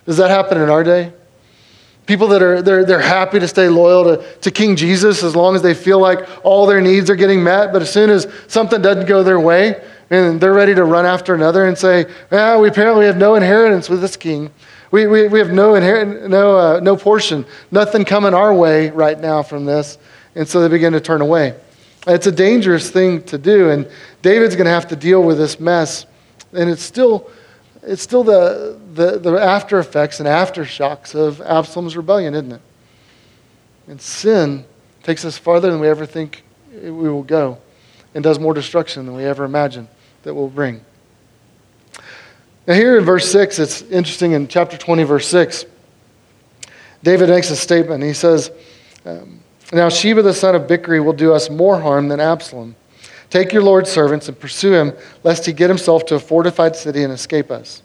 Does 0.06 0.16
that 0.16 0.30
happen 0.30 0.60
in 0.60 0.68
our 0.68 0.84
day? 0.84 1.12
People 2.06 2.26
that 2.28 2.42
are 2.42 2.60
they're, 2.60 2.84
they're 2.84 3.00
happy 3.00 3.38
to 3.38 3.46
stay 3.46 3.68
loyal 3.68 4.04
to, 4.16 4.40
to 4.40 4.50
King 4.50 4.74
Jesus 4.74 5.22
as 5.22 5.36
long 5.36 5.54
as 5.54 5.62
they 5.62 5.74
feel 5.74 6.00
like 6.00 6.28
all 6.44 6.66
their 6.66 6.80
needs 6.80 7.08
are 7.08 7.16
getting 7.16 7.42
met, 7.42 7.72
but 7.72 7.80
as 7.80 7.92
soon 7.92 8.10
as 8.10 8.26
something 8.48 8.82
doesn't 8.82 9.06
go 9.06 9.22
their 9.22 9.38
way, 9.38 9.80
and 10.10 10.40
they're 10.40 10.52
ready 10.52 10.74
to 10.74 10.84
run 10.84 11.06
after 11.06 11.34
another 11.34 11.66
and 11.66 11.78
say, 11.78 12.04
ah, 12.32 12.58
we 12.58 12.68
apparently 12.68 13.06
have 13.06 13.16
no 13.16 13.34
inheritance 13.34 13.88
with 13.88 14.00
this 14.00 14.16
king. 14.16 14.50
We, 14.90 15.06
we, 15.06 15.28
we 15.28 15.38
have 15.38 15.52
no, 15.52 15.74
inherit, 15.74 16.28
no, 16.28 16.56
uh, 16.58 16.80
no 16.80 16.96
portion, 16.96 17.46
nothing 17.70 18.04
coming 18.04 18.34
our 18.34 18.52
way 18.52 18.90
right 18.90 19.18
now 19.18 19.42
from 19.42 19.64
this. 19.64 19.96
And 20.34 20.46
so 20.46 20.60
they 20.60 20.68
begin 20.68 20.92
to 20.92 21.00
turn 21.00 21.22
away. 21.22 21.54
It's 22.06 22.26
a 22.26 22.32
dangerous 22.32 22.90
thing 22.90 23.22
to 23.24 23.38
do, 23.38 23.70
and 23.70 23.88
David's 24.20 24.54
going 24.54 24.66
to 24.66 24.72
have 24.72 24.88
to 24.88 24.96
deal 24.96 25.22
with 25.22 25.38
this 25.38 25.58
mess 25.60 26.04
and 26.52 26.70
it's 26.70 26.82
still, 26.82 27.30
it's 27.82 28.02
still 28.02 28.24
the, 28.24 28.78
the, 28.94 29.18
the 29.18 29.32
after 29.38 29.78
effects 29.78 30.20
and 30.20 30.28
aftershocks 30.28 31.14
of 31.14 31.40
Absalom's 31.40 31.96
rebellion, 31.96 32.34
isn't 32.34 32.52
it? 32.52 32.60
And 33.88 34.00
sin 34.00 34.64
takes 35.02 35.24
us 35.24 35.36
farther 35.36 35.70
than 35.70 35.80
we 35.80 35.88
ever 35.88 36.06
think 36.06 36.44
we 36.72 36.90
will 36.90 37.22
go 37.22 37.58
and 38.14 38.22
does 38.22 38.38
more 38.38 38.54
destruction 38.54 39.06
than 39.06 39.14
we 39.14 39.24
ever 39.24 39.44
imagined 39.44 39.88
that 40.22 40.34
will 40.34 40.48
bring. 40.48 40.80
Now, 42.66 42.74
here 42.74 42.96
in 42.96 43.04
verse 43.04 43.30
6, 43.32 43.58
it's 43.58 43.82
interesting 43.82 44.32
in 44.32 44.46
chapter 44.46 44.76
20, 44.76 45.02
verse 45.02 45.26
6, 45.28 45.64
David 47.02 47.28
makes 47.28 47.50
a 47.50 47.56
statement. 47.56 48.04
He 48.04 48.12
says, 48.12 48.52
um, 49.04 49.40
Now 49.72 49.88
Sheba 49.88 50.22
the 50.22 50.32
son 50.32 50.54
of 50.54 50.62
Bichri 50.62 51.04
will 51.04 51.12
do 51.12 51.32
us 51.32 51.50
more 51.50 51.80
harm 51.80 52.06
than 52.08 52.20
Absalom. 52.20 52.76
Take 53.32 53.50
your 53.50 53.62
Lord's 53.62 53.90
servants 53.90 54.28
and 54.28 54.38
pursue 54.38 54.74
him, 54.74 54.92
lest 55.24 55.46
he 55.46 55.54
get 55.54 55.70
himself 55.70 56.04
to 56.04 56.16
a 56.16 56.18
fortified 56.18 56.76
city 56.76 57.02
and 57.02 57.10
escape 57.10 57.50
us. 57.50 57.82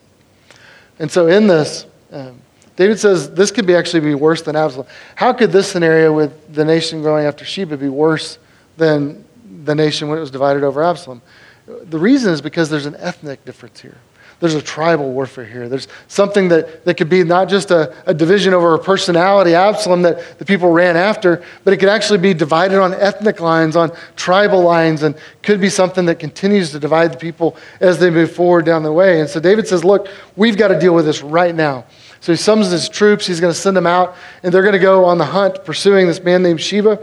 And 0.99 1.09
so, 1.09 1.27
in 1.27 1.47
this, 1.47 1.85
um, 2.11 2.41
David 2.75 2.99
says 2.99 3.31
this 3.31 3.49
could 3.49 3.65
be 3.65 3.73
actually 3.73 4.01
be 4.01 4.13
worse 4.13 4.41
than 4.41 4.57
Absalom. 4.57 4.87
How 5.15 5.31
could 5.31 5.53
this 5.53 5.71
scenario 5.71 6.11
with 6.11 6.53
the 6.53 6.65
nation 6.65 7.01
going 7.01 7.25
after 7.25 7.45
Sheba 7.45 7.77
be 7.77 7.87
worse 7.87 8.39
than 8.75 9.23
the 9.63 9.73
nation 9.73 10.09
when 10.09 10.17
it 10.17 10.21
was 10.21 10.31
divided 10.31 10.65
over 10.65 10.83
Absalom? 10.83 11.21
The 11.65 11.97
reason 11.97 12.33
is 12.33 12.41
because 12.41 12.69
there's 12.69 12.85
an 12.85 12.97
ethnic 12.97 13.45
difference 13.45 13.79
here. 13.79 13.95
There's 14.39 14.53
a 14.53 14.61
tribal 14.61 15.11
warfare 15.11 15.45
here. 15.45 15.67
There's 15.67 15.87
something 16.07 16.47
that, 16.49 16.85
that 16.85 16.95
could 16.95 17.09
be 17.09 17.23
not 17.23 17.49
just 17.49 17.71
a, 17.71 17.95
a 18.05 18.13
division 18.13 18.53
over 18.53 18.75
a 18.75 18.79
personality, 18.79 19.55
Absalom, 19.55 20.03
that 20.03 20.37
the 20.37 20.45
people 20.45 20.69
ran 20.71 20.95
after, 20.95 21.43
but 21.63 21.73
it 21.73 21.77
could 21.77 21.89
actually 21.89 22.19
be 22.19 22.35
divided 22.35 22.79
on 22.79 22.93
ethnic 22.93 23.39
lines, 23.39 23.75
on 23.75 23.91
tribal 24.15 24.61
lines, 24.61 25.01
and 25.01 25.15
could 25.41 25.59
be 25.59 25.69
something 25.69 26.05
that 26.05 26.19
continues 26.19 26.71
to 26.71 26.79
divide 26.79 27.13
the 27.13 27.17
people 27.17 27.57
as 27.79 27.99
they 27.99 28.11
move 28.11 28.31
forward 28.31 28.63
down 28.63 28.83
the 28.83 28.93
way. 28.93 29.21
And 29.21 29.29
so 29.29 29.39
David 29.39 29.67
says, 29.67 29.83
Look, 29.83 30.07
we've 30.35 30.57
got 30.57 30.67
to 30.67 30.79
deal 30.79 30.93
with 30.93 31.05
this 31.05 31.23
right 31.23 31.55
now. 31.55 31.85
So 32.19 32.31
he 32.31 32.37
summons 32.37 32.69
his 32.69 32.89
troops. 32.89 33.25
He's 33.25 33.39
going 33.39 33.53
to 33.53 33.59
send 33.59 33.75
them 33.75 33.87
out, 33.87 34.15
and 34.43 34.53
they're 34.53 34.61
going 34.61 34.73
to 34.73 34.79
go 34.79 35.05
on 35.05 35.17
the 35.17 35.25
hunt 35.25 35.65
pursuing 35.65 36.05
this 36.05 36.21
man 36.21 36.43
named 36.43 36.61
Sheba. 36.61 36.99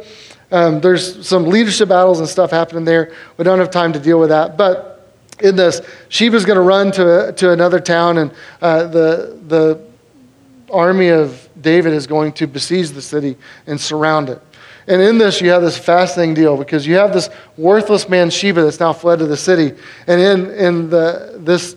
Um, 0.53 0.81
there's 0.81 1.27
some 1.27 1.47
leadership 1.47 1.89
battles 1.89 2.21
and 2.21 2.29
stuff 2.29 2.53
happening 2.53 2.85
there. 2.85 3.13
We 3.39 3.45
don't 3.45 3.59
have 3.59 3.71
time 3.73 3.93
to 3.95 3.99
deal 3.99 4.21
with 4.21 4.29
that. 4.29 4.57
But 4.57 4.94
in 5.41 5.57
this, 5.57 5.81
Sheba's 6.09 6.45
going 6.45 6.57
to 6.57 6.63
run 6.63 6.93
to, 6.93 7.33
to 7.37 7.53
another 7.53 7.81
town, 7.81 8.19
and 8.19 8.33
uh, 8.63 8.87
the, 8.87 9.39
the 9.47 9.81
army 10.73 11.09
of 11.09 11.49
David 11.61 11.93
is 11.93 12.07
going 12.07 12.33
to 12.35 12.47
besiege 12.47 12.91
the 12.91 13.03
city 13.03 13.37
and 13.67 13.81
surround 13.81 14.29
it. 14.29 14.41
And 14.87 15.01
in 15.01 15.17
this, 15.19 15.41
you 15.41 15.51
have 15.51 15.63
this 15.63 15.79
fascinating 15.79 16.35
deal 16.35 16.57
because 16.57 16.87
you 16.87 16.97
have 16.97 17.13
this 17.13 17.31
worthless 17.57 18.09
man, 18.09 18.29
Sheba, 18.29 18.63
that's 18.63 18.81
now 18.81 18.93
fled 18.93 19.19
to 19.21 19.27
the 19.27 19.37
city. 19.37 19.75
And 20.07 20.21
in, 20.21 20.51
in 20.51 20.91
the, 20.91 21.37
this, 21.39 21.77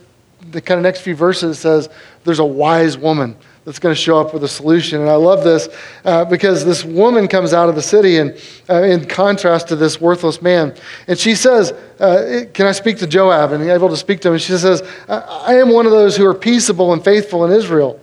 the 0.51 0.61
kind 0.61 0.77
of 0.77 0.83
next 0.83 1.01
few 1.01 1.15
verses, 1.15 1.57
it 1.57 1.61
says 1.61 1.89
there's 2.25 2.39
a 2.39 2.45
wise 2.45 2.97
woman 2.97 3.37
that's 3.67 3.79
going 3.79 3.93
to 3.93 4.01
show 4.01 4.17
up 4.17 4.33
with 4.33 4.45
a 4.45 4.47
solution. 4.47 5.01
And 5.01 5.09
I 5.09 5.15
love 5.15 5.43
this 5.43 5.67
uh, 6.05 6.23
because 6.23 6.63
this 6.63 6.85
woman 6.85 7.27
comes 7.27 7.51
out 7.51 7.67
of 7.67 7.75
the 7.75 7.81
city 7.81 8.15
and 8.15 8.31
uh, 8.69 8.83
in 8.83 9.05
contrast 9.05 9.67
to 9.67 9.75
this 9.75 9.99
worthless 9.99 10.41
man. 10.41 10.73
And 11.09 11.19
she 11.19 11.35
says, 11.35 11.73
uh, 11.99 12.45
Can 12.53 12.65
I 12.65 12.71
speak 12.71 12.97
to 12.99 13.07
Joab? 13.07 13.51
And 13.51 13.61
he's 13.61 13.73
able 13.73 13.89
to 13.89 13.97
speak 13.97 14.21
to 14.21 14.29
him. 14.29 14.35
And 14.35 14.41
she 14.41 14.57
says, 14.57 14.81
I 15.09 15.55
am 15.55 15.67
one 15.67 15.85
of 15.85 15.91
those 15.91 16.15
who 16.15 16.25
are 16.25 16.33
peaceable 16.33 16.93
and 16.93 17.03
faithful 17.03 17.43
in 17.43 17.51
Israel. 17.51 17.99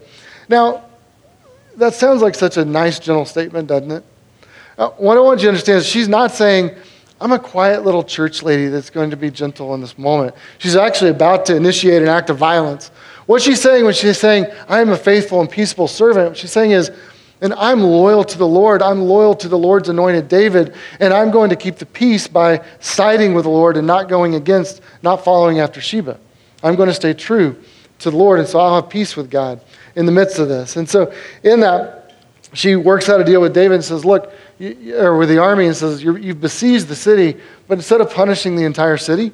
Now, 0.50 0.84
that 1.78 1.94
sounds 1.94 2.20
like 2.20 2.34
such 2.34 2.58
a 2.58 2.64
nice, 2.66 2.98
gentle 2.98 3.24
statement, 3.24 3.68
doesn't 3.68 3.90
it? 3.90 4.04
Uh, 4.76 4.90
what 4.90 5.16
I 5.16 5.20
want 5.20 5.40
you 5.40 5.44
to 5.44 5.48
understand 5.48 5.78
is 5.78 5.86
she's 5.86 6.08
not 6.08 6.30
saying, 6.30 6.76
I'm 7.22 7.32
a 7.32 7.38
quiet 7.38 7.86
little 7.86 8.04
church 8.04 8.42
lady 8.42 8.68
that's 8.68 8.90
going 8.90 9.08
to 9.08 9.16
be 9.16 9.30
gentle 9.30 9.74
in 9.74 9.80
this 9.80 9.96
moment. 9.96 10.34
She's 10.58 10.76
actually 10.76 11.10
about 11.10 11.46
to 11.46 11.56
initiate 11.56 12.02
an 12.02 12.08
act 12.08 12.28
of 12.28 12.36
violence. 12.36 12.90
What 13.26 13.42
she's 13.42 13.60
saying 13.60 13.84
when 13.84 13.94
she's 13.94 14.18
saying, 14.18 14.46
I 14.68 14.80
am 14.80 14.90
a 14.90 14.96
faithful 14.96 15.40
and 15.40 15.50
peaceable 15.50 15.88
servant, 15.88 16.30
what 16.30 16.38
she's 16.38 16.52
saying 16.52 16.72
is, 16.72 16.90
and 17.40 17.52
I'm 17.54 17.82
loyal 17.82 18.24
to 18.24 18.38
the 18.38 18.46
Lord. 18.46 18.80
I'm 18.80 19.02
loyal 19.02 19.34
to 19.34 19.48
the 19.48 19.58
Lord's 19.58 19.88
anointed 19.88 20.28
David, 20.28 20.74
and 21.00 21.12
I'm 21.12 21.30
going 21.30 21.50
to 21.50 21.56
keep 21.56 21.76
the 21.76 21.86
peace 21.86 22.26
by 22.26 22.64
siding 22.80 23.34
with 23.34 23.44
the 23.44 23.50
Lord 23.50 23.76
and 23.76 23.86
not 23.86 24.08
going 24.08 24.34
against, 24.34 24.80
not 25.02 25.24
following 25.24 25.60
after 25.60 25.80
Sheba. 25.80 26.18
I'm 26.62 26.76
going 26.76 26.88
to 26.88 26.94
stay 26.94 27.12
true 27.12 27.56
to 27.98 28.10
the 28.10 28.16
Lord, 28.16 28.38
and 28.38 28.48
so 28.48 28.58
I'll 28.60 28.80
have 28.80 28.88
peace 28.88 29.16
with 29.16 29.30
God 29.30 29.60
in 29.94 30.06
the 30.06 30.12
midst 30.12 30.38
of 30.38 30.48
this. 30.48 30.76
And 30.76 30.88
so, 30.88 31.12
in 31.42 31.60
that, 31.60 32.14
she 32.54 32.76
works 32.76 33.08
out 33.08 33.20
a 33.20 33.24
deal 33.24 33.40
with 33.40 33.52
David 33.52 33.74
and 33.74 33.84
says, 33.84 34.04
Look, 34.04 34.32
or 34.60 35.16
with 35.18 35.28
the 35.28 35.38
army 35.38 35.66
and 35.66 35.76
says, 35.76 36.02
You've 36.02 36.40
besieged 36.40 36.88
the 36.88 36.96
city, 36.96 37.38
but 37.68 37.78
instead 37.78 38.00
of 38.00 38.10
punishing 38.12 38.56
the 38.56 38.64
entire 38.64 38.96
city, 38.96 39.32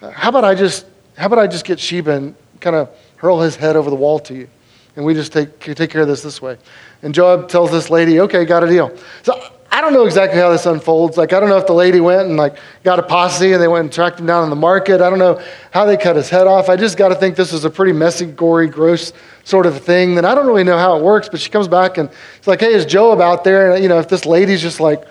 uh, 0.00 0.10
how 0.12 0.30
about 0.30 0.44
I 0.44 0.54
just, 0.54 0.86
how 1.16 1.26
about 1.26 1.40
I 1.40 1.46
just 1.46 1.64
get 1.64 1.80
Sheba 1.80 2.12
and 2.12 2.34
kind 2.60 2.76
of 2.76 2.90
hurl 3.16 3.40
his 3.40 3.56
head 3.56 3.76
over 3.76 3.90
the 3.90 3.96
wall 3.96 4.18
to 4.20 4.34
you? 4.34 4.48
And 4.96 5.04
we 5.04 5.14
just 5.14 5.32
take, 5.32 5.60
take 5.60 5.90
care 5.90 6.02
of 6.02 6.08
this 6.08 6.22
this 6.22 6.42
way. 6.42 6.58
And 7.02 7.14
Joab 7.14 7.48
tells 7.48 7.70
this 7.70 7.88
lady, 7.88 8.20
Okay, 8.20 8.44
got 8.44 8.64
a 8.64 8.66
deal. 8.66 8.96
So 9.22 9.40
I 9.70 9.80
don't 9.80 9.92
know 9.92 10.06
exactly 10.06 10.40
how 10.40 10.50
this 10.50 10.66
unfolds. 10.66 11.16
Like, 11.16 11.32
I 11.32 11.40
don't 11.40 11.50
know 11.50 11.58
if 11.58 11.66
the 11.66 11.74
lady 11.74 12.00
went 12.00 12.26
and 12.26 12.36
like 12.36 12.56
got 12.84 12.98
a 12.98 13.02
posse 13.02 13.52
and 13.52 13.62
they 13.62 13.68
went 13.68 13.84
and 13.84 13.92
tracked 13.92 14.18
him 14.18 14.26
down 14.26 14.42
in 14.42 14.50
the 14.50 14.56
market. 14.56 15.00
I 15.00 15.10
don't 15.10 15.18
know 15.18 15.40
how 15.70 15.84
they 15.84 15.96
cut 15.96 16.16
his 16.16 16.30
head 16.30 16.46
off. 16.46 16.68
I 16.68 16.76
just 16.76 16.96
got 16.96 17.08
to 17.08 17.14
think 17.14 17.36
this 17.36 17.52
is 17.52 17.64
a 17.64 17.70
pretty 17.70 17.92
messy, 17.92 18.26
gory, 18.26 18.66
gross 18.66 19.12
sort 19.44 19.66
of 19.66 19.80
thing. 19.80 20.14
Then 20.14 20.24
I 20.24 20.34
don't 20.34 20.46
really 20.46 20.64
know 20.64 20.78
how 20.78 20.96
it 20.96 21.02
works. 21.04 21.28
But 21.28 21.40
she 21.40 21.50
comes 21.50 21.68
back 21.68 21.98
and 21.98 22.10
it's 22.38 22.46
like, 22.46 22.60
hey, 22.60 22.72
is 22.72 22.86
Joab 22.86 23.20
out 23.20 23.44
there? 23.44 23.72
And 23.72 23.82
you 23.82 23.88
know, 23.88 23.98
if 23.98 24.08
this 24.08 24.24
lady's 24.24 24.62
just 24.62 24.80
like, 24.80 25.04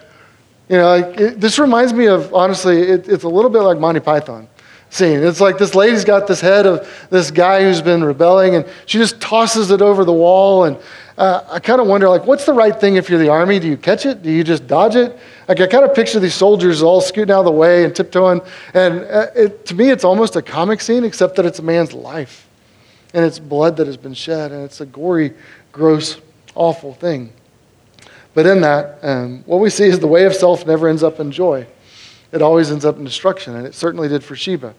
you 0.70 0.76
know, 0.76 0.98
like, 0.98 1.20
it, 1.20 1.40
this 1.40 1.60
reminds 1.60 1.94
me 1.94 2.08
of 2.08 2.34
honestly, 2.34 2.82
it, 2.82 3.08
it's 3.08 3.24
a 3.24 3.30
little 3.30 3.52
bit 3.52 3.62
like 3.62 3.80
Monty 3.80 4.02
Python 4.02 4.50
scene. 4.90 5.22
It's 5.22 5.42
like 5.42 5.58
this 5.58 5.76
lady's 5.76 6.06
got 6.06 6.28
this 6.28 6.42
head 6.42 6.66
of 6.66 7.08
this 7.10 7.32
guy 7.32 7.64
who's 7.64 7.82
been 7.82 8.04
rebelling, 8.04 8.56
and 8.56 8.66
she 8.86 8.98
just 8.98 9.20
tosses 9.22 9.72
it 9.72 9.82
over 9.82 10.06
the 10.06 10.14
wall 10.14 10.66
and 10.66 10.78
uh, 11.18 11.44
I 11.50 11.60
kind 11.60 11.82
of 11.82 11.88
wonder, 11.88 12.08
like, 12.10 12.28
what's 12.28 12.46
the 12.46 12.54
right 12.54 12.80
thing 12.80 12.96
if 12.96 13.10
you're 13.10 13.18
the 13.18 13.30
army? 13.30 13.60
Do 13.60 13.68
you 13.68 13.76
catch 13.76 14.06
it? 14.06 14.22
Do 14.22 14.30
you 14.30 14.44
just 14.44 14.68
dodge 14.68 14.96
it? 14.96 15.18
Like, 15.48 15.60
I 15.60 15.66
kind 15.66 15.84
of 15.84 15.96
picture 15.96 16.20
these 16.20 16.36
soldiers 16.36 16.84
all 16.84 17.02
scooting 17.02 17.34
out 17.34 17.40
of 17.40 17.46
the 17.46 17.52
way 17.52 17.86
and 17.86 17.96
tiptoeing. 17.96 18.40
And 18.76 19.02
uh, 19.02 19.28
it, 19.36 19.66
to 19.66 19.76
me, 19.76 19.90
it's 19.90 20.04
almost 20.04 20.36
a 20.36 20.44
comic 20.44 20.80
scene, 20.80 21.04
except 21.04 21.36
that 21.38 21.46
it's 21.46 21.58
a 21.58 21.64
man's 21.64 21.92
life. 21.92 22.48
And 23.16 23.26
it's 23.26 23.40
blood 23.40 23.78
that 23.78 23.88
has 23.88 23.98
been 23.98 24.14
shed. 24.14 24.52
And 24.52 24.64
it's 24.64 24.80
a 24.80 24.86
gory, 24.86 25.34
gross, 25.72 26.22
awful 26.54 26.94
thing. 26.94 27.34
But 28.36 28.46
in 28.46 28.62
that, 28.62 29.00
um, 29.02 29.42
what 29.48 29.58
we 29.58 29.72
see 29.72 29.86
is 29.86 29.98
the 29.98 30.06
way 30.06 30.26
of 30.26 30.36
self 30.36 30.68
never 30.68 30.88
ends 30.88 31.02
up 31.02 31.20
in 31.20 31.32
joy. 31.32 31.66
It 32.32 32.42
always 32.42 32.72
ends 32.72 32.86
up 32.86 32.98
in 32.98 33.04
destruction. 33.04 33.56
And 33.56 33.66
it 33.66 33.74
certainly 33.74 34.08
did 34.08 34.24
for 34.24 34.36
Sheba. 34.36 34.74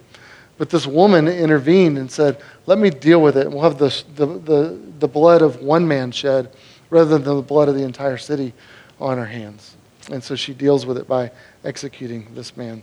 But 0.59 0.71
this 0.71 0.87
woman 0.87 1.29
intervened 1.29 1.99
and 1.99 2.11
said, 2.11 2.43
Let 2.67 2.79
me 2.79 2.91
deal 2.91 3.23
with 3.23 3.37
it. 3.37 3.47
And 3.47 3.55
we'll 3.55 3.63
have 3.63 3.79
the, 3.79 4.05
the, 4.17 4.27
the, 4.27 4.81
the 4.99 5.09
blood 5.09 5.41
of 5.41 5.63
one 5.63 5.87
man 5.87 6.11
shed 6.11 6.53
rather 6.91 7.19
than 7.19 7.37
the 7.37 7.43
blood 7.43 7.69
of 7.69 7.75
the 7.75 7.85
entire 7.85 8.19
city 8.19 8.53
on 9.01 9.19
our 9.19 9.27
hands. 9.27 9.77
And 10.11 10.23
so 10.23 10.35
she 10.35 10.55
deals 10.55 10.87
with 10.87 10.99
it 10.99 11.07
by 11.07 11.31
executing 11.65 12.35
this 12.35 12.57
man. 12.57 12.83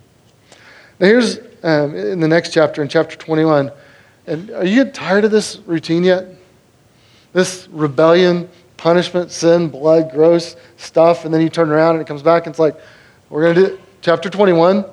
Now, 0.99 1.07
here's 1.07 1.39
um, 1.63 1.95
in 1.95 2.19
the 2.19 2.27
next 2.27 2.53
chapter, 2.53 2.81
in 2.81 2.87
chapter 2.87 3.17
21. 3.17 3.71
And 4.27 4.49
are 4.51 4.65
you 4.65 4.85
tired 4.85 5.25
of 5.25 5.31
this 5.31 5.57
routine 5.65 6.03
yet? 6.03 6.25
This 7.33 7.67
rebellion, 7.71 8.49
punishment, 8.77 9.31
sin, 9.31 9.67
blood, 9.67 10.11
gross 10.11 10.55
stuff. 10.77 11.25
And 11.25 11.33
then 11.33 11.41
you 11.41 11.49
turn 11.49 11.69
around 11.69 11.95
and 11.95 12.01
it 12.01 12.07
comes 12.07 12.23
back 12.23 12.45
and 12.45 12.53
it's 12.53 12.59
like, 12.59 12.79
we're 13.29 13.41
going 13.41 13.55
to 13.55 13.69
do 13.69 13.79
chapter 14.05 14.29
21. 14.29 14.85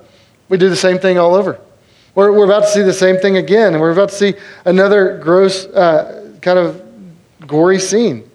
We 0.49 0.57
do 0.57 0.71
the 0.71 0.77
same 0.77 0.99
thing 0.99 1.19
all 1.19 1.35
over. 1.35 1.61
We're, 2.15 2.33
we're 2.33 2.47
about 2.47 2.61
to 2.61 2.69
see 2.69 2.81
the 2.81 2.95
same 2.95 3.19
thing 3.19 3.37
again, 3.37 3.75
and 3.75 3.81
we're 3.81 3.91
about 3.91 4.09
to 4.09 4.15
see 4.15 4.33
another 4.65 5.19
gross, 5.19 5.67
uh, 5.67 6.35
kind 6.41 6.59
of 6.59 6.83
gory 7.47 7.79
scene. 7.79 8.27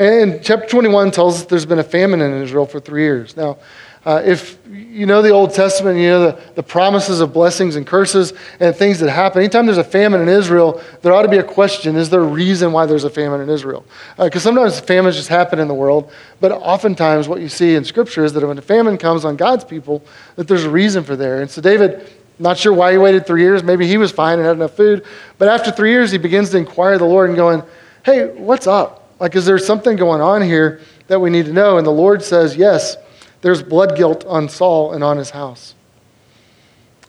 And 0.00 0.42
chapter 0.42 0.66
21 0.66 1.12
tells 1.12 1.36
us 1.36 1.46
there's 1.46 1.64
been 1.64 1.78
a 1.78 1.84
famine 1.84 2.20
in 2.22 2.42
Israel 2.42 2.66
for 2.66 2.80
three 2.80 3.02
years. 3.02 3.36
Now, 3.36 3.58
uh, 4.04 4.22
if 4.24 4.58
you 4.68 5.04
know 5.04 5.20
the 5.20 5.30
Old 5.30 5.52
Testament, 5.52 5.98
you 5.98 6.08
know 6.08 6.30
the, 6.30 6.40
the 6.54 6.62
promises 6.62 7.20
of 7.20 7.32
blessings 7.32 7.76
and 7.76 7.86
curses 7.86 8.32
and 8.58 8.74
things 8.74 8.98
that 9.00 9.10
happen. 9.10 9.42
Anytime 9.42 9.66
there's 9.66 9.78
a 9.78 9.84
famine 9.84 10.22
in 10.22 10.28
Israel, 10.28 10.82
there 11.02 11.12
ought 11.12 11.22
to 11.22 11.28
be 11.28 11.36
a 11.36 11.44
question 11.44 11.96
is 11.96 12.08
there 12.08 12.22
a 12.22 12.26
reason 12.26 12.72
why 12.72 12.86
there's 12.86 13.04
a 13.04 13.10
famine 13.10 13.40
in 13.40 13.50
Israel? 13.50 13.84
Because 14.16 14.46
uh, 14.46 14.50
sometimes 14.50 14.80
famines 14.80 15.16
just 15.16 15.28
happen 15.28 15.58
in 15.58 15.68
the 15.68 15.74
world, 15.74 16.10
but 16.40 16.50
oftentimes 16.50 17.28
what 17.28 17.40
you 17.40 17.48
see 17.48 17.74
in 17.74 17.84
Scripture 17.84 18.24
is 18.24 18.32
that 18.32 18.46
when 18.46 18.58
a 18.58 18.62
famine 18.62 18.96
comes 18.96 19.24
on 19.24 19.36
God's 19.36 19.64
people, 19.64 20.02
that 20.36 20.48
there's 20.48 20.64
a 20.64 20.70
reason 20.70 21.04
for 21.04 21.14
there. 21.14 21.42
And 21.42 21.50
so 21.50 21.60
David 21.60 22.10
not 22.40 22.56
sure 22.56 22.72
why 22.72 22.92
he 22.92 22.98
waited 22.98 23.26
three 23.26 23.42
years. 23.42 23.62
Maybe 23.62 23.86
he 23.86 23.98
was 23.98 24.10
fine 24.10 24.38
and 24.38 24.46
had 24.46 24.56
enough 24.56 24.74
food. 24.74 25.04
But 25.36 25.48
after 25.48 25.70
three 25.70 25.90
years, 25.90 26.10
he 26.10 26.16
begins 26.16 26.48
to 26.50 26.56
inquire 26.56 26.96
the 26.96 27.04
Lord 27.04 27.28
and 27.28 27.36
going, 27.36 27.62
Hey, 28.02 28.28
what's 28.28 28.66
up? 28.66 29.14
Like, 29.20 29.36
is 29.36 29.44
there 29.44 29.58
something 29.58 29.96
going 29.96 30.22
on 30.22 30.40
here 30.40 30.80
that 31.08 31.20
we 31.20 31.28
need 31.28 31.44
to 31.44 31.52
know? 31.52 31.76
And 31.76 31.86
the 31.86 31.92
Lord 31.92 32.22
says, 32.22 32.56
Yes, 32.56 32.96
there's 33.42 33.62
blood 33.62 33.96
guilt 33.96 34.24
on 34.26 34.48
Saul 34.48 34.92
and 34.92 35.02
on 35.02 35.16
his 35.16 35.30
house. 35.30 35.74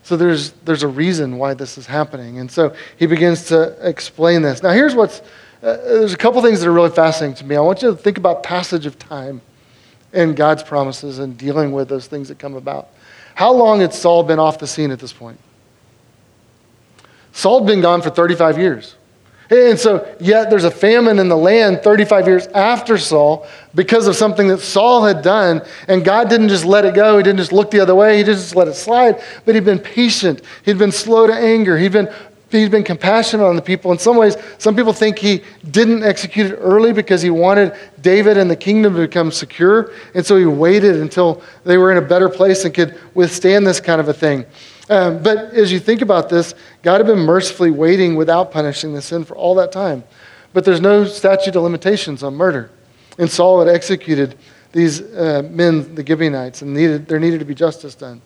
So 0.04 0.18
there's, 0.18 0.52
there's 0.66 0.84
a 0.84 0.88
reason 0.88 1.38
why 1.38 1.54
this 1.54 1.78
is 1.78 1.86
happening. 1.86 2.40
And 2.40 2.52
so 2.52 2.76
he 2.98 3.06
begins 3.06 3.46
to 3.46 3.78
explain 3.88 4.42
this. 4.42 4.64
Now, 4.64 4.72
here's 4.72 4.96
what's 4.96 5.22
uh, 5.64 5.78
there's 5.78 6.14
a 6.14 6.18
couple 6.18 6.42
things 6.42 6.60
that 6.60 6.68
are 6.68 6.72
really 6.72 6.90
fascinating 6.90 7.36
to 7.36 7.46
me. 7.46 7.56
I 7.56 7.60
want 7.62 7.84
you 7.84 7.92
to 7.92 7.96
think 7.96 8.18
about 8.18 8.42
passage 8.42 8.88
of 8.88 8.98
time 8.98 9.42
and 10.12 10.36
God's 10.36 10.64
promises 10.64 11.20
and 11.20 11.38
dealing 11.38 11.72
with 11.72 11.88
those 11.88 12.08
things 12.08 12.30
that 12.30 12.40
come 12.40 12.56
about. 12.56 12.90
How 13.36 13.54
long 13.54 13.82
had 13.82 13.94
Saul 13.94 14.24
been 14.24 14.40
off 14.40 14.58
the 14.58 14.66
scene 14.66 14.90
at 14.90 15.00
this 15.00 15.14
point? 15.14 15.40
Saul 17.32 17.60
had 17.60 17.68
been 17.68 17.82
gone 17.82 18.02
for 18.02 18.10
35 18.10 18.58
years. 18.58 18.96
And 19.52 19.78
so, 19.78 20.16
yet 20.22 20.50
there's 20.50 20.64
a 20.64 20.72
famine 20.72 21.20
in 21.20 21.28
the 21.28 21.36
land 21.36 21.84
35 21.84 22.26
years 22.26 22.48
after 22.48 22.98
Saul 22.98 23.46
because 23.76 24.08
of 24.08 24.16
something 24.16 24.48
that 24.48 24.60
Saul 24.60 25.04
had 25.04 25.22
done. 25.22 25.62
And 25.90 26.06
God 26.06 26.30
didn't 26.30 26.48
just 26.48 26.64
let 26.64 26.86
it 26.86 26.96
go. 26.96 27.18
He 27.18 27.24
didn't 27.24 27.40
just 27.40 27.52
look 27.52 27.70
the 27.70 27.82
other 27.82 27.94
way. 27.94 28.18
He 28.18 28.24
didn't 28.24 28.40
just 28.40 28.56
let 28.56 28.70
it 28.70 28.76
slide. 28.76 29.22
But 29.44 29.56
he'd 29.56 29.66
been 29.66 29.78
patient. 29.78 30.42
He'd 30.64 30.78
been 30.78 30.94
slow 30.94 31.28
to 31.28 31.34
anger. 31.34 31.78
He'd 31.78 31.92
been 31.92 32.10
he's 32.50 32.70
been 32.70 32.84
compassionate 32.84 33.46
on 33.46 33.56
the 33.58 33.62
people. 33.62 33.92
In 33.92 33.98
some 33.98 34.16
ways, 34.16 34.38
some 34.58 34.76
people 34.76 34.94
think 34.94 35.20
he 35.20 35.42
didn't 35.70 36.04
execute 36.04 36.52
it 36.52 36.56
early 36.56 36.94
because 36.94 37.22
he 37.22 37.30
wanted 37.30 37.74
David 38.02 38.38
and 38.38 38.50
the 38.50 38.56
kingdom 38.56 38.94
to 38.96 39.02
become 39.02 39.32
secure. 39.32 39.92
And 40.16 40.26
so 40.26 40.38
he 40.38 40.46
waited 40.46 40.98
until 40.98 41.42
they 41.64 41.78
were 41.78 41.92
in 41.92 41.98
a 41.98 42.08
better 42.08 42.30
place 42.30 42.66
and 42.66 42.74
could 42.74 43.00
withstand 43.14 43.68
this 43.68 43.80
kind 43.80 44.00
of 44.00 44.08
a 44.08 44.14
thing. 44.14 44.46
Um, 44.92 45.24
but 45.24 45.54
as 45.54 45.72
you 45.72 45.80
think 45.80 46.02
about 46.02 46.28
this, 46.28 46.54
God 46.84 46.98
had 46.98 47.08
been 47.08 47.20
mercifully 47.20 47.72
waiting 47.72 48.16
without 48.16 48.52
punishing 48.52 48.94
the 48.94 49.02
sin 49.02 49.24
for 49.24 49.38
all 49.38 49.56
that 49.56 49.72
time. 49.72 50.04
But 50.52 50.66
there's 50.66 50.82
no 50.82 51.06
statute 51.06 51.56
of 51.56 51.64
limitations 51.64 52.24
on 52.24 52.36
murder. 52.36 52.70
And 53.18 53.32
Saul 53.32 53.66
had 53.66 53.74
executed 53.74 54.38
these 54.74 55.02
uh, 55.02 55.48
men, 55.50 55.96
the 55.96 56.06
Gibeonites, 56.06 56.62
and 56.62 56.74
needed, 56.74 57.08
there 57.08 57.22
needed 57.22 57.40
to 57.40 57.46
be 57.46 57.56
justice 57.56 57.96
done. 57.96 58.22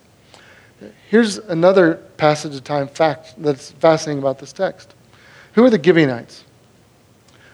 Here's 1.08 1.38
another 1.38 1.94
passage 2.16 2.56
of 2.56 2.64
time 2.64 2.88
fact 2.88 3.34
that's 3.38 3.70
fascinating 3.70 4.20
about 4.20 4.40
this 4.40 4.52
text. 4.52 4.96
Who 5.52 5.64
are 5.64 5.70
the 5.70 5.80
Gibeonites? 5.80 6.42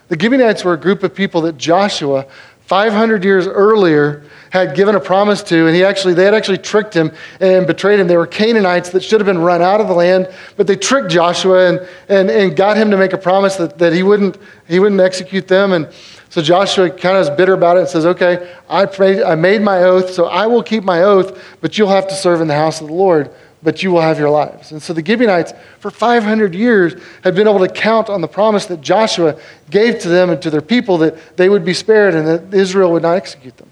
The 0.07 0.19
Gibeonites 0.19 0.63
were 0.63 0.73
a 0.73 0.77
group 0.77 1.03
of 1.03 1.13
people 1.13 1.41
that 1.41 1.57
Joshua, 1.59 2.25
500 2.65 3.23
years 3.23 3.45
earlier, 3.45 4.23
had 4.53 4.75
given 4.75 4.93
a 4.93 4.99
promise 4.99 5.41
to, 5.41 5.65
and 5.65 5.75
he 5.75 5.83
actually, 5.83 6.13
they 6.13 6.25
had 6.25 6.35
actually 6.35 6.59
tricked 6.59 6.93
him 6.93 7.11
and 7.39 7.65
betrayed 7.65 7.99
him. 7.99 8.05
They 8.05 8.17
were 8.17 8.27
Canaanites 8.27 8.91
that 8.91 9.03
should 9.03 9.19
have 9.19 9.25
been 9.25 9.39
run 9.39 9.63
out 9.63 9.81
of 9.81 9.87
the 9.87 9.95
land, 9.95 10.31
but 10.57 10.67
they 10.67 10.75
tricked 10.75 11.09
Joshua 11.09 11.69
and, 11.69 11.89
and, 12.07 12.29
and 12.29 12.55
got 12.55 12.77
him 12.77 12.91
to 12.91 12.97
make 12.97 13.13
a 13.13 13.17
promise 13.17 13.55
that, 13.55 13.79
that 13.79 13.93
he, 13.93 14.03
wouldn't, 14.03 14.37
he 14.67 14.79
wouldn't 14.79 15.01
execute 15.01 15.47
them. 15.47 15.73
And 15.73 15.91
so 16.29 16.39
Joshua 16.39 16.91
kind 16.91 17.17
of 17.17 17.23
is 17.23 17.29
bitter 17.31 17.53
about 17.53 17.77
it 17.77 17.79
and 17.79 17.89
says, 17.89 18.05
Okay, 18.05 18.55
I, 18.69 18.85
prayed, 18.85 19.23
I 19.23 19.33
made 19.33 19.63
my 19.63 19.79
oath, 19.79 20.11
so 20.11 20.25
I 20.25 20.45
will 20.45 20.61
keep 20.61 20.83
my 20.83 21.01
oath, 21.01 21.43
but 21.59 21.79
you'll 21.79 21.89
have 21.89 22.07
to 22.09 22.15
serve 22.15 22.39
in 22.39 22.47
the 22.47 22.53
house 22.53 22.79
of 22.79 22.87
the 22.87 22.93
Lord 22.93 23.33
but 23.63 23.81
you 23.81 23.93
will 23.93 24.01
have 24.01 24.19
your 24.19 24.29
lives. 24.29 24.73
And 24.73 24.83
so 24.83 24.91
the 24.91 25.03
Gibeonites, 25.03 25.53
for 25.79 25.89
500 25.89 26.53
years, 26.53 27.01
had 27.23 27.33
been 27.33 27.47
able 27.47 27.65
to 27.65 27.69
count 27.69 28.09
on 28.09 28.19
the 28.19 28.27
promise 28.27 28.65
that 28.65 28.81
Joshua 28.81 29.39
gave 29.69 29.99
to 29.99 30.09
them 30.09 30.29
and 30.29 30.41
to 30.41 30.49
their 30.49 30.61
people 30.61 30.97
that 30.97 31.37
they 31.37 31.47
would 31.47 31.63
be 31.63 31.73
spared 31.73 32.13
and 32.13 32.27
that 32.27 32.53
Israel 32.53 32.91
would 32.91 33.03
not 33.03 33.15
execute 33.15 33.55
them 33.55 33.69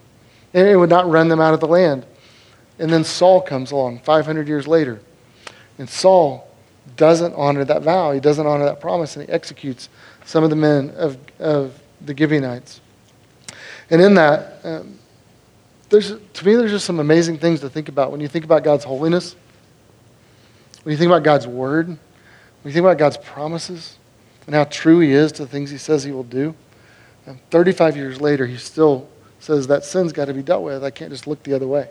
and 0.53 0.67
it 0.67 0.75
would 0.75 0.89
not 0.89 1.09
run 1.09 1.27
them 1.27 1.39
out 1.39 1.53
of 1.53 1.59
the 1.59 1.67
land. 1.67 2.05
And 2.79 2.91
then 2.91 3.03
Saul 3.03 3.41
comes 3.41 3.71
along 3.71 3.99
500 3.99 4.47
years 4.47 4.67
later. 4.67 5.01
And 5.77 5.89
Saul 5.89 6.47
doesn't 6.95 7.33
honor 7.35 7.63
that 7.65 7.83
vow, 7.83 8.11
he 8.11 8.19
doesn't 8.19 8.45
honor 8.45 8.65
that 8.65 8.81
promise, 8.81 9.15
and 9.15 9.25
he 9.25 9.31
executes 9.31 9.89
some 10.25 10.43
of 10.43 10.49
the 10.49 10.55
men 10.55 10.91
of, 10.91 11.17
of 11.39 11.79
the 12.01 12.15
Gibeonites. 12.15 12.81
And 13.89 14.01
in 14.01 14.15
that, 14.15 14.59
um, 14.63 14.99
there's, 15.89 16.09
to 16.09 16.45
me, 16.45 16.55
there's 16.55 16.71
just 16.71 16.85
some 16.85 16.99
amazing 16.99 17.37
things 17.37 17.59
to 17.61 17.69
think 17.69 17.89
about 17.89 18.11
when 18.11 18.21
you 18.21 18.27
think 18.27 18.45
about 18.45 18.63
God's 18.63 18.83
holiness 18.83 19.35
when 20.83 20.91
you 20.91 20.97
think 20.97 21.09
about 21.09 21.23
God's 21.23 21.45
word, 21.45 21.87
when 21.87 21.97
you 22.65 22.71
think 22.71 22.83
about 22.83 22.97
God's 22.97 23.17
promises 23.17 23.97
and 24.45 24.55
how 24.55 24.63
true 24.63 24.99
He 24.99 25.11
is 25.11 25.31
to 25.33 25.43
the 25.43 25.47
things 25.47 25.69
He 25.69 25.77
says 25.77 26.03
He 26.03 26.11
will 26.11 26.23
do, 26.23 26.55
and 27.25 27.39
35 27.51 27.95
years 27.95 28.19
later, 28.19 28.47
He 28.47 28.57
still 28.57 29.07
says 29.41 29.67
that 29.67 29.83
sin's 29.83 30.13
got 30.13 30.25
to 30.25 30.33
be 30.33 30.43
dealt 30.43 30.63
with. 30.63 30.83
I 30.83 30.91
can't 30.91 31.11
just 31.11 31.27
look 31.27 31.43
the 31.43 31.53
other 31.53 31.67
way. 31.67 31.89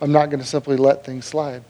I'm 0.00 0.12
not 0.12 0.30
going 0.30 0.40
to 0.40 0.46
simply 0.46 0.76
let 0.76 1.04
things 1.04 1.24
slide. 1.24 1.62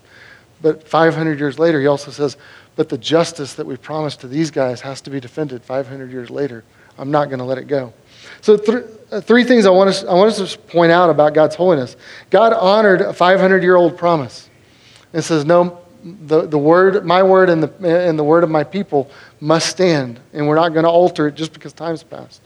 But 0.60 0.88
500 0.88 1.38
years 1.38 1.58
later, 1.58 1.80
He 1.80 1.86
also 1.86 2.10
says, 2.10 2.36
but 2.78 2.88
the 2.88 2.98
justice 2.98 3.54
that 3.54 3.66
we 3.66 3.76
promised 3.76 4.20
to 4.20 4.28
these 4.28 4.52
guys 4.52 4.80
has 4.82 5.00
to 5.00 5.10
be 5.10 5.18
defended 5.18 5.64
500 5.64 6.12
years 6.12 6.30
later. 6.30 6.62
I'm 6.96 7.10
not 7.10 7.26
going 7.26 7.40
to 7.40 7.44
let 7.44 7.58
it 7.58 7.64
go. 7.64 7.92
So, 8.40 8.56
th- 8.56 8.84
uh, 9.10 9.20
three 9.20 9.42
things 9.42 9.66
I 9.66 9.70
want, 9.70 9.90
us, 9.90 10.04
I 10.04 10.14
want 10.14 10.30
us 10.30 10.52
to 10.52 10.58
point 10.58 10.92
out 10.92 11.10
about 11.10 11.34
God's 11.34 11.56
holiness. 11.56 11.96
God 12.30 12.52
honored 12.52 13.00
a 13.00 13.12
500 13.12 13.64
year 13.64 13.74
old 13.74 13.98
promise 13.98 14.48
and 15.12 15.24
says, 15.24 15.44
No, 15.44 15.80
the, 16.04 16.46
the 16.46 16.58
word, 16.58 17.04
my 17.04 17.20
word 17.22 17.50
and 17.50 17.64
the, 17.64 18.06
and 18.06 18.16
the 18.16 18.22
word 18.22 18.44
of 18.44 18.50
my 18.50 18.62
people 18.62 19.10
must 19.40 19.68
stand, 19.68 20.20
and 20.32 20.46
we're 20.46 20.54
not 20.54 20.68
going 20.68 20.84
to 20.84 20.90
alter 20.90 21.26
it 21.26 21.34
just 21.34 21.52
because 21.52 21.72
time's 21.72 22.04
passed. 22.04 22.42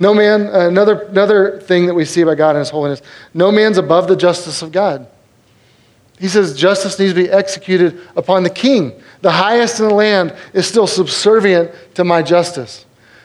No 0.00 0.14
man, 0.14 0.46
uh, 0.46 0.68
another, 0.68 1.02
another 1.02 1.60
thing 1.60 1.86
that 1.86 1.94
we 1.94 2.04
see 2.04 2.20
about 2.20 2.36
God 2.36 2.50
and 2.50 2.60
His 2.60 2.70
holiness, 2.70 3.02
no 3.34 3.50
man's 3.50 3.78
above 3.78 4.06
the 4.06 4.16
justice 4.16 4.62
of 4.62 4.70
God. 4.70 5.08
He 6.18 6.28
says 6.28 6.56
justice 6.56 6.98
needs 6.98 7.14
to 7.14 7.22
be 7.22 7.30
executed 7.30 8.00
upon 8.16 8.42
the 8.42 8.50
king. 8.50 9.00
The 9.22 9.30
highest 9.30 9.80
in 9.80 9.88
the 9.88 9.94
land 9.94 10.34
is 10.52 10.66
still 10.66 10.86
subservient 10.86 11.70
to 11.94 12.04
my 12.04 12.22
justice. 12.22 12.84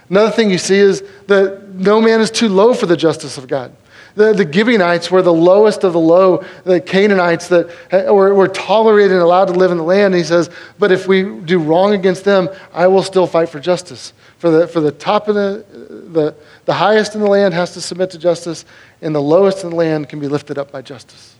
Another 0.09 0.31
thing 0.31 0.51
you 0.51 0.57
see 0.57 0.77
is 0.77 1.03
that 1.27 1.73
no 1.73 2.01
man 2.01 2.21
is 2.21 2.29
too 2.29 2.49
low 2.49 2.73
for 2.73 2.85
the 2.85 2.97
justice 2.97 3.37
of 3.37 3.47
God. 3.47 3.75
The, 4.15 4.31
the 4.33 4.51
Gibeonites 4.51 5.09
were 5.09 5.23
the 5.23 5.33
lowest 5.33 5.83
of 5.83 5.93
the 5.93 5.99
low, 5.99 6.43
the 6.65 6.79
Canaanites 6.79 7.47
that 7.47 7.67
uh, 7.91 8.13
were, 8.13 8.33
were 8.35 8.47
tolerated 8.47 9.11
and 9.11 9.21
allowed 9.21 9.45
to 9.45 9.53
live 9.53 9.71
in 9.71 9.77
the 9.77 9.83
land. 9.83 10.13
he 10.13 10.23
says, 10.23 10.51
But 10.77 10.91
if 10.91 11.07
we 11.07 11.23
do 11.23 11.57
wrong 11.57 11.93
against 11.93 12.23
them, 12.23 12.49
I 12.73 12.85
will 12.87 13.01
still 13.01 13.25
fight 13.25 13.49
for 13.49 13.59
justice. 13.59 14.13
For 14.43 14.51
the, 14.51 14.67
for 14.67 14.81
the 14.81 14.91
top 14.91 15.29
of 15.29 15.35
the, 15.35 15.65
the, 16.11 16.35
the 16.65 16.73
highest 16.73 17.15
in 17.15 17.21
the 17.21 17.27
land 17.27 17.53
has 17.53 17.71
to 17.75 17.81
submit 17.81 18.09
to 18.09 18.17
justice, 18.17 18.65
and 19.01 19.15
the 19.15 19.21
lowest 19.21 19.63
in 19.63 19.69
the 19.69 19.75
land 19.77 20.09
can 20.09 20.19
be 20.19 20.27
lifted 20.27 20.57
up 20.57 20.69
by 20.69 20.81
justice. 20.81 21.37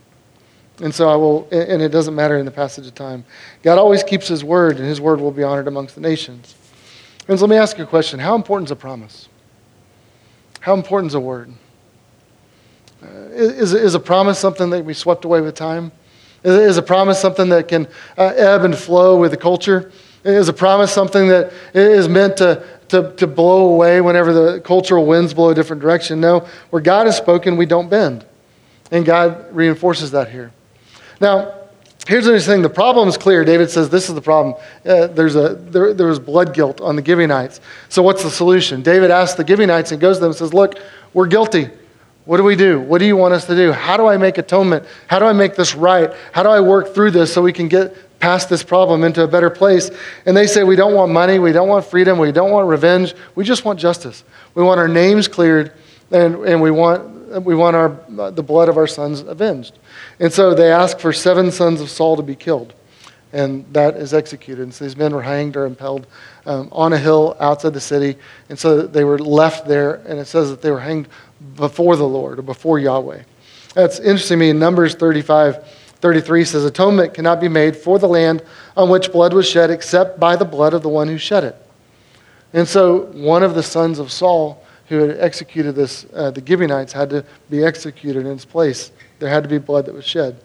And 0.81 0.95
so 0.95 1.09
I 1.09 1.17
will, 1.17 1.45
and 1.51 1.81
it 1.81 1.89
doesn't 1.89 2.15
matter 2.15 2.37
in 2.37 2.45
the 2.45 2.51
passage 2.51 2.87
of 2.87 2.95
time. 2.95 3.25
God 3.61 3.77
always 3.77 4.03
keeps 4.03 4.29
his 4.29 4.41
word, 4.41 4.77
and 4.77 4.85
his 4.85 5.01
word 5.01 5.19
will 5.19 5.31
be 5.31 5.43
honored 5.43 5.67
amongst 5.67 5.95
the 5.95 5.99
nations. 5.99 6.55
And 7.27 7.37
so 7.37 7.43
let 7.45 7.49
me 7.49 7.57
ask 7.57 7.77
you 7.77 7.83
a 7.83 7.87
question 7.87 8.21
How 8.21 8.35
important 8.35 8.69
is 8.69 8.71
a 8.71 8.77
promise? 8.77 9.27
How 10.61 10.73
important 10.73 11.11
is 11.11 11.15
a 11.15 11.19
word? 11.19 11.51
Uh, 13.03 13.07
is, 13.33 13.73
is 13.73 13.95
a 13.95 13.99
promise 13.99 14.39
something 14.39 14.69
that 14.69 14.85
we 14.85 14.93
swept 14.93 15.25
away 15.25 15.41
with 15.41 15.55
time? 15.55 15.91
Is, 16.45 16.55
is 16.55 16.77
a 16.77 16.81
promise 16.81 17.19
something 17.19 17.49
that 17.49 17.67
can 17.67 17.85
uh, 18.17 18.27
ebb 18.27 18.63
and 18.63 18.73
flow 18.73 19.19
with 19.19 19.31
the 19.31 19.37
culture? 19.37 19.91
Is 20.23 20.47
a 20.47 20.53
promise 20.53 20.91
something 20.91 21.27
that 21.27 21.51
is 21.73 22.07
meant 22.07 22.37
to, 22.37 22.65
to, 22.89 23.13
to 23.17 23.27
blow 23.27 23.67
away 23.73 23.99
whenever 23.99 24.31
the 24.31 24.61
cultural 24.61 25.05
winds 25.05 25.33
blow 25.33 25.49
a 25.49 25.55
different 25.55 25.81
direction? 25.81 26.21
No, 26.21 26.47
where 26.69 26.81
God 26.81 27.07
has 27.07 27.17
spoken, 27.17 27.57
we 27.57 27.65
don't 27.65 27.89
bend. 27.89 28.25
And 28.91 29.05
God 29.05 29.53
reinforces 29.53 30.11
that 30.11 30.29
here. 30.29 30.53
Now, 31.19 31.55
here's 32.07 32.25
the 32.25 32.39
thing 32.39 32.61
the 32.61 32.69
problem 32.69 33.09
is 33.09 33.17
clear. 33.17 33.43
David 33.43 33.69
says 33.69 33.89
this 33.89 34.07
is 34.07 34.15
the 34.15 34.21
problem. 34.21 34.55
Uh, 34.85 35.07
there's 35.07 35.35
a, 35.35 35.55
there, 35.55 35.93
there 35.93 36.07
was 36.07 36.19
blood 36.19 36.53
guilt 36.53 36.79
on 36.79 36.95
the 36.95 37.03
Gibeonites. 37.03 37.59
So, 37.89 38.01
what's 38.01 38.23
the 38.23 38.29
solution? 38.29 38.81
David 38.81 39.11
asks 39.11 39.35
the 39.35 39.45
Gibeonites 39.45 39.91
and 39.91 39.99
goes 39.99 40.17
to 40.17 40.21
them 40.21 40.29
and 40.29 40.37
says, 40.37 40.53
Look, 40.53 40.79
we're 41.13 41.27
guilty. 41.27 41.69
What 42.25 42.37
do 42.37 42.43
we 42.43 42.55
do? 42.55 42.79
What 42.79 42.99
do 42.99 43.05
you 43.05 43.17
want 43.17 43.33
us 43.33 43.45
to 43.47 43.55
do? 43.55 43.73
How 43.73 43.97
do 43.97 44.07
I 44.07 44.15
make 44.15 44.37
atonement? 44.37 44.85
How 45.07 45.19
do 45.19 45.25
I 45.25 45.33
make 45.33 45.55
this 45.55 45.75
right? 45.75 46.11
How 46.31 46.43
do 46.43 46.49
I 46.49 46.61
work 46.61 46.93
through 46.93 47.11
this 47.11 47.33
so 47.33 47.41
we 47.41 47.51
can 47.51 47.67
get 47.67 48.02
past 48.23 48.49
this 48.49 48.63
problem 48.63 49.03
into 49.03 49.21
a 49.21 49.27
better 49.27 49.49
place? 49.49 49.91
And 50.25 50.35
they 50.35 50.47
say, 50.47 50.63
We 50.63 50.77
don't 50.77 50.93
want 50.93 51.11
money. 51.11 51.39
We 51.39 51.51
don't 51.51 51.67
want 51.67 51.85
freedom. 51.85 52.17
We 52.17 52.31
don't 52.31 52.51
want 52.51 52.69
revenge. 52.69 53.13
We 53.35 53.43
just 53.43 53.65
want 53.65 53.79
justice. 53.79 54.23
We 54.55 54.63
want 54.63 54.79
our 54.79 54.87
names 54.87 55.27
cleared 55.27 55.73
and, 56.13 56.35
and 56.45 56.61
we 56.61 56.71
want, 56.71 57.43
we 57.43 57.55
want 57.55 57.75
our, 57.75 58.31
the 58.31 58.43
blood 58.43 58.69
of 58.69 58.77
our 58.77 58.87
sons 58.87 59.21
avenged. 59.21 59.77
And 60.19 60.31
so 60.31 60.53
they 60.53 60.71
ask 60.71 60.99
for 60.99 61.11
seven 61.11 61.51
sons 61.51 61.81
of 61.81 61.89
Saul 61.89 62.15
to 62.15 62.23
be 62.23 62.35
killed. 62.35 62.73
And 63.33 63.65
that 63.73 63.97
is 63.97 64.13
executed. 64.13 64.61
And 64.61 64.73
so 64.73 64.85
these 64.85 64.95
men 64.95 65.13
were 65.13 65.23
hanged 65.23 65.57
or 65.57 65.65
impaled 65.65 66.05
um, 66.45 66.69
on 66.71 66.93
a 66.93 66.99
hill 66.99 67.35
outside 67.39 67.73
the 67.73 67.81
city. 67.81 68.15
And 68.49 68.59
so 68.59 68.83
they 68.83 69.03
were 69.03 69.17
left 69.17 69.67
there. 69.67 69.95
And 70.07 70.19
it 70.19 70.25
says 70.25 70.51
that 70.51 70.61
they 70.61 70.69
were 70.69 70.79
hanged 70.79 71.07
before 71.55 71.95
the 71.95 72.07
Lord 72.07 72.37
or 72.37 72.43
before 72.43 72.77
Yahweh. 72.77 73.23
That's 73.73 73.97
interesting 73.97 74.37
to 74.37 74.45
me. 74.45 74.49
In 74.51 74.59
Numbers 74.59 74.93
35, 74.93 75.82
33 76.03 76.43
says, 76.43 76.65
Atonement 76.65 77.13
cannot 77.13 77.39
be 77.39 77.47
made 77.47 77.77
for 77.77 77.97
the 77.97 78.09
land 78.09 78.43
on 78.75 78.89
which 78.89 79.09
blood 79.13 79.33
was 79.33 79.47
shed 79.47 79.71
except 79.71 80.19
by 80.19 80.35
the 80.35 80.43
blood 80.43 80.73
of 80.73 80.81
the 80.81 80.89
one 80.89 81.07
who 81.07 81.17
shed 81.17 81.45
it. 81.45 81.55
And 82.51 82.67
so 82.67 83.05
one 83.13 83.41
of 83.41 83.55
the 83.55 83.63
sons 83.63 83.99
of 83.99 84.11
Saul 84.11 84.61
who 84.89 84.97
had 84.97 85.17
executed 85.17 85.75
this, 85.75 86.05
uh, 86.13 86.29
the 86.29 86.45
Gibeonites, 86.45 86.91
had 86.91 87.09
to 87.11 87.23
be 87.49 87.63
executed 87.63 88.25
in 88.25 88.33
its 88.33 88.43
place. 88.43 88.91
There 89.19 89.29
had 89.29 89.43
to 89.43 89.49
be 89.49 89.59
blood 89.59 89.85
that 89.85 89.93
was 89.93 90.03
shed. 90.03 90.35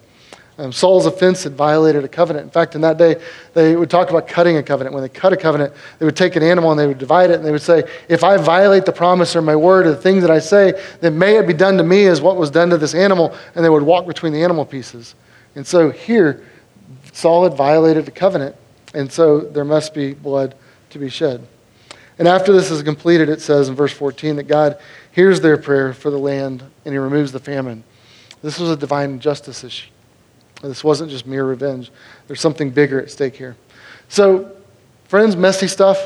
Um, 0.59 0.71
Saul's 0.71 1.07
offense 1.07 1.43
had 1.43 1.55
violated 1.55 2.05
a 2.05 2.09
covenant. 2.09 2.45
In 2.45 2.51
fact, 2.51 2.77
in 2.77 2.81
that 2.83 2.97
day, 2.97 3.21
they 3.55 3.75
would 3.75 3.91
talk 3.91 4.11
about 4.11 4.29
cutting 4.29 4.59
a 4.59 4.63
covenant. 4.63 4.95
When 4.95 5.03
they 5.03 5.09
cut 5.09 5.33
a 5.33 5.37
covenant, 5.37 5.75
they 5.99 6.05
would 6.05 6.17
take 6.17 6.37
an 6.37 6.45
animal 6.45 6.71
and 6.71 6.79
they 6.79 6.87
would 6.87 6.99
divide 6.99 7.31
it, 7.31 7.35
and 7.35 7.45
they 7.45 7.51
would 7.51 7.63
say, 7.63 7.83
If 8.09 8.23
I 8.23 8.37
violate 8.37 8.85
the 8.85 8.93
promise 8.93 9.35
or 9.35 9.43
my 9.43 9.57
word 9.57 9.89
or 9.89 9.91
the 9.91 9.97
thing 9.97 10.21
that 10.21 10.31
I 10.31 10.39
say, 10.39 10.81
then 11.01 11.19
may 11.19 11.37
it 11.37 11.49
be 11.49 11.53
done 11.53 11.77
to 11.79 11.83
me 11.83 12.07
as 12.07 12.21
what 12.21 12.37
was 12.37 12.49
done 12.49 12.71
to 12.71 12.79
this 12.79 12.95
animal. 12.95 13.37
And 13.57 13.65
they 13.65 13.71
would 13.71 13.83
walk 13.83 14.07
between 14.07 14.33
the 14.33 14.45
animal 14.45 14.65
pieces. 14.65 15.17
And 15.59 15.67
so 15.67 15.91
here, 15.91 16.45
Saul 17.13 17.43
had 17.43 17.55
violated 17.55 18.07
the 18.07 18.13
covenant, 18.13 18.55
and 18.95 19.11
so 19.11 19.41
there 19.41 19.65
must 19.65 19.93
be 19.93 20.15
blood 20.15 20.55
to 20.91 21.01
be 21.01 21.09
shed. 21.09 21.45
And 22.17 22.29
after 22.29 22.53
this 22.53 22.71
is 22.71 22.81
completed, 22.85 23.29
it 23.29 23.41
says 23.41 23.69
in 23.69 23.75
verse 23.75 23.93
14 23.93 24.37
that 24.37 24.45
God 24.45 24.79
hears 25.11 25.41
their 25.41 25.57
prayer 25.57 25.93
for 25.93 26.11
the 26.11 26.19
land 26.19 26.63
and 26.85 26.95
he 26.95 26.99
removes 26.99 27.33
the 27.33 27.41
famine. 27.41 27.83
This 28.41 28.61
was 28.61 28.71
a 28.71 28.77
divine 28.77 29.19
justice 29.19 29.65
issue. 29.65 29.91
This 30.63 30.85
wasn't 30.85 31.11
just 31.11 31.27
mere 31.27 31.45
revenge. 31.45 31.91
There's 32.29 32.41
something 32.41 32.71
bigger 32.71 33.03
at 33.03 33.11
stake 33.11 33.35
here. 33.35 33.57
So, 34.09 34.57
friends, 35.09 35.35
messy 35.35 35.67
stuff. 35.67 35.99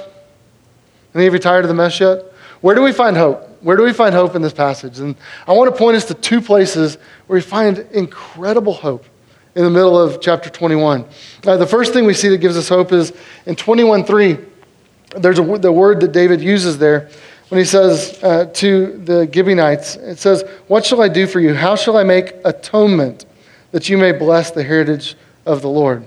Any 1.15 1.27
of 1.27 1.35
you 1.35 1.39
tired 1.39 1.67
of 1.67 1.69
the 1.69 1.75
mess 1.75 2.01
yet? 2.01 2.25
Where 2.63 2.75
do 2.75 2.81
we 2.81 2.93
find 2.93 3.19
hope? 3.19 3.51
Where 3.61 3.77
do 3.77 3.83
we 3.83 3.93
find 3.93 4.15
hope 4.15 4.35
in 4.35 4.41
this 4.41 4.55
passage? 4.55 4.99
And 4.99 5.15
I 5.47 5.53
want 5.53 5.71
to 5.71 5.79
point 5.79 5.99
us 5.99 6.07
to 6.07 6.15
two 6.15 6.41
places 6.41 6.97
where 7.27 7.37
we 7.37 7.43
find 7.43 7.81
incredible 7.93 8.73
hope 8.73 9.05
in 9.55 9.65
the 9.65 9.71
middle 9.71 9.99
of 9.99 10.21
chapter 10.21 10.49
21. 10.49 11.05
Uh, 11.47 11.57
the 11.57 11.67
first 11.67 11.93
thing 11.93 12.07
we 12.07 12.15
see 12.15 12.29
that 12.29 12.39
gives 12.39 12.57
us 12.57 12.69
hope 12.69 12.93
is 12.93 13.13
in 13.47 13.55
21:3. 13.55 14.45
There's 15.17 15.39
a, 15.39 15.43
the 15.59 15.73
word 15.73 16.01
that 16.01 16.13
David 16.13 16.41
uses 16.41 16.79
there 16.79 17.11
when 17.49 17.59
he 17.59 17.67
says 17.67 18.19
uh, 18.23 18.47
to 18.47 18.97
the 19.05 19.31
Gibeonites, 19.31 19.97
it 19.97 20.19
says, 20.19 20.43
"What 20.69 20.87
shall 20.87 21.03
I 21.03 21.09
do 21.09 21.27
for 21.27 21.39
you? 21.39 21.53
How 21.55 21.77
shall 21.77 21.99
I 21.99 22.03
make 22.03 22.35
atonement?" 22.45 23.27
that 23.73 23.89
you 23.89 23.99
may 23.99 24.13
bless 24.13 24.51
the 24.51 24.63
heritage 24.63 25.17
of 25.45 25.63
the 25.63 25.69
Lord. 25.69 26.07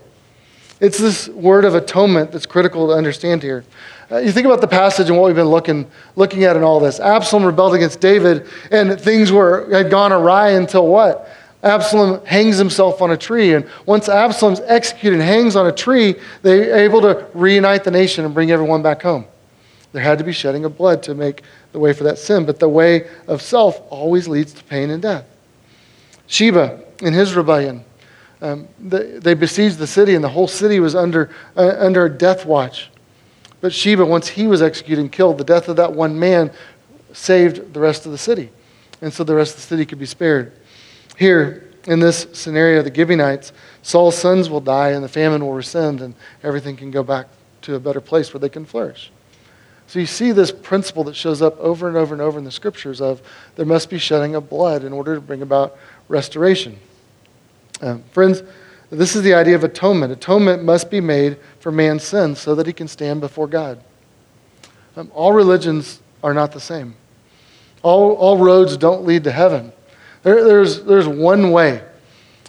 It's 0.80 0.98
this 0.98 1.28
word 1.30 1.66
of 1.66 1.76
atonement 1.76 2.32
that's 2.32 2.46
critical 2.46 2.88
to 2.88 2.93
understand 2.93 3.41
here. 3.43 3.64
Uh, 4.12 4.18
you 4.18 4.32
think 4.32 4.46
about 4.46 4.62
the 4.62 4.68
passage 4.68 5.10
and 5.10 5.18
what 5.18 5.28
we've 5.28 5.36
been 5.36 5.46
looking, 5.46 5.89
looking 6.16 6.43
at 6.43 6.56
in 6.56 6.64
all 6.64 6.80
this. 6.80 7.00
Absalom 7.00 7.43
rebelled 7.43 7.74
against 7.74 8.00
David, 8.00 8.48
and 8.72 9.00
things 9.00 9.32
were, 9.32 9.68
had 9.72 9.89
gone 9.89 10.12
awry 10.12 10.52
until 10.52 10.88
what? 10.88 11.30
Absalom 11.66 12.24
hangs 12.26 12.57
himself 12.57 13.01
on 13.01 13.11
a 13.11 13.18
tree. 13.18 13.53
And 13.53 13.68
once 13.88 14.07
Absalom's 14.07 14.61
executed 14.61 15.20
and 15.20 15.28
hangs 15.28 15.55
on 15.55 15.66
a 15.66 15.72
tree, 15.72 16.16
they're 16.43 16.78
able 16.78 17.01
to 17.01 17.28
reunite 17.34 17.84
the 17.84 17.91
nation 17.91 18.24
and 18.24 18.34
bring 18.34 18.51
everyone 18.51 18.84
back 18.84 19.01
home. 19.01 19.26
There 19.91 20.03
had 20.03 20.20
to 20.20 20.24
be 20.24 20.32
shedding 20.32 20.63
of 20.66 20.78
blood 20.78 21.01
to 21.03 21.16
make 21.16 21.41
the 21.72 21.80
way 21.80 21.91
for 21.91 22.03
that 22.03 22.20
sin, 22.20 22.45
but 22.45 22.59
the 22.59 22.70
way 22.70 23.09
of 23.28 23.41
self 23.41 23.82
always 23.89 24.28
leads 24.28 24.53
to 24.53 24.63
pain 24.66 24.91
and 24.91 25.01
death. 25.01 25.26
Sheba 26.28 26.84
in 27.01 27.13
his 27.13 27.34
rebellion. 27.34 27.84
Um, 28.41 28.68
they, 28.78 29.18
they, 29.20 29.34
besieged 29.34 29.78
the 29.78 29.88
city, 29.88 30.13
and 30.13 30.24
the 30.24 30.30
whole 30.30 30.47
city 30.47 30.80
was 30.80 30.93
under, 30.93 31.34
uh, 31.55 31.76
under 31.80 32.05
a 32.05 32.09
death 32.09 32.45
watch. 32.45 32.91
But 33.61 33.74
Sheba, 33.74 34.05
once 34.05 34.28
he 34.28 34.45
was 34.45 34.61
executed 34.61 35.01
and 35.01 35.11
killed, 35.11 35.38
the 35.38 35.43
death 35.43 35.68
of 35.70 35.78
that 35.78 35.93
one 35.93 36.20
man 36.20 36.51
saved 37.13 37.74
the 37.74 37.80
rest 37.80 38.05
of 38.05 38.11
the 38.11 38.18
city. 38.18 38.51
And 39.01 39.11
so 39.11 39.24
the 39.24 39.34
rest 39.34 39.55
of 39.55 39.61
the 39.61 39.68
city 39.68 39.86
could 39.86 39.97
be 39.97 40.05
spared. 40.05 40.51
Here, 41.18 41.70
in 41.88 41.99
this 41.99 42.28
scenario, 42.34 42.82
the 42.82 42.93
Gibeonites, 42.93 43.53
Saul's 43.82 44.18
sons 44.18 44.49
will 44.49 44.61
die 44.61 44.91
and 44.91 45.03
the 45.03 45.09
famine 45.09 45.45
will 45.45 45.53
rescind 45.53 46.01
and 46.01 46.16
everything 46.43 46.76
can 46.76 46.91
go 46.91 47.03
back 47.03 47.28
to 47.61 47.76
a 47.76 47.80
better 47.80 48.01
place 48.01 48.34
where 48.34 48.39
they 48.39 48.49
can 48.49 48.66
flourish. 48.66 49.11
So 49.88 49.99
you 49.99 50.07
see 50.07 50.32
this 50.32 50.51
principle 50.51 51.03
that 51.05 51.16
shows 51.16 51.41
up 51.41 51.57
over 51.59 51.88
and 51.88 51.95
over 51.95 52.16
and 52.16 52.22
over 52.22 52.39
in 52.39 52.43
the 52.43 52.51
scriptures 52.51 53.01
of 53.01 53.22
there 53.55 53.66
must 53.66 53.89
be 53.89 53.99
shedding 53.99 54.36
of 54.36 54.49
blood 54.49 54.84
in 54.84 54.93
order 54.93 55.16
to 55.16 55.22
bring 55.22 55.43
about 55.43 55.78
restoration. 56.07 56.80
Um, 57.82 58.03
friends, 58.11 58.41
this 58.89 59.16
is 59.16 59.22
the 59.22 59.34
idea 59.34 59.55
of 59.55 59.63
atonement. 59.63 60.11
Atonement 60.11 60.63
must 60.63 60.89
be 60.89 61.01
made 61.01 61.38
for 61.59 61.72
man's 61.72 62.03
sins 62.03 62.39
so 62.39 62.55
that 62.55 62.66
he 62.66 62.74
can 62.74 62.88
stand 62.88 63.22
before 63.22 63.47
God. 63.47 63.84
Um, 64.95 65.11
all 65.13 65.34
religions 65.34 66.01
are 66.24 66.34
not 66.34 66.51
the 66.51 66.59
same. 66.59 66.95
All, 67.84 68.13
all 68.13 68.38
roads 68.38 68.78
don't 68.78 69.05
lead 69.05 69.24
to 69.26 69.32
heaven. 69.32 69.72
There, 70.26 70.43
there's, 70.43 70.82
there's 70.82 71.07
one 71.07 71.51
way 71.51 71.84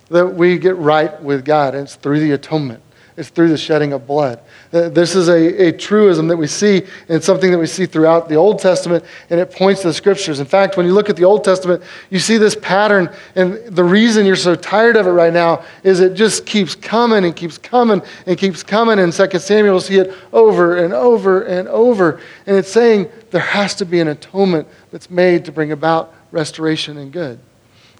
that 0.08 0.26
we 0.26 0.56
get 0.56 0.78
right 0.78 1.22
with 1.22 1.44
God, 1.44 1.74
and 1.74 1.84
it's 1.84 1.96
through 1.96 2.20
the 2.20 2.32
atonement. 2.32 2.82
It's 3.18 3.28
through 3.28 3.50
the 3.50 3.58
shedding 3.58 3.92
of 3.92 4.06
blood. 4.06 4.40
Uh, 4.72 4.88
this 4.88 5.14
is 5.14 5.28
a, 5.28 5.68
a 5.68 5.72
truism 5.72 6.26
that 6.28 6.38
we 6.38 6.46
see, 6.46 6.84
and 7.10 7.22
something 7.22 7.50
that 7.50 7.58
we 7.58 7.66
see 7.66 7.84
throughout 7.84 8.30
the 8.30 8.34
Old 8.34 8.60
Testament, 8.60 9.04
and 9.28 9.38
it 9.38 9.52
points 9.52 9.82
to 9.82 9.88
the 9.88 9.92
Scriptures. 9.92 10.40
In 10.40 10.46
fact, 10.46 10.78
when 10.78 10.86
you 10.86 10.94
look 10.94 11.10
at 11.10 11.16
the 11.16 11.24
Old 11.24 11.44
Testament, 11.44 11.82
you 12.08 12.18
see 12.18 12.38
this 12.38 12.56
pattern, 12.56 13.14
and 13.34 13.56
the 13.66 13.84
reason 13.84 14.24
you're 14.24 14.36
so 14.36 14.54
tired 14.54 14.96
of 14.96 15.06
it 15.06 15.10
right 15.10 15.32
now 15.34 15.62
is 15.82 16.00
it 16.00 16.14
just 16.14 16.46
keeps 16.46 16.74
coming 16.74 17.26
and 17.26 17.36
keeps 17.36 17.58
coming 17.58 18.00
and 18.24 18.38
keeps 18.38 18.62
coming. 18.62 18.98
In 18.98 19.12
2 19.12 19.38
Samuel, 19.38 19.74
you'll 19.74 19.80
see 19.82 19.98
it 19.98 20.14
over 20.32 20.78
and 20.78 20.94
over 20.94 21.42
and 21.42 21.68
over. 21.68 22.22
And 22.46 22.56
it's 22.56 22.72
saying 22.72 23.10
there 23.32 23.42
has 23.42 23.74
to 23.74 23.84
be 23.84 24.00
an 24.00 24.08
atonement 24.08 24.66
that's 24.90 25.10
made 25.10 25.44
to 25.44 25.52
bring 25.52 25.72
about 25.72 26.14
restoration 26.32 26.96
and 26.96 27.12
good. 27.12 27.38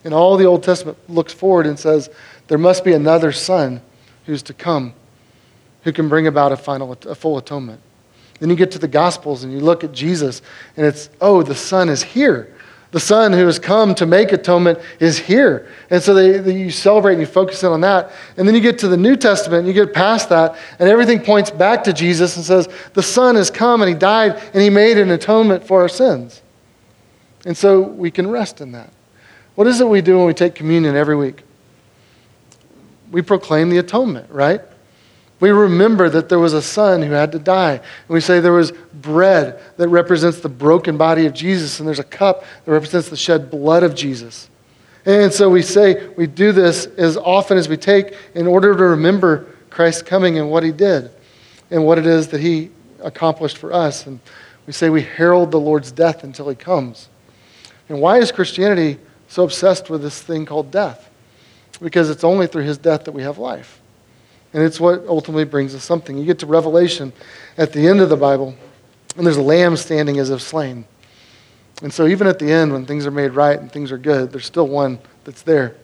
And 0.06 0.14
all 0.14 0.36
the 0.36 0.44
Old 0.44 0.62
Testament 0.62 0.96
looks 1.08 1.32
forward 1.32 1.66
and 1.66 1.76
says, 1.76 2.08
there 2.46 2.58
must 2.58 2.84
be 2.84 2.92
another 2.92 3.32
son 3.32 3.80
who's 4.24 4.40
to 4.44 4.54
come 4.54 4.94
who 5.82 5.92
can 5.92 6.08
bring 6.08 6.28
about 6.28 6.52
a 6.52 6.56
final, 6.56 6.92
a 6.92 7.14
full 7.16 7.38
atonement. 7.38 7.80
Then 8.38 8.48
you 8.48 8.54
get 8.54 8.70
to 8.70 8.78
the 8.78 8.86
Gospels 8.86 9.42
and 9.42 9.52
you 9.52 9.58
look 9.58 9.82
at 9.82 9.90
Jesus, 9.90 10.42
and 10.76 10.86
it's, 10.86 11.10
oh, 11.20 11.42
the 11.42 11.56
Son 11.56 11.88
is 11.88 12.04
here. 12.04 12.54
The 12.92 13.00
Son 13.00 13.32
who 13.32 13.46
has 13.46 13.58
come 13.58 13.96
to 13.96 14.06
make 14.06 14.30
atonement 14.30 14.78
is 15.00 15.18
here. 15.18 15.68
And 15.90 16.00
so 16.00 16.14
they, 16.14 16.38
they, 16.38 16.56
you 16.56 16.70
celebrate 16.70 17.14
and 17.14 17.20
you 17.20 17.26
focus 17.26 17.64
in 17.64 17.72
on 17.72 17.80
that. 17.80 18.12
And 18.36 18.46
then 18.46 18.54
you 18.54 18.60
get 18.60 18.78
to 18.78 18.88
the 18.88 18.96
New 18.96 19.16
Testament 19.16 19.66
and 19.66 19.66
you 19.66 19.74
get 19.74 19.92
past 19.92 20.28
that, 20.28 20.56
and 20.78 20.88
everything 20.88 21.18
points 21.18 21.50
back 21.50 21.82
to 21.82 21.92
Jesus 21.92 22.36
and 22.36 22.44
says, 22.44 22.68
the 22.94 23.02
Son 23.02 23.34
has 23.34 23.50
come 23.50 23.82
and 23.82 23.88
He 23.88 23.96
died 23.96 24.40
and 24.54 24.62
He 24.62 24.70
made 24.70 24.98
an 24.98 25.10
atonement 25.10 25.66
for 25.66 25.82
our 25.82 25.88
sins. 25.88 26.42
And 27.44 27.56
so 27.56 27.80
we 27.80 28.12
can 28.12 28.30
rest 28.30 28.60
in 28.60 28.70
that. 28.70 28.92
What 29.56 29.66
is 29.66 29.80
it 29.80 29.88
we 29.88 30.02
do 30.02 30.18
when 30.18 30.26
we 30.26 30.34
take 30.34 30.54
communion 30.54 30.94
every 30.94 31.16
week? 31.16 31.42
We 33.10 33.22
proclaim 33.22 33.70
the 33.70 33.78
atonement, 33.78 34.30
right? 34.30 34.60
We 35.40 35.50
remember 35.50 36.08
that 36.08 36.28
there 36.28 36.38
was 36.38 36.52
a 36.52 36.62
son 36.62 37.02
who 37.02 37.12
had 37.12 37.32
to 37.32 37.38
die. 37.38 37.72
And 37.72 38.08
we 38.08 38.20
say 38.20 38.40
there 38.40 38.52
was 38.52 38.72
bread 38.94 39.60
that 39.76 39.88
represents 39.88 40.40
the 40.40 40.48
broken 40.48 40.96
body 40.96 41.26
of 41.26 41.34
Jesus, 41.34 41.78
and 41.78 41.86
there's 41.86 41.98
a 41.98 42.04
cup 42.04 42.44
that 42.64 42.70
represents 42.70 43.08
the 43.08 43.16
shed 43.16 43.50
blood 43.50 43.82
of 43.82 43.94
Jesus. 43.94 44.48
And 45.04 45.32
so 45.32 45.48
we 45.48 45.62
say 45.62 46.08
we 46.16 46.26
do 46.26 46.52
this 46.52 46.86
as 46.98 47.16
often 47.16 47.56
as 47.56 47.68
we 47.68 47.76
take 47.76 48.14
in 48.34 48.46
order 48.46 48.76
to 48.76 48.84
remember 48.84 49.46
Christ's 49.70 50.02
coming 50.02 50.38
and 50.38 50.50
what 50.50 50.62
he 50.62 50.72
did 50.72 51.10
and 51.70 51.84
what 51.84 51.98
it 51.98 52.06
is 52.06 52.28
that 52.28 52.40
he 52.40 52.70
accomplished 53.00 53.58
for 53.58 53.72
us. 53.72 54.06
And 54.06 54.20
we 54.66 54.72
say 54.72 54.90
we 54.90 55.02
herald 55.02 55.50
the 55.50 55.60
Lord's 55.60 55.92
death 55.92 56.24
until 56.24 56.48
he 56.48 56.56
comes. 56.56 57.08
And 57.88 58.00
why 58.00 58.18
is 58.18 58.32
Christianity 58.32 58.98
so 59.28 59.44
obsessed 59.44 59.90
with 59.90 60.02
this 60.02 60.20
thing 60.20 60.46
called 60.46 60.70
death? 60.70 61.10
Because 61.80 62.10
it's 62.10 62.24
only 62.24 62.46
through 62.46 62.64
his 62.64 62.78
death 62.78 63.04
that 63.04 63.12
we 63.12 63.22
have 63.22 63.38
life. 63.38 63.80
And 64.52 64.62
it's 64.62 64.80
what 64.80 65.04
ultimately 65.06 65.44
brings 65.44 65.74
us 65.74 65.84
something. 65.84 66.16
You 66.16 66.24
get 66.24 66.38
to 66.38 66.46
Revelation 66.46 67.12
at 67.58 67.72
the 67.72 67.86
end 67.86 68.00
of 68.00 68.08
the 68.08 68.16
Bible, 68.16 68.54
and 69.16 69.26
there's 69.26 69.36
a 69.36 69.42
lamb 69.42 69.76
standing 69.76 70.18
as 70.18 70.30
if 70.30 70.40
slain. 70.40 70.86
And 71.82 71.92
so, 71.92 72.06
even 72.06 72.26
at 72.26 72.38
the 72.38 72.50
end, 72.50 72.72
when 72.72 72.86
things 72.86 73.06
are 73.06 73.10
made 73.10 73.32
right 73.32 73.58
and 73.58 73.70
things 73.70 73.92
are 73.92 73.98
good, 73.98 74.32
there's 74.32 74.46
still 74.46 74.66
one 74.66 74.98
that's 75.24 75.42
there 75.42 75.76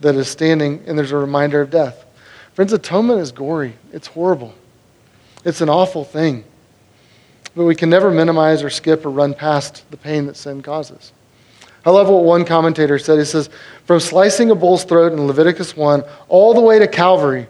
that 0.00 0.14
is 0.14 0.28
standing, 0.28 0.82
and 0.86 0.96
there's 0.96 1.12
a 1.12 1.16
reminder 1.16 1.60
of 1.60 1.70
death. 1.70 2.04
Friends, 2.52 2.72
atonement 2.72 3.20
is 3.20 3.32
gory, 3.32 3.74
it's 3.92 4.06
horrible, 4.06 4.54
it's 5.44 5.60
an 5.60 5.68
awful 5.68 6.04
thing. 6.04 6.44
But 7.56 7.64
we 7.64 7.74
can 7.74 7.90
never 7.90 8.10
minimize 8.10 8.62
or 8.62 8.70
skip 8.70 9.04
or 9.04 9.10
run 9.10 9.34
past 9.34 9.88
the 9.90 9.96
pain 9.96 10.26
that 10.26 10.36
sin 10.36 10.62
causes. 10.62 11.12
I 11.86 11.90
love 11.90 12.08
what 12.08 12.24
one 12.24 12.44
commentator 12.44 12.98
said. 12.98 13.18
He 13.18 13.24
says, 13.24 13.50
From 13.84 14.00
slicing 14.00 14.50
a 14.50 14.54
bull's 14.54 14.84
throat 14.84 15.12
in 15.12 15.26
Leviticus 15.26 15.76
1 15.76 16.02
all 16.28 16.54
the 16.54 16.60
way 16.60 16.78
to 16.78 16.88
Calvary, 16.88 17.46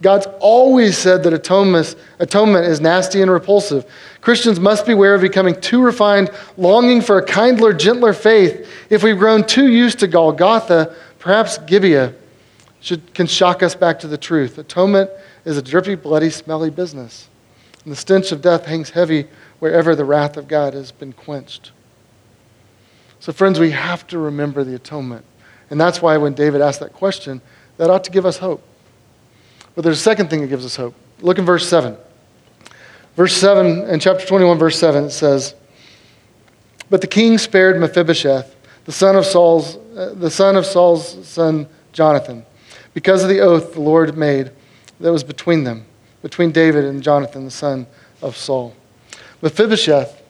God's 0.00 0.28
always 0.38 0.96
said 0.96 1.24
that 1.24 1.32
atonement, 1.32 2.66
is 2.66 2.80
nasty 2.80 3.20
and 3.20 3.30
repulsive. 3.30 3.84
Christians 4.20 4.60
must 4.60 4.86
beware 4.86 5.14
of 5.14 5.22
becoming 5.22 5.60
too 5.60 5.82
refined, 5.82 6.30
longing 6.56 7.00
for 7.00 7.18
a 7.18 7.24
kindler, 7.24 7.72
gentler 7.72 8.12
faith. 8.12 8.68
If 8.90 9.02
we've 9.02 9.18
grown 9.18 9.44
too 9.44 9.68
used 9.68 9.98
to 10.00 10.06
Golgotha, 10.06 10.94
perhaps 11.18 11.58
Gibeah 11.58 12.14
should, 12.80 13.12
can 13.12 13.26
shock 13.26 13.62
us 13.62 13.74
back 13.74 13.98
to 14.00 14.06
the 14.06 14.18
truth. 14.18 14.58
Atonement 14.58 15.10
is 15.44 15.56
a 15.56 15.62
drippy, 15.62 15.96
bloody, 15.96 16.30
smelly 16.30 16.70
business. 16.70 17.28
And 17.82 17.90
the 17.90 17.96
stench 17.96 18.30
of 18.30 18.40
death 18.40 18.66
hangs 18.66 18.90
heavy 18.90 19.26
wherever 19.58 19.96
the 19.96 20.04
wrath 20.04 20.36
of 20.36 20.46
God 20.46 20.74
has 20.74 20.92
been 20.92 21.12
quenched. 21.12 21.72
So, 23.20 23.32
friends, 23.32 23.58
we 23.58 23.72
have 23.72 24.06
to 24.08 24.18
remember 24.18 24.64
the 24.64 24.74
atonement. 24.74 25.24
And 25.70 25.80
that's 25.80 26.00
why 26.00 26.16
when 26.16 26.34
David 26.34 26.60
asked 26.60 26.80
that 26.80 26.92
question, 26.92 27.40
that 27.76 27.90
ought 27.90 28.04
to 28.04 28.10
give 28.10 28.26
us 28.26 28.38
hope. 28.38 28.62
But 29.74 29.84
there's 29.84 29.98
a 29.98 30.02
second 30.02 30.30
thing 30.30 30.40
that 30.40 30.48
gives 30.48 30.64
us 30.64 30.76
hope. 30.76 30.94
Look 31.20 31.38
in 31.38 31.44
verse 31.44 31.68
7. 31.68 31.96
Verse 33.16 33.36
7, 33.36 33.88
in 33.88 34.00
chapter 34.00 34.24
21, 34.24 34.58
verse 34.58 34.78
7, 34.78 35.04
it 35.04 35.10
says, 35.10 35.54
But 36.88 37.00
the 37.00 37.06
king 37.08 37.36
spared 37.36 37.80
Mephibosheth, 37.80 38.54
the 38.84 38.92
son 38.92 39.16
of 39.16 39.26
Saul's, 39.26 39.76
uh, 39.96 40.14
the 40.14 40.30
son 40.30 40.54
of 40.54 40.64
Saul's 40.64 41.26
son 41.26 41.68
Jonathan, 41.92 42.46
because 42.94 43.24
of 43.24 43.28
the 43.28 43.40
oath 43.40 43.74
the 43.74 43.80
Lord 43.80 44.16
made 44.16 44.52
that 45.00 45.10
was 45.10 45.24
between 45.24 45.64
them, 45.64 45.84
between 46.22 46.52
David 46.52 46.84
and 46.84 47.02
Jonathan, 47.02 47.44
the 47.44 47.50
son 47.50 47.88
of 48.22 48.36
Saul. 48.36 48.74
Mephibosheth, 49.42 50.22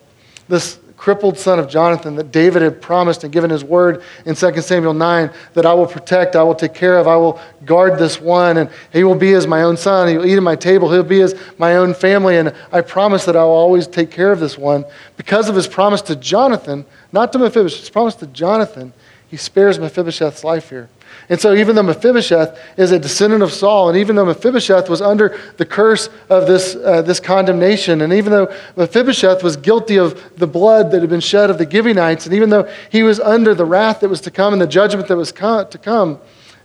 this 0.48 0.78
crippled 0.98 1.38
son 1.38 1.60
of 1.60 1.68
Jonathan 1.68 2.16
that 2.16 2.32
David 2.32 2.60
had 2.60 2.82
promised 2.82 3.22
and 3.22 3.32
given 3.32 3.48
his 3.48 3.62
word 3.62 4.02
in 4.26 4.34
2 4.34 4.60
Samuel 4.60 4.92
9 4.92 5.30
that 5.54 5.64
I 5.64 5.72
will 5.72 5.86
protect, 5.86 6.34
I 6.34 6.42
will 6.42 6.56
take 6.56 6.74
care 6.74 6.98
of, 6.98 7.06
I 7.06 7.14
will 7.16 7.40
guard 7.64 7.98
this 7.98 8.20
one, 8.20 8.58
and 8.58 8.68
he 8.92 9.04
will 9.04 9.14
be 9.14 9.32
as 9.34 9.46
my 9.46 9.62
own 9.62 9.76
son. 9.76 10.08
He 10.08 10.18
will 10.18 10.26
eat 10.26 10.36
at 10.36 10.42
my 10.42 10.56
table, 10.56 10.90
he'll 10.92 11.04
be 11.04 11.22
as 11.22 11.36
my 11.56 11.76
own 11.76 11.94
family, 11.94 12.36
and 12.36 12.52
I 12.72 12.80
promise 12.80 13.24
that 13.26 13.36
I 13.36 13.44
will 13.44 13.52
always 13.52 13.86
take 13.86 14.10
care 14.10 14.32
of 14.32 14.40
this 14.40 14.58
one. 14.58 14.84
Because 15.16 15.48
of 15.48 15.54
his 15.54 15.68
promise 15.68 16.02
to 16.02 16.16
Jonathan, 16.16 16.84
not 17.12 17.32
to 17.32 17.38
Mephibosheth, 17.38 17.80
his 17.80 17.90
promise 17.90 18.16
to 18.16 18.26
Jonathan, 18.26 18.92
he 19.28 19.36
spares 19.36 19.78
Mephibosheth's 19.78 20.42
life 20.42 20.68
here. 20.68 20.88
And 21.30 21.38
so, 21.38 21.52
even 21.52 21.76
though 21.76 21.82
Mephibosheth 21.82 22.58
is 22.78 22.90
a 22.90 22.98
descendant 22.98 23.42
of 23.42 23.52
Saul, 23.52 23.90
and 23.90 23.98
even 23.98 24.16
though 24.16 24.24
Mephibosheth 24.24 24.88
was 24.88 25.02
under 25.02 25.38
the 25.58 25.66
curse 25.66 26.08
of 26.30 26.46
this, 26.46 26.74
uh, 26.74 27.02
this 27.02 27.20
condemnation, 27.20 28.00
and 28.00 28.14
even 28.14 28.32
though 28.32 28.54
Mephibosheth 28.76 29.42
was 29.42 29.56
guilty 29.56 29.98
of 29.98 30.38
the 30.38 30.46
blood 30.46 30.90
that 30.90 31.02
had 31.02 31.10
been 31.10 31.20
shed 31.20 31.50
of 31.50 31.58
the 31.58 31.70
Gibeonites, 31.70 32.24
and 32.24 32.34
even 32.34 32.48
though 32.48 32.66
he 32.90 33.02
was 33.02 33.20
under 33.20 33.54
the 33.54 33.66
wrath 33.66 34.00
that 34.00 34.08
was 34.08 34.22
to 34.22 34.30
come 34.30 34.54
and 34.54 34.62
the 34.62 34.66
judgment 34.66 35.06
that 35.08 35.18
was 35.18 35.30
to 35.30 35.78
come, 35.82 36.18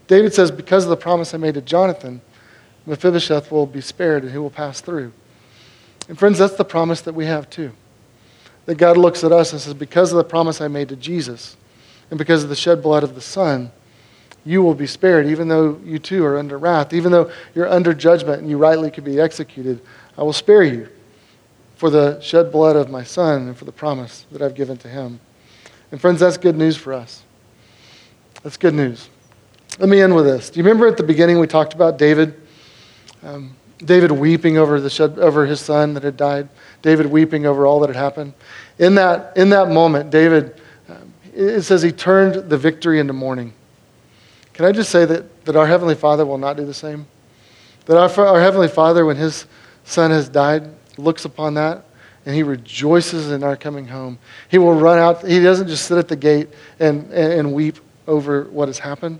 David 0.07 0.33
says, 0.33 0.49
Because 0.49 0.85
of 0.85 0.89
the 0.89 0.97
promise 0.97 1.33
I 1.33 1.37
made 1.37 1.55
to 1.55 1.61
Jonathan, 1.61 2.21
Mephibosheth 2.85 3.51
will 3.51 3.65
be 3.65 3.81
spared 3.81 4.23
and 4.23 4.31
he 4.31 4.37
will 4.37 4.49
pass 4.49 4.79
through. 4.79 5.11
And, 6.07 6.17
friends, 6.17 6.37
that's 6.37 6.55
the 6.55 6.65
promise 6.65 7.01
that 7.01 7.15
we 7.15 7.25
have 7.25 7.49
too. 7.49 7.71
That 8.65 8.75
God 8.75 8.95
looks 8.95 9.25
at 9.25 9.33
us 9.33 9.51
and 9.51 9.59
says, 9.59 9.73
Because 9.73 10.13
of 10.13 10.17
the 10.17 10.23
promise 10.23 10.61
I 10.61 10.69
made 10.69 10.87
to 10.89 10.95
Jesus, 10.95 11.57
and 12.09 12.17
because 12.17 12.43
of 12.43 12.49
the 12.49 12.55
shed 12.55 12.81
blood 12.81 13.03
of 13.03 13.15
the 13.15 13.21
Son, 13.21 13.71
you 14.45 14.61
will 14.61 14.75
be 14.75 14.87
spared, 14.87 15.25
even 15.27 15.47
though 15.47 15.79
you 15.83 15.99
too 15.99 16.25
are 16.25 16.37
under 16.37 16.57
wrath, 16.57 16.93
even 16.93 17.11
though 17.11 17.31
you're 17.55 17.69
under 17.69 17.93
judgment 17.93 18.41
and 18.41 18.49
you 18.49 18.57
rightly 18.57 18.91
could 18.91 19.03
be 19.03 19.19
executed. 19.19 19.81
I 20.17 20.23
will 20.23 20.33
spare 20.33 20.63
you 20.63 20.89
for 21.75 21.89
the 21.89 22.19
shed 22.19 22.51
blood 22.51 22.75
of 22.75 22.89
my 22.89 23.03
son 23.03 23.47
and 23.47 23.57
for 23.57 23.65
the 23.65 23.71
promise 23.71 24.25
that 24.31 24.41
I've 24.41 24.55
given 24.55 24.77
to 24.77 24.87
him. 24.87 25.19
And 25.91 25.99
friends, 25.99 26.19
that's 26.19 26.37
good 26.37 26.57
news 26.57 26.75
for 26.75 26.93
us. 26.93 27.23
That's 28.41 28.57
good 28.57 28.73
news. 28.73 29.09
Let 29.79 29.89
me 29.89 30.01
end 30.01 30.15
with 30.15 30.25
this. 30.25 30.49
Do 30.49 30.59
you 30.59 30.63
remember 30.63 30.87
at 30.87 30.97
the 30.97 31.03
beginning 31.03 31.39
we 31.39 31.47
talked 31.47 31.73
about 31.73 31.97
David? 31.97 32.39
Um, 33.23 33.55
David 33.79 34.11
weeping 34.11 34.57
over, 34.57 34.79
the 34.79 34.89
shed, 34.89 35.17
over 35.19 35.45
his 35.45 35.59
son 35.59 35.93
that 35.93 36.03
had 36.03 36.17
died. 36.17 36.49
David 36.81 37.05
weeping 37.05 37.45
over 37.45 37.65
all 37.65 37.79
that 37.81 37.87
had 37.87 37.95
happened. 37.95 38.33
In 38.79 38.95
that, 38.95 39.35
in 39.37 39.49
that 39.49 39.69
moment, 39.69 40.09
David, 40.09 40.61
um, 40.89 41.13
it 41.33 41.61
says 41.61 41.81
he 41.81 41.91
turned 41.91 42.49
the 42.49 42.57
victory 42.57 42.99
into 42.99 43.13
mourning. 43.13 43.53
Can 44.53 44.65
I 44.65 44.71
just 44.71 44.91
say 44.91 45.05
that, 45.05 45.45
that 45.45 45.55
our 45.55 45.65
Heavenly 45.65 45.95
Father 45.95 46.25
will 46.25 46.37
not 46.37 46.57
do 46.57 46.65
the 46.65 46.73
same? 46.73 47.07
That 47.85 47.97
our, 47.97 48.25
our 48.25 48.39
Heavenly 48.39 48.67
Father, 48.67 49.05
when 49.05 49.17
His 49.17 49.45
Son 49.83 50.11
has 50.11 50.29
died, 50.29 50.69
looks 50.97 51.25
upon 51.25 51.55
that 51.55 51.85
and 52.25 52.35
He 52.35 52.43
rejoices 52.43 53.31
in 53.31 53.43
our 53.43 53.57
coming 53.57 53.87
home. 53.87 54.19
He 54.49 54.57
will 54.57 54.73
run 54.73 54.99
out. 54.99 55.25
He 55.25 55.41
doesn't 55.41 55.67
just 55.67 55.85
sit 55.85 55.97
at 55.97 56.07
the 56.07 56.15
gate 56.15 56.49
and, 56.79 57.11
and, 57.11 57.33
and 57.33 57.53
weep 57.53 57.79
over 58.07 58.45
what 58.45 58.67
has 58.67 58.79
happened. 58.79 59.19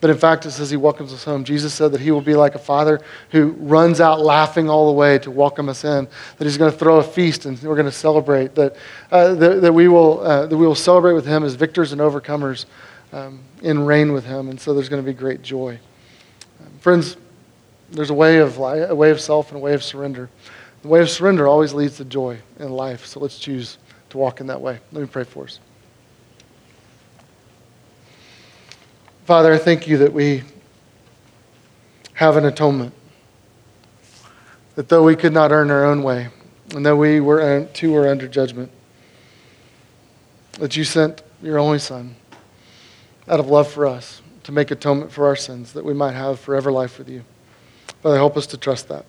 But 0.00 0.08
in 0.08 0.16
fact, 0.16 0.46
it 0.46 0.52
says 0.52 0.70
he 0.70 0.78
welcomes 0.78 1.12
us 1.12 1.24
home. 1.24 1.44
Jesus 1.44 1.74
said 1.74 1.92
that 1.92 2.00
he 2.00 2.10
will 2.10 2.22
be 2.22 2.34
like 2.34 2.54
a 2.54 2.58
father 2.58 3.02
who 3.30 3.50
runs 3.58 4.00
out 4.00 4.20
laughing 4.20 4.70
all 4.70 4.86
the 4.86 4.94
way 4.94 5.18
to 5.18 5.30
welcome 5.30 5.68
us 5.68 5.84
in, 5.84 6.08
that 6.38 6.44
he's 6.44 6.56
going 6.56 6.72
to 6.72 6.78
throw 6.78 6.98
a 6.98 7.02
feast 7.02 7.44
and 7.44 7.62
we're 7.62 7.74
going 7.74 7.84
to 7.84 7.92
celebrate, 7.92 8.54
that, 8.54 8.76
uh, 9.10 9.34
that, 9.34 9.60
that, 9.60 9.72
we 9.72 9.88
will, 9.88 10.20
uh, 10.20 10.46
that 10.46 10.56
we 10.56 10.66
will 10.66 10.74
celebrate 10.74 11.12
with 11.12 11.26
him 11.26 11.44
as 11.44 11.54
victors 11.54 11.92
and 11.92 12.00
overcomers 12.00 12.64
um, 13.12 13.40
and 13.62 13.86
reign 13.86 14.12
with 14.12 14.24
him. 14.24 14.48
And 14.48 14.60
so 14.60 14.74
there's 14.74 14.88
going 14.88 15.02
to 15.02 15.06
be 15.06 15.16
great 15.16 15.42
joy. 15.42 15.78
Um, 16.60 16.72
friends, 16.80 17.16
there's 17.90 18.10
a 18.10 18.14
way, 18.14 18.38
of 18.38 18.58
life, 18.58 18.88
a 18.88 18.94
way 18.94 19.10
of 19.10 19.20
self 19.20 19.48
and 19.48 19.56
a 19.56 19.60
way 19.60 19.74
of 19.74 19.82
surrender. 19.82 20.30
The 20.82 20.88
way 20.88 21.00
of 21.00 21.10
surrender 21.10 21.46
always 21.46 21.74
leads 21.74 21.96
to 21.98 22.04
joy 22.04 22.38
in 22.58 22.70
life, 22.70 23.04
so 23.04 23.20
let's 23.20 23.38
choose 23.38 23.78
to 24.10 24.18
walk 24.18 24.40
in 24.40 24.46
that 24.46 24.60
way. 24.60 24.78
Let 24.92 25.00
me 25.00 25.06
pray 25.06 25.24
for 25.24 25.44
us. 25.44 25.58
Father, 29.24 29.52
I 29.52 29.58
thank 29.58 29.86
you 29.86 29.98
that 29.98 30.12
we 30.12 30.42
have 32.14 32.36
an 32.36 32.46
atonement. 32.46 32.94
That 34.76 34.88
though 34.88 35.02
we 35.02 35.16
could 35.16 35.32
not 35.32 35.52
earn 35.52 35.70
our 35.70 35.84
own 35.84 36.02
way, 36.02 36.28
and 36.74 36.86
though 36.86 36.96
we 36.96 37.20
were 37.20 37.64
too 37.72 37.92
were 37.92 38.08
under 38.08 38.28
judgment, 38.28 38.70
that 40.52 40.76
you 40.76 40.84
sent 40.84 41.22
your 41.42 41.58
only 41.58 41.78
Son 41.78 42.14
out 43.30 43.38
of 43.40 43.46
love 43.46 43.70
for 43.70 43.86
us 43.86 44.20
to 44.42 44.52
make 44.52 44.72
atonement 44.72 45.12
for 45.12 45.26
our 45.26 45.36
sins, 45.36 45.72
that 45.74 45.84
we 45.84 45.94
might 45.94 46.12
have 46.12 46.40
forever 46.40 46.72
life 46.72 46.98
with 46.98 47.08
you. 47.08 47.22
Father, 48.02 48.16
help 48.16 48.36
us 48.36 48.46
to 48.48 48.56
trust 48.56 48.88
that. 48.88 49.04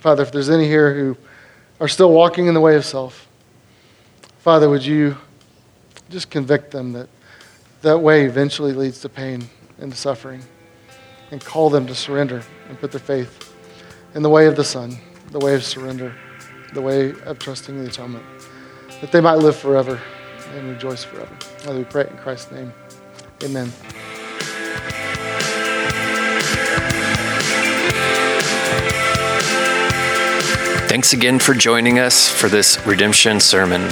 Father, 0.00 0.22
if 0.24 0.32
there's 0.32 0.50
any 0.50 0.66
here 0.66 0.92
who 0.92 1.16
are 1.80 1.88
still 1.88 2.12
walking 2.12 2.48
in 2.48 2.54
the 2.54 2.60
way 2.60 2.74
of 2.74 2.84
self, 2.84 3.28
Father, 4.40 4.68
would 4.68 4.84
you 4.84 5.16
just 6.10 6.30
convict 6.30 6.72
them 6.72 6.92
that 6.94 7.08
that 7.82 7.98
way 7.98 8.24
eventually 8.24 8.72
leads 8.72 9.00
to 9.00 9.08
pain 9.08 9.48
and 9.78 9.92
to 9.92 9.96
suffering 9.96 10.42
and 11.30 11.44
call 11.44 11.70
them 11.70 11.86
to 11.86 11.94
surrender 11.94 12.42
and 12.68 12.80
put 12.80 12.90
their 12.90 13.00
faith 13.00 13.54
in 14.14 14.22
the 14.22 14.30
way 14.30 14.46
of 14.46 14.56
the 14.56 14.64
Son, 14.64 14.96
the 15.30 15.38
way 15.38 15.54
of 15.54 15.62
surrender, 15.62 16.12
the 16.74 16.82
way 16.82 17.12
of 17.22 17.38
trusting 17.38 17.80
the 17.80 17.88
atonement, 17.88 18.24
that 19.00 19.12
they 19.12 19.20
might 19.20 19.36
live 19.36 19.54
forever 19.54 20.00
and 20.54 20.68
rejoice 20.68 21.04
forever. 21.04 21.34
Father, 21.36 21.78
we 21.78 21.84
pray 21.84 22.08
in 22.10 22.16
Christ's 22.16 22.50
name. 22.50 22.72
Amen. 23.42 23.72
Thanks 30.88 31.12
again 31.12 31.38
for 31.38 31.54
joining 31.54 31.98
us 31.98 32.28
for 32.28 32.48
this 32.48 32.84
redemption 32.86 33.40
sermon. 33.40 33.90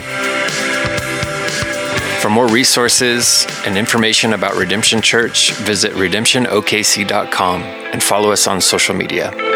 For 2.21 2.31
more 2.31 2.49
resources 2.49 3.47
and 3.67 3.77
information 3.77 4.33
about 4.33 4.57
Redemption 4.57 5.03
Church, 5.03 5.53
visit 5.53 5.93
redemptionokc.com 5.93 7.63
and 7.63 8.03
follow 8.03 8.33
us 8.33 8.47
on 8.49 8.61
social 8.61 8.95
media. 8.95 9.56